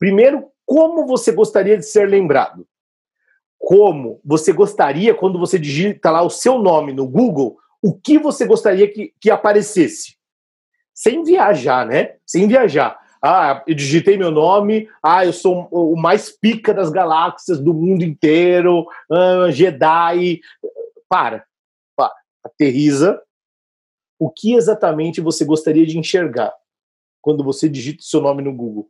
Primeiro, 0.00 0.50
como 0.66 1.06
você 1.06 1.30
gostaria 1.30 1.78
de 1.78 1.86
ser 1.86 2.08
lembrado? 2.08 2.66
Como 3.60 4.20
você 4.24 4.52
gostaria, 4.52 5.14
quando 5.14 5.38
você 5.38 5.56
digita 5.56 6.10
lá 6.10 6.22
o 6.22 6.30
seu 6.30 6.58
nome 6.58 6.92
no 6.92 7.06
Google, 7.06 7.58
o 7.80 7.94
que 7.94 8.18
você 8.18 8.44
gostaria 8.44 8.92
que, 8.92 9.14
que 9.20 9.30
aparecesse? 9.30 10.20
Sem 11.02 11.24
viajar, 11.24 11.84
né? 11.84 12.14
Sem 12.24 12.46
viajar. 12.46 12.96
Ah, 13.20 13.64
eu 13.66 13.74
digitei 13.74 14.16
meu 14.16 14.30
nome, 14.30 14.88
ah, 15.02 15.26
eu 15.26 15.32
sou 15.32 15.66
o 15.72 15.96
mais 15.96 16.30
pica 16.30 16.72
das 16.72 16.90
galáxias 16.90 17.58
do 17.58 17.74
mundo 17.74 18.04
inteiro, 18.04 18.86
ah, 19.10 19.50
Jedi. 19.50 20.40
Para, 21.08 21.44
para, 21.96 22.14
aterriza. 22.44 23.20
O 24.16 24.30
que 24.30 24.54
exatamente 24.54 25.20
você 25.20 25.44
gostaria 25.44 25.84
de 25.84 25.98
enxergar 25.98 26.54
quando 27.20 27.42
você 27.42 27.68
digita 27.68 28.00
o 28.00 28.06
seu 28.06 28.20
nome 28.20 28.40
no 28.40 28.54
Google? 28.54 28.88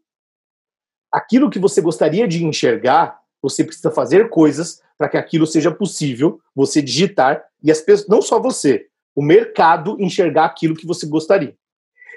Aquilo 1.11 1.49
que 1.49 1.59
você 1.59 1.81
gostaria 1.81 2.29
de 2.29 2.45
enxergar, 2.45 3.23
você 3.41 3.65
precisa 3.65 3.91
fazer 3.91 4.29
coisas 4.29 4.83
para 4.99 5.09
que 5.09 5.17
aquilo 5.17 5.47
seja 5.47 5.71
possível, 5.71 6.43
você 6.55 6.83
digitar 6.83 7.43
e 7.63 7.71
as 7.71 7.81
pessoas, 7.81 8.07
não 8.07 8.21
só 8.21 8.39
você, 8.39 8.87
o 9.17 9.23
mercado 9.23 9.97
enxergar 9.99 10.45
aquilo 10.45 10.77
que 10.77 10.87
você 10.87 11.07
gostaria. 11.07 11.57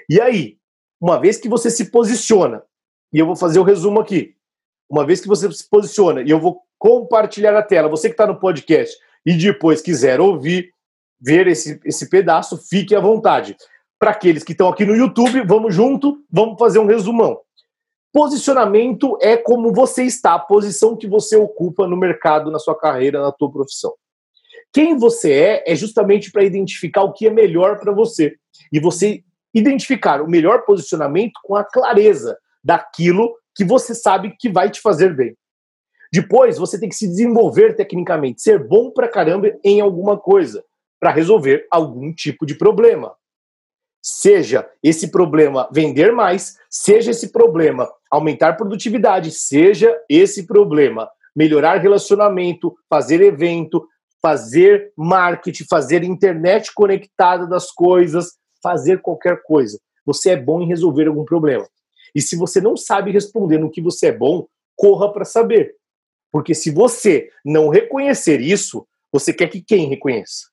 E 0.08 0.20
aí, 0.20 0.56
uma 1.00 1.20
vez 1.20 1.36
que 1.36 1.48
você 1.48 1.70
se 1.70 1.90
posiciona, 1.90 2.62
e 3.12 3.18
eu 3.18 3.26
vou 3.26 3.36
fazer 3.36 3.58
o 3.58 3.64
resumo 3.64 4.00
aqui, 4.00 4.34
uma 4.88 5.04
vez 5.04 5.20
que 5.20 5.28
você 5.28 5.50
se 5.52 5.68
posiciona, 5.68 6.22
e 6.22 6.30
eu 6.30 6.40
vou 6.40 6.62
compartilhar 6.78 7.56
a 7.56 7.62
tela, 7.62 7.88
você 7.88 8.08
que 8.08 8.14
está 8.14 8.26
no 8.26 8.38
podcast 8.38 8.96
e 9.24 9.34
depois 9.34 9.82
quiser 9.82 10.20
ouvir, 10.20 10.70
ver 11.20 11.46
esse, 11.48 11.80
esse 11.84 12.08
pedaço, 12.08 12.56
fique 12.56 12.94
à 12.94 13.00
vontade. 13.00 13.56
Para 13.98 14.10
aqueles 14.10 14.44
que 14.44 14.52
estão 14.52 14.68
aqui 14.68 14.84
no 14.84 14.94
YouTube, 14.94 15.44
vamos 15.46 15.74
junto, 15.74 16.22
vamos 16.30 16.58
fazer 16.58 16.78
um 16.78 16.86
resumão. 16.86 17.40
Posicionamento 18.12 19.18
é 19.20 19.36
como 19.36 19.72
você 19.72 20.04
está, 20.04 20.34
a 20.34 20.38
posição 20.38 20.96
que 20.96 21.06
você 21.06 21.36
ocupa 21.36 21.86
no 21.86 21.96
mercado, 21.96 22.50
na 22.50 22.58
sua 22.58 22.78
carreira, 22.78 23.20
na 23.20 23.32
tua 23.32 23.50
profissão. 23.50 23.92
Quem 24.72 24.96
você 24.96 25.32
é 25.32 25.64
é 25.66 25.74
justamente 25.74 26.30
para 26.30 26.44
identificar 26.44 27.02
o 27.02 27.12
que 27.12 27.26
é 27.26 27.30
melhor 27.30 27.78
para 27.78 27.92
você. 27.92 28.34
E 28.72 28.78
você 28.78 29.22
identificar 29.56 30.20
o 30.20 30.28
melhor 30.28 30.64
posicionamento 30.66 31.40
com 31.42 31.56
a 31.56 31.64
clareza 31.64 32.36
daquilo 32.62 33.34
que 33.54 33.64
você 33.64 33.94
sabe 33.94 34.36
que 34.38 34.50
vai 34.50 34.70
te 34.70 34.82
fazer 34.82 35.16
bem. 35.16 35.34
Depois, 36.12 36.58
você 36.58 36.78
tem 36.78 36.88
que 36.88 36.94
se 36.94 37.08
desenvolver 37.08 37.74
tecnicamente, 37.74 38.42
ser 38.42 38.62
bom 38.62 38.90
pra 38.90 39.08
caramba 39.08 39.50
em 39.64 39.80
alguma 39.80 40.18
coisa, 40.18 40.62
para 41.00 41.10
resolver 41.10 41.66
algum 41.70 42.12
tipo 42.12 42.44
de 42.44 42.54
problema. 42.54 43.14
Seja 44.02 44.68
esse 44.82 45.10
problema 45.10 45.68
vender 45.72 46.12
mais, 46.12 46.58
seja 46.70 47.10
esse 47.10 47.32
problema 47.32 47.90
aumentar 48.10 48.56
produtividade, 48.56 49.30
seja 49.30 49.96
esse 50.08 50.46
problema 50.46 51.08
melhorar 51.34 51.78
relacionamento, 51.78 52.74
fazer 52.88 53.20
evento, 53.20 53.86
fazer 54.22 54.92
marketing, 54.96 55.64
fazer 55.68 56.04
internet 56.04 56.72
conectada 56.74 57.46
das 57.46 57.70
coisas, 57.70 58.36
fazer 58.66 59.00
qualquer 59.00 59.44
coisa. 59.44 59.78
Você 60.04 60.30
é 60.30 60.36
bom 60.36 60.60
em 60.60 60.66
resolver 60.66 61.06
algum 61.06 61.24
problema. 61.24 61.64
E 62.12 62.20
se 62.20 62.34
você 62.34 62.60
não 62.60 62.76
sabe 62.76 63.12
responder 63.12 63.58
no 63.58 63.70
que 63.70 63.80
você 63.80 64.08
é 64.08 64.12
bom, 64.12 64.48
corra 64.74 65.12
para 65.12 65.24
saber. 65.24 65.76
Porque 66.32 66.52
se 66.52 66.68
você 66.68 67.30
não 67.44 67.68
reconhecer 67.68 68.40
isso, 68.40 68.84
você 69.12 69.32
quer 69.32 69.46
que 69.46 69.62
quem 69.62 69.88
reconheça? 69.88 70.48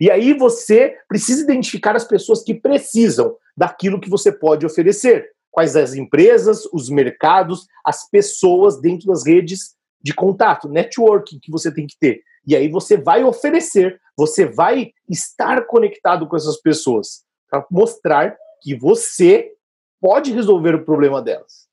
E 0.00 0.10
aí 0.10 0.32
você 0.32 0.96
precisa 1.06 1.44
identificar 1.44 1.94
as 1.94 2.04
pessoas 2.04 2.42
que 2.42 2.54
precisam 2.54 3.36
daquilo 3.56 4.00
que 4.00 4.10
você 4.10 4.32
pode 4.32 4.66
oferecer. 4.66 5.30
Quais 5.52 5.76
as 5.76 5.94
empresas, 5.94 6.64
os 6.72 6.90
mercados, 6.90 7.68
as 7.86 8.10
pessoas 8.10 8.80
dentro 8.80 9.06
das 9.06 9.24
redes 9.24 9.76
de 10.02 10.12
contato, 10.12 10.68
networking 10.68 11.38
que 11.38 11.52
você 11.52 11.72
tem 11.72 11.86
que 11.86 11.96
ter. 12.00 12.20
E 12.44 12.56
aí 12.56 12.68
você 12.68 12.96
vai 12.96 13.22
oferecer, 13.22 14.00
você 14.16 14.44
vai 14.44 14.90
estar 15.08 15.64
conectado 15.66 16.26
com 16.26 16.34
essas 16.34 16.60
pessoas 16.60 17.22
para 17.54 17.66
mostrar 17.70 18.36
que 18.60 18.74
você 18.74 19.52
pode 20.00 20.32
resolver 20.32 20.74
o 20.74 20.84
problema 20.84 21.22
delas. 21.22 21.68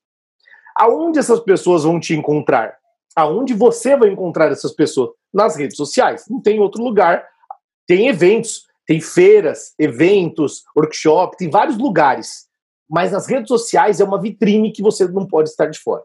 Aonde 0.77 1.17
essas 1.17 1.39
pessoas 1.39 1.84
vão 1.84 1.99
te 1.99 2.13
encontrar? 2.13 2.77
Aonde 3.15 3.53
você 3.53 3.97
vai 3.97 4.09
encontrar 4.09 4.51
essas 4.51 4.73
pessoas? 4.73 5.09
Nas 5.34 5.55
redes 5.55 5.75
sociais. 5.75 6.25
Não 6.29 6.41
tem 6.41 6.59
outro 6.59 6.84
lugar. 6.84 7.27
Tem 7.88 8.07
eventos, 8.07 8.67
tem 8.86 9.01
feiras, 9.01 9.73
eventos, 9.79 10.63
workshop, 10.75 11.36
tem 11.36 11.49
vários 11.49 11.77
lugares. 11.77 12.47
Mas 12.89 13.11
nas 13.11 13.27
redes 13.27 13.47
sociais 13.47 13.99
é 13.99 14.03
uma 14.03 14.21
vitrine 14.21 14.71
que 14.71 14.82
você 14.82 15.07
não 15.07 15.25
pode 15.25 15.49
estar 15.49 15.65
de 15.65 15.79
fora. 15.79 16.03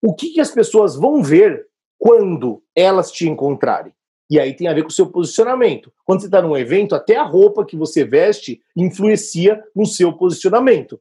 O 0.00 0.14
que, 0.14 0.30
que 0.30 0.40
as 0.40 0.50
pessoas 0.50 0.94
vão 0.94 1.22
ver 1.22 1.66
quando 1.98 2.62
elas 2.74 3.10
te 3.10 3.28
encontrarem? 3.28 3.92
E 4.30 4.40
aí 4.40 4.54
tem 4.54 4.68
a 4.68 4.72
ver 4.72 4.82
com 4.82 4.88
o 4.88 4.92
seu 4.92 5.06
posicionamento. 5.06 5.92
Quando 6.04 6.20
você 6.20 6.26
está 6.26 6.40
num 6.40 6.56
evento, 6.56 6.94
até 6.94 7.16
a 7.16 7.22
roupa 7.22 7.64
que 7.64 7.76
você 7.76 8.04
veste 8.04 8.60
influencia 8.76 9.62
no 9.74 9.84
seu 9.84 10.12
posicionamento. 10.12 11.00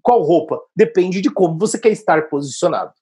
Qual 0.00 0.22
roupa? 0.22 0.60
Depende 0.74 1.20
de 1.20 1.30
como 1.30 1.58
você 1.58 1.78
quer 1.78 1.90
estar 1.90 2.28
posicionado. 2.28 2.92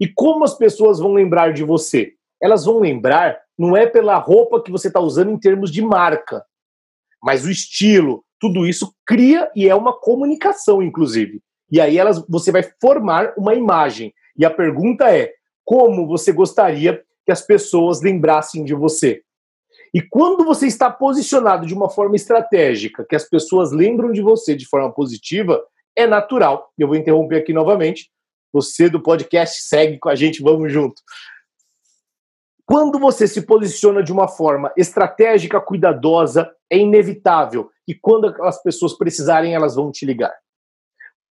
E 0.00 0.08
como 0.08 0.44
as 0.44 0.56
pessoas 0.56 0.98
vão 0.98 1.12
lembrar 1.12 1.52
de 1.52 1.62
você? 1.62 2.14
Elas 2.40 2.64
vão 2.64 2.80
lembrar 2.80 3.38
não 3.58 3.76
é 3.76 3.86
pela 3.86 4.16
roupa 4.16 4.62
que 4.62 4.70
você 4.70 4.88
está 4.88 4.98
usando 4.98 5.30
em 5.30 5.38
termos 5.38 5.70
de 5.70 5.82
marca, 5.82 6.42
mas 7.22 7.44
o 7.44 7.50
estilo, 7.50 8.24
tudo 8.40 8.66
isso 8.66 8.94
cria 9.04 9.50
e 9.54 9.68
é 9.68 9.74
uma 9.74 9.92
comunicação, 9.92 10.82
inclusive. 10.82 11.42
E 11.70 11.78
aí 11.78 11.98
elas, 11.98 12.24
você 12.26 12.50
vai 12.50 12.62
formar 12.80 13.34
uma 13.36 13.54
imagem. 13.54 14.14
E 14.34 14.46
a 14.46 14.50
pergunta 14.50 15.14
é: 15.14 15.30
como 15.62 16.06
você 16.06 16.32
gostaria 16.32 17.04
que 17.30 17.32
as 17.32 17.46
pessoas 17.46 18.02
lembrassem 18.02 18.64
de 18.64 18.74
você. 18.74 19.22
E 19.94 20.02
quando 20.02 20.44
você 20.44 20.66
está 20.66 20.90
posicionado 20.90 21.64
de 21.64 21.72
uma 21.72 21.88
forma 21.88 22.16
estratégica, 22.16 23.06
que 23.08 23.14
as 23.14 23.28
pessoas 23.28 23.70
lembram 23.70 24.10
de 24.10 24.20
você 24.20 24.56
de 24.56 24.66
forma 24.66 24.92
positiva, 24.92 25.62
é 25.96 26.08
natural. 26.08 26.72
Eu 26.76 26.88
vou 26.88 26.96
interromper 26.96 27.36
aqui 27.36 27.52
novamente. 27.52 28.10
Você 28.52 28.88
do 28.88 29.00
podcast 29.00 29.62
segue 29.62 29.96
com 30.00 30.08
a 30.08 30.16
gente, 30.16 30.42
vamos 30.42 30.72
junto. 30.72 31.00
Quando 32.66 32.98
você 32.98 33.28
se 33.28 33.42
posiciona 33.42 34.02
de 34.02 34.12
uma 34.12 34.26
forma 34.26 34.72
estratégica, 34.76 35.60
cuidadosa, 35.60 36.50
é 36.68 36.78
inevitável. 36.78 37.70
E 37.86 37.94
quando 37.94 38.26
as 38.42 38.60
pessoas 38.60 38.98
precisarem, 38.98 39.54
elas 39.54 39.76
vão 39.76 39.92
te 39.92 40.04
ligar. 40.04 40.34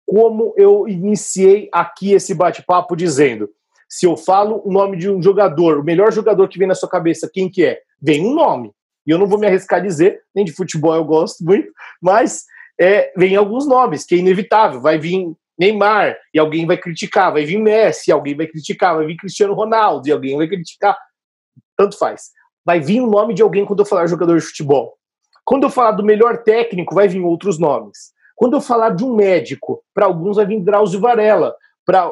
Como 0.07 0.55
eu 0.57 0.89
iniciei 0.89 1.69
aqui 1.71 2.13
esse 2.13 2.35
bate-papo 2.35 2.97
dizendo, 2.97 3.51
se 3.93 4.07
eu 4.07 4.17
falo 4.17 4.63
o 4.65 4.73
nome 4.73 4.97
de 4.97 5.11
um 5.11 5.23
jogador, 5.23 5.79
o 5.79 5.85
melhor 5.85 6.11
jogador 6.11 6.49
que 6.49 6.59
vem 6.59 6.67
na 6.67 6.75
sua 6.75 6.89
cabeça, 6.89 7.29
quem 7.31 7.51
que 7.51 7.63
é? 7.63 7.79
Vem 8.01 8.27
um 8.27 8.33
nome. 8.33 8.73
E 9.07 9.11
eu 9.11 9.19
não 9.19 9.27
vou 9.27 9.39
me 9.39 9.47
arriscar 9.47 9.81
a 9.81 9.83
dizer, 9.83 10.23
nem 10.35 10.47
de 10.47 10.53
futebol 10.53 10.95
eu 10.95 11.05
gosto 11.05 11.45
muito, 11.45 11.71
mas 12.01 12.45
é, 12.81 13.13
vem 13.15 13.37
alguns 13.37 13.69
nomes, 13.69 14.07
que 14.07 14.15
é 14.15 14.19
inevitável. 14.19 14.81
Vai 14.81 14.99
vir 14.99 15.35
Neymar, 15.59 16.17
e 16.33 16.39
alguém 16.39 16.67
vai 16.67 16.79
criticar, 16.79 17.35
vai 17.35 17.45
vir 17.45 17.59
Messi, 17.59 18.11
e 18.11 18.13
alguém 18.13 18.35
vai 18.35 18.47
criticar, 18.47 18.97
vai 18.97 19.05
vir 19.05 19.17
Cristiano 19.19 19.53
Ronaldo, 19.53 20.09
e 20.09 20.13
alguém 20.13 20.39
vai 20.39 20.49
criticar. 20.49 20.97
Tanto 21.77 21.99
faz. 21.99 22.31
Vai 22.65 22.81
vir 22.81 23.03
o 23.03 23.07
nome 23.07 23.35
de 23.35 23.43
alguém 23.43 23.67
quando 23.67 23.81
eu 23.81 23.87
falar 23.87 24.07
jogador 24.07 24.39
de 24.39 24.47
futebol. 24.47 24.95
Quando 25.45 25.65
eu 25.65 25.71
falar 25.71 25.91
do 25.91 26.03
melhor 26.03 26.39
técnico, 26.45 26.95
vai 26.95 27.09
vir 27.09 27.21
outros 27.21 27.59
nomes. 27.59 28.15
Quando 28.35 28.57
eu 28.57 28.61
falar 28.63 28.89
de 28.89 29.05
um 29.05 29.15
médico, 29.15 29.85
para 29.93 30.07
alguns 30.07 30.37
vai 30.37 30.47
vir 30.47 30.63
Drauzio 30.63 30.99
Varela, 30.99 31.55
para 31.85 32.11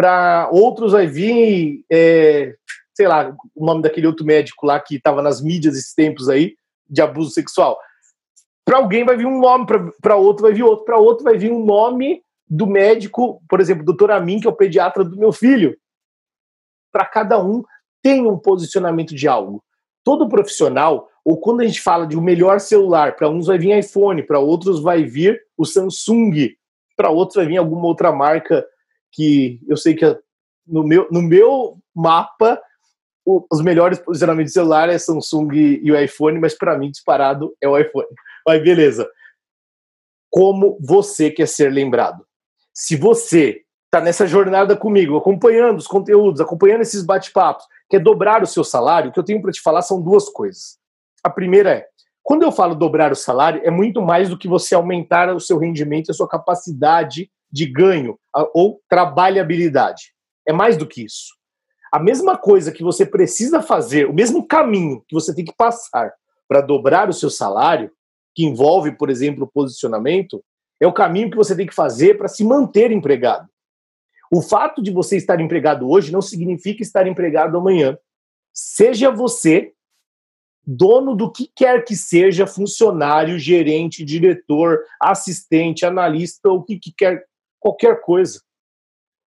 para 0.00 0.48
outros 0.50 0.92
vai 0.92 1.06
vir, 1.06 1.84
é, 1.92 2.54
sei 2.94 3.06
lá, 3.06 3.36
o 3.54 3.66
nome 3.66 3.82
daquele 3.82 4.06
outro 4.06 4.24
médico 4.24 4.64
lá 4.64 4.80
que 4.80 4.96
estava 4.96 5.20
nas 5.20 5.42
mídias 5.42 5.76
esses 5.76 5.92
tempos 5.92 6.26
aí, 6.30 6.54
de 6.88 7.02
abuso 7.02 7.32
sexual. 7.32 7.78
Para 8.64 8.78
alguém 8.78 9.04
vai 9.04 9.14
vir 9.14 9.26
um 9.26 9.38
nome, 9.38 9.66
para 10.00 10.16
outro 10.16 10.44
vai 10.44 10.54
vir 10.54 10.62
outro, 10.62 10.86
para 10.86 10.96
outro 10.96 11.22
vai 11.22 11.36
vir 11.36 11.52
um 11.52 11.62
nome 11.62 12.22
do 12.48 12.66
médico, 12.66 13.42
por 13.46 13.60
exemplo, 13.60 13.84
doutor 13.84 14.10
Amin, 14.10 14.40
que 14.40 14.46
é 14.46 14.50
o 14.50 14.56
pediatra 14.56 15.04
do 15.04 15.18
meu 15.18 15.32
filho. 15.32 15.76
Para 16.90 17.04
cada 17.04 17.38
um 17.38 17.62
tem 18.02 18.26
um 18.26 18.38
posicionamento 18.38 19.14
de 19.14 19.28
algo. 19.28 19.62
todo 20.02 20.30
profissional, 20.30 21.10
ou 21.22 21.38
quando 21.38 21.60
a 21.60 21.66
gente 21.66 21.82
fala 21.82 22.06
de 22.06 22.16
o 22.16 22.20
um 22.20 22.24
melhor 22.24 22.58
celular, 22.58 23.16
para 23.16 23.28
uns 23.28 23.48
vai 23.48 23.58
vir 23.58 23.78
iPhone, 23.78 24.22
para 24.22 24.38
outros 24.38 24.82
vai 24.82 25.04
vir 25.04 25.38
o 25.58 25.66
Samsung, 25.66 26.54
para 26.96 27.10
outros 27.10 27.36
vai 27.36 27.44
vir 27.44 27.58
alguma 27.58 27.84
outra 27.84 28.10
marca 28.10 28.64
que 29.12 29.60
eu 29.68 29.76
sei 29.76 29.94
que 29.94 30.04
no 30.66 30.84
meu, 30.84 31.08
no 31.10 31.22
meu 31.22 31.78
mapa 31.94 32.60
o, 33.24 33.46
os 33.50 33.60
melhores 33.60 33.98
posicionamentos 33.98 34.52
de 34.52 34.54
celular 34.54 34.88
é 34.88 34.98
Samsung 34.98 35.50
e 35.82 35.92
o 35.92 35.98
iPhone, 35.98 36.38
mas 36.38 36.54
para 36.54 36.76
mim 36.78 36.90
disparado 36.90 37.54
é 37.60 37.68
o 37.68 37.78
iPhone. 37.78 38.08
Mas 38.46 38.62
beleza. 38.62 39.08
Como 40.30 40.78
você 40.80 41.30
quer 41.30 41.46
ser 41.46 41.70
lembrado? 41.70 42.24
Se 42.72 42.96
você 42.96 43.62
está 43.84 44.00
nessa 44.00 44.26
jornada 44.26 44.76
comigo, 44.76 45.16
acompanhando 45.16 45.78
os 45.78 45.86
conteúdos, 45.86 46.40
acompanhando 46.40 46.80
esses 46.80 47.04
bate-papos, 47.04 47.66
quer 47.88 47.98
dobrar 47.98 48.42
o 48.42 48.46
seu 48.46 48.64
salário, 48.64 49.10
o 49.10 49.12
que 49.12 49.18
eu 49.18 49.24
tenho 49.24 49.42
para 49.42 49.52
te 49.52 49.60
falar 49.60 49.82
são 49.82 50.00
duas 50.00 50.28
coisas. 50.30 50.78
A 51.22 51.28
primeira 51.28 51.70
é, 51.70 51.86
quando 52.22 52.44
eu 52.44 52.52
falo 52.52 52.74
dobrar 52.74 53.12
o 53.12 53.16
salário, 53.16 53.60
é 53.64 53.70
muito 53.70 54.00
mais 54.00 54.28
do 54.28 54.38
que 54.38 54.48
você 54.48 54.74
aumentar 54.74 55.34
o 55.34 55.40
seu 55.40 55.58
rendimento 55.58 56.10
a 56.10 56.14
sua 56.14 56.28
capacidade 56.28 57.30
de 57.50 57.66
ganho 57.66 58.18
ou 58.54 58.80
trabalhabilidade. 58.88 60.12
É 60.46 60.52
mais 60.52 60.76
do 60.76 60.86
que 60.86 61.04
isso. 61.04 61.34
A 61.92 61.98
mesma 61.98 62.38
coisa 62.38 62.70
que 62.70 62.82
você 62.82 63.04
precisa 63.04 63.60
fazer, 63.60 64.08
o 64.08 64.14
mesmo 64.14 64.46
caminho 64.46 65.02
que 65.08 65.14
você 65.14 65.34
tem 65.34 65.44
que 65.44 65.54
passar 65.54 66.12
para 66.48 66.60
dobrar 66.60 67.08
o 67.08 67.12
seu 67.12 67.30
salário, 67.30 67.90
que 68.34 68.44
envolve, 68.44 68.92
por 68.92 69.10
exemplo, 69.10 69.50
posicionamento, 69.52 70.42
é 70.80 70.86
o 70.86 70.92
caminho 70.92 71.30
que 71.30 71.36
você 71.36 71.54
tem 71.56 71.66
que 71.66 71.74
fazer 71.74 72.16
para 72.16 72.28
se 72.28 72.44
manter 72.44 72.92
empregado. 72.92 73.48
O 74.32 74.40
fato 74.40 74.80
de 74.80 74.92
você 74.92 75.16
estar 75.16 75.40
empregado 75.40 75.90
hoje 75.90 76.12
não 76.12 76.22
significa 76.22 76.82
estar 76.82 77.06
empregado 77.06 77.58
amanhã. 77.58 77.98
Seja 78.54 79.10
você 79.10 79.72
dono 80.64 81.16
do 81.16 81.30
que 81.30 81.50
quer 81.54 81.84
que 81.84 81.96
seja, 81.96 82.46
funcionário, 82.46 83.38
gerente, 83.38 84.04
diretor, 84.04 84.80
assistente, 85.00 85.84
analista, 85.84 86.48
o 86.50 86.62
que, 86.62 86.78
que 86.78 86.92
quer, 86.96 87.24
qualquer 87.60 88.00
coisa. 88.00 88.40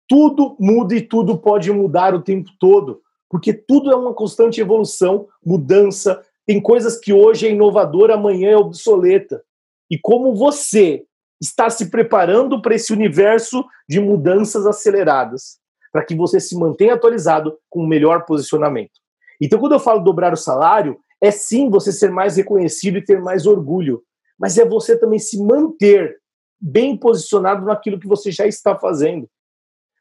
Tudo 0.07 0.55
muda 0.59 0.95
e 0.95 1.01
tudo 1.01 1.37
pode 1.37 1.71
mudar 1.71 2.13
o 2.13 2.21
tempo 2.21 2.49
todo, 2.59 3.01
porque 3.29 3.53
tudo 3.53 3.91
é 3.91 3.95
uma 3.95 4.13
constante 4.13 4.61
evolução, 4.61 5.27
mudança. 5.43 6.23
Tem 6.45 6.61
coisas 6.61 6.99
que 6.99 7.11
hoje 7.11 7.47
é 7.47 7.51
inovadora, 7.51 8.13
amanhã 8.13 8.51
é 8.51 8.57
obsoleta. 8.57 9.43
E 9.89 9.97
como 9.97 10.35
você 10.35 11.05
está 11.41 11.69
se 11.69 11.89
preparando 11.89 12.61
para 12.61 12.75
esse 12.75 12.93
universo 12.93 13.65
de 13.89 13.99
mudanças 13.99 14.65
aceleradas, 14.67 15.59
para 15.91 16.05
que 16.05 16.15
você 16.15 16.39
se 16.39 16.55
mantenha 16.57 16.93
atualizado 16.93 17.57
com 17.69 17.83
o 17.83 17.87
melhor 17.87 18.25
posicionamento. 18.25 19.01
Então, 19.41 19.59
quando 19.59 19.73
eu 19.73 19.79
falo 19.79 20.03
dobrar 20.03 20.31
o 20.31 20.37
salário, 20.37 20.99
é 21.19 21.31
sim 21.31 21.69
você 21.69 21.91
ser 21.91 22.11
mais 22.11 22.37
reconhecido 22.37 22.97
e 22.97 23.03
ter 23.03 23.19
mais 23.19 23.45
orgulho, 23.45 24.03
mas 24.39 24.57
é 24.57 24.65
você 24.65 24.97
também 24.97 25.19
se 25.19 25.41
manter 25.43 26.20
bem 26.61 26.95
posicionado 26.95 27.65
naquilo 27.65 27.99
que 27.99 28.07
você 28.07 28.31
já 28.31 28.45
está 28.45 28.77
fazendo. 28.77 29.27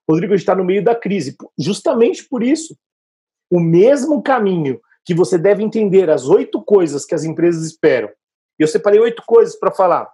Rodrigo 0.09 0.35
está 0.35 0.55
no 0.55 0.65
meio 0.65 0.85
da 0.85 0.95
crise, 0.95 1.37
justamente 1.59 2.29
por 2.29 2.43
isso. 2.43 2.77
O 3.51 3.61
mesmo 3.61 4.23
caminho 4.23 4.81
que 5.05 5.15
você 5.15 5.39
deve 5.39 5.63
entender 5.63 6.11
as 6.11 6.29
oito 6.29 6.63
coisas 6.63 7.05
que 7.05 7.15
as 7.15 7.25
empresas 7.25 7.65
esperam. 7.65 8.11
Eu 8.59 8.69
separei 8.69 9.01
oito 9.01 9.23
coisas 9.27 9.57
para 9.59 9.71
falar 9.71 10.11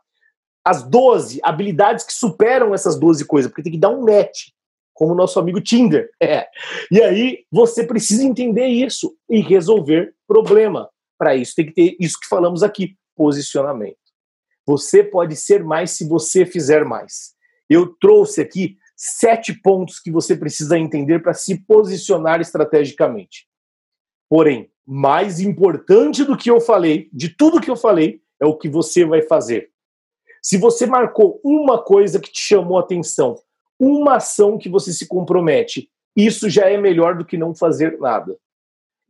as 0.64 0.82
12 0.82 1.40
habilidades 1.42 2.04
que 2.04 2.12
superam 2.12 2.74
essas 2.74 2.98
12 2.98 3.24
coisas, 3.24 3.50
porque 3.50 3.62
tem 3.62 3.72
que 3.72 3.78
dar 3.78 3.90
um 3.90 4.04
match, 4.04 4.48
como 4.92 5.12
o 5.12 5.16
nosso 5.16 5.38
amigo 5.38 5.60
Tinder. 5.60 6.10
É. 6.20 6.46
E 6.90 7.00
aí 7.02 7.44
você 7.50 7.84
precisa 7.84 8.24
entender 8.24 8.66
isso 8.66 9.16
e 9.30 9.40
resolver 9.40 10.14
problema. 10.26 10.88
Para 11.18 11.34
isso 11.34 11.54
tem 11.54 11.66
que 11.66 11.72
ter 11.72 11.96
isso 12.00 12.18
que 12.20 12.26
falamos 12.28 12.62
aqui, 12.62 12.96
posicionamento. 13.14 14.05
Você 14.66 15.02
pode 15.02 15.36
ser 15.36 15.62
mais 15.62 15.92
se 15.92 16.06
você 16.08 16.44
fizer 16.44 16.84
mais. 16.84 17.34
Eu 17.68 17.94
trouxe 18.00 18.40
aqui 18.40 18.76
sete 18.96 19.52
pontos 19.52 20.00
que 20.00 20.10
você 20.10 20.34
precisa 20.34 20.78
entender 20.78 21.22
para 21.22 21.34
se 21.34 21.58
posicionar 21.64 22.40
estrategicamente. 22.40 23.46
Porém, 24.28 24.70
mais 24.86 25.40
importante 25.40 26.24
do 26.24 26.36
que 26.36 26.50
eu 26.50 26.60
falei, 26.60 27.08
de 27.12 27.28
tudo 27.28 27.60
que 27.60 27.70
eu 27.70 27.76
falei, 27.76 28.20
é 28.40 28.46
o 28.46 28.56
que 28.56 28.68
você 28.68 29.04
vai 29.04 29.22
fazer. 29.22 29.70
Se 30.42 30.56
você 30.56 30.86
marcou 30.86 31.40
uma 31.44 31.82
coisa 31.82 32.20
que 32.20 32.30
te 32.30 32.40
chamou 32.40 32.78
a 32.78 32.80
atenção, 32.80 33.36
uma 33.78 34.16
ação 34.16 34.58
que 34.58 34.68
você 34.68 34.92
se 34.92 35.06
compromete, 35.06 35.90
isso 36.16 36.48
já 36.48 36.70
é 36.70 36.78
melhor 36.78 37.16
do 37.16 37.24
que 37.24 37.36
não 37.36 37.54
fazer 37.54 37.98
nada. 37.98 38.36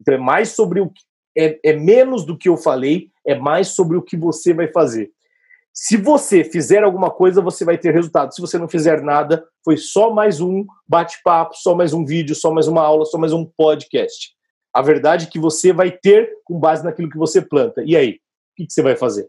Então 0.01 0.15
é 0.15 0.19
mais 0.19 0.51
sobre 0.51 0.81
o 0.81 0.91
que 0.91 1.03
é, 1.37 1.61
é 1.63 1.73
menos 1.75 2.25
do 2.25 2.37
que 2.37 2.49
eu 2.49 2.57
falei, 2.57 3.11
é 3.25 3.35
mais 3.35 3.69
sobre 3.69 3.97
o 3.97 4.03
que 4.03 4.17
você 4.17 4.55
vai 4.55 4.69
fazer. 4.73 5.13
Se 5.79 5.99
você 5.99 6.43
fizer 6.43 6.83
alguma 6.83 7.11
coisa, 7.11 7.43
você 7.43 7.63
vai 7.63 7.77
ter 7.77 7.93
resultado. 7.93 8.35
Se 8.35 8.41
você 8.41 8.57
não 8.57 8.67
fizer 8.67 9.03
nada, 9.03 9.47
foi 9.63 9.77
só 9.77 10.11
mais 10.11 10.41
um 10.41 10.65
bate-papo, 10.89 11.55
só 11.55 11.75
mais 11.75 11.93
um 11.93 12.03
vídeo, 12.03 12.35
só 12.35 12.51
mais 12.51 12.67
uma 12.67 12.81
aula, 12.81 13.05
só 13.05 13.19
mais 13.19 13.31
um 13.35 13.45
podcast. 13.45 14.31
A 14.73 14.81
verdade 14.81 15.27
é 15.27 15.31
que 15.31 15.39
você 15.39 15.75
vai 15.75 15.91
ter 15.91 16.33
com 16.47 16.59
base 16.59 16.83
naquilo 16.83 17.11
que 17.11 17.19
você 17.19 17.43
planta. 17.43 17.83
E 17.85 17.95
aí? 17.95 18.13
O 18.13 18.65
que 18.65 18.73
você 18.73 18.81
vai 18.81 18.97
fazer? 18.97 19.29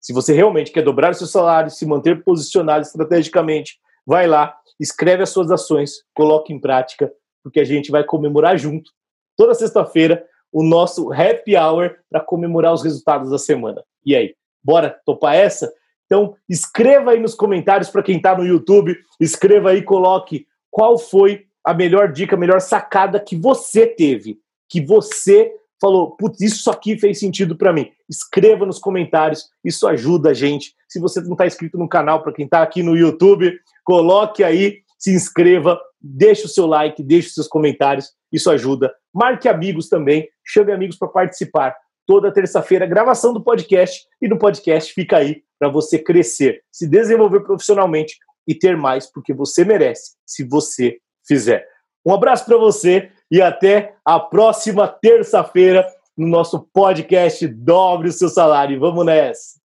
Se 0.00 0.14
você 0.14 0.32
realmente 0.32 0.72
quer 0.72 0.82
dobrar 0.82 1.10
o 1.10 1.14
seu 1.14 1.26
salário, 1.26 1.70
se 1.70 1.84
manter 1.84 2.24
posicionado 2.24 2.80
estrategicamente, 2.80 3.78
vai 4.06 4.26
lá, 4.26 4.56
escreve 4.80 5.24
as 5.24 5.28
suas 5.28 5.50
ações, 5.50 5.96
coloque 6.14 6.54
em 6.54 6.58
prática, 6.58 7.12
porque 7.44 7.60
a 7.60 7.64
gente 7.64 7.90
vai 7.90 8.02
comemorar 8.02 8.56
junto, 8.56 8.90
toda 9.36 9.54
sexta-feira, 9.54 10.24
o 10.50 10.62
nosso 10.62 11.12
happy 11.12 11.54
hour 11.54 11.96
para 12.08 12.20
comemorar 12.22 12.72
os 12.72 12.82
resultados 12.82 13.30
da 13.30 13.36
semana. 13.36 13.84
E 14.06 14.16
aí, 14.16 14.34
bora 14.66 14.98
topar 15.06 15.36
essa? 15.36 15.72
Então, 16.06 16.34
escreva 16.48 17.12
aí 17.12 17.20
nos 17.20 17.34
comentários 17.34 17.88
para 17.88 18.02
quem 18.02 18.16
está 18.16 18.36
no 18.36 18.44
YouTube, 18.44 18.96
escreva 19.20 19.70
aí, 19.70 19.82
coloque 19.82 20.46
qual 20.70 20.98
foi 20.98 21.44
a 21.64 21.72
melhor 21.72 22.12
dica, 22.12 22.36
a 22.36 22.38
melhor 22.38 22.60
sacada 22.60 23.20
que 23.20 23.36
você 23.36 23.86
teve, 23.86 24.38
que 24.68 24.80
você 24.80 25.52
falou, 25.80 26.16
putz, 26.16 26.40
isso 26.40 26.70
aqui 26.70 26.98
fez 26.98 27.18
sentido 27.18 27.56
para 27.56 27.72
mim. 27.72 27.90
Escreva 28.08 28.64
nos 28.64 28.78
comentários, 28.78 29.48
isso 29.64 29.86
ajuda 29.86 30.30
a 30.30 30.34
gente. 30.34 30.74
Se 30.88 31.00
você 31.00 31.20
não 31.20 31.32
está 31.32 31.46
inscrito 31.46 31.76
no 31.76 31.88
canal, 31.88 32.22
para 32.22 32.32
quem 32.32 32.44
está 32.44 32.62
aqui 32.62 32.82
no 32.82 32.96
YouTube, 32.96 33.52
coloque 33.84 34.42
aí, 34.42 34.78
se 34.98 35.12
inscreva, 35.12 35.78
deixe 36.00 36.46
o 36.46 36.48
seu 36.48 36.66
like, 36.66 37.02
deixe 37.02 37.28
os 37.28 37.34
seus 37.34 37.48
comentários, 37.48 38.10
isso 38.32 38.50
ajuda. 38.50 38.92
Marque 39.12 39.48
amigos 39.48 39.88
também, 39.88 40.28
chame 40.44 40.72
amigos 40.72 40.96
para 40.96 41.08
participar. 41.08 41.74
Toda 42.06 42.32
terça-feira, 42.32 42.86
gravação 42.86 43.32
do 43.32 43.42
podcast, 43.42 44.06
e 44.22 44.28
no 44.28 44.38
podcast 44.38 44.92
fica 44.92 45.18
aí 45.18 45.42
para 45.58 45.68
você 45.68 45.98
crescer, 45.98 46.62
se 46.70 46.86
desenvolver 46.86 47.40
profissionalmente 47.40 48.16
e 48.46 48.54
ter 48.54 48.76
mais, 48.76 49.10
porque 49.10 49.34
você 49.34 49.64
merece, 49.64 50.12
se 50.24 50.44
você 50.44 50.98
fizer. 51.26 51.66
Um 52.04 52.14
abraço 52.14 52.44
para 52.44 52.56
você 52.56 53.10
e 53.30 53.42
até 53.42 53.94
a 54.04 54.20
próxima 54.20 54.86
terça-feira 54.86 55.86
no 56.16 56.28
nosso 56.28 56.60
podcast 56.72 57.46
Dobre 57.48 58.08
o 58.08 58.12
Seu 58.12 58.28
Salário. 58.28 58.78
Vamos 58.78 59.04
nessa! 59.04 59.65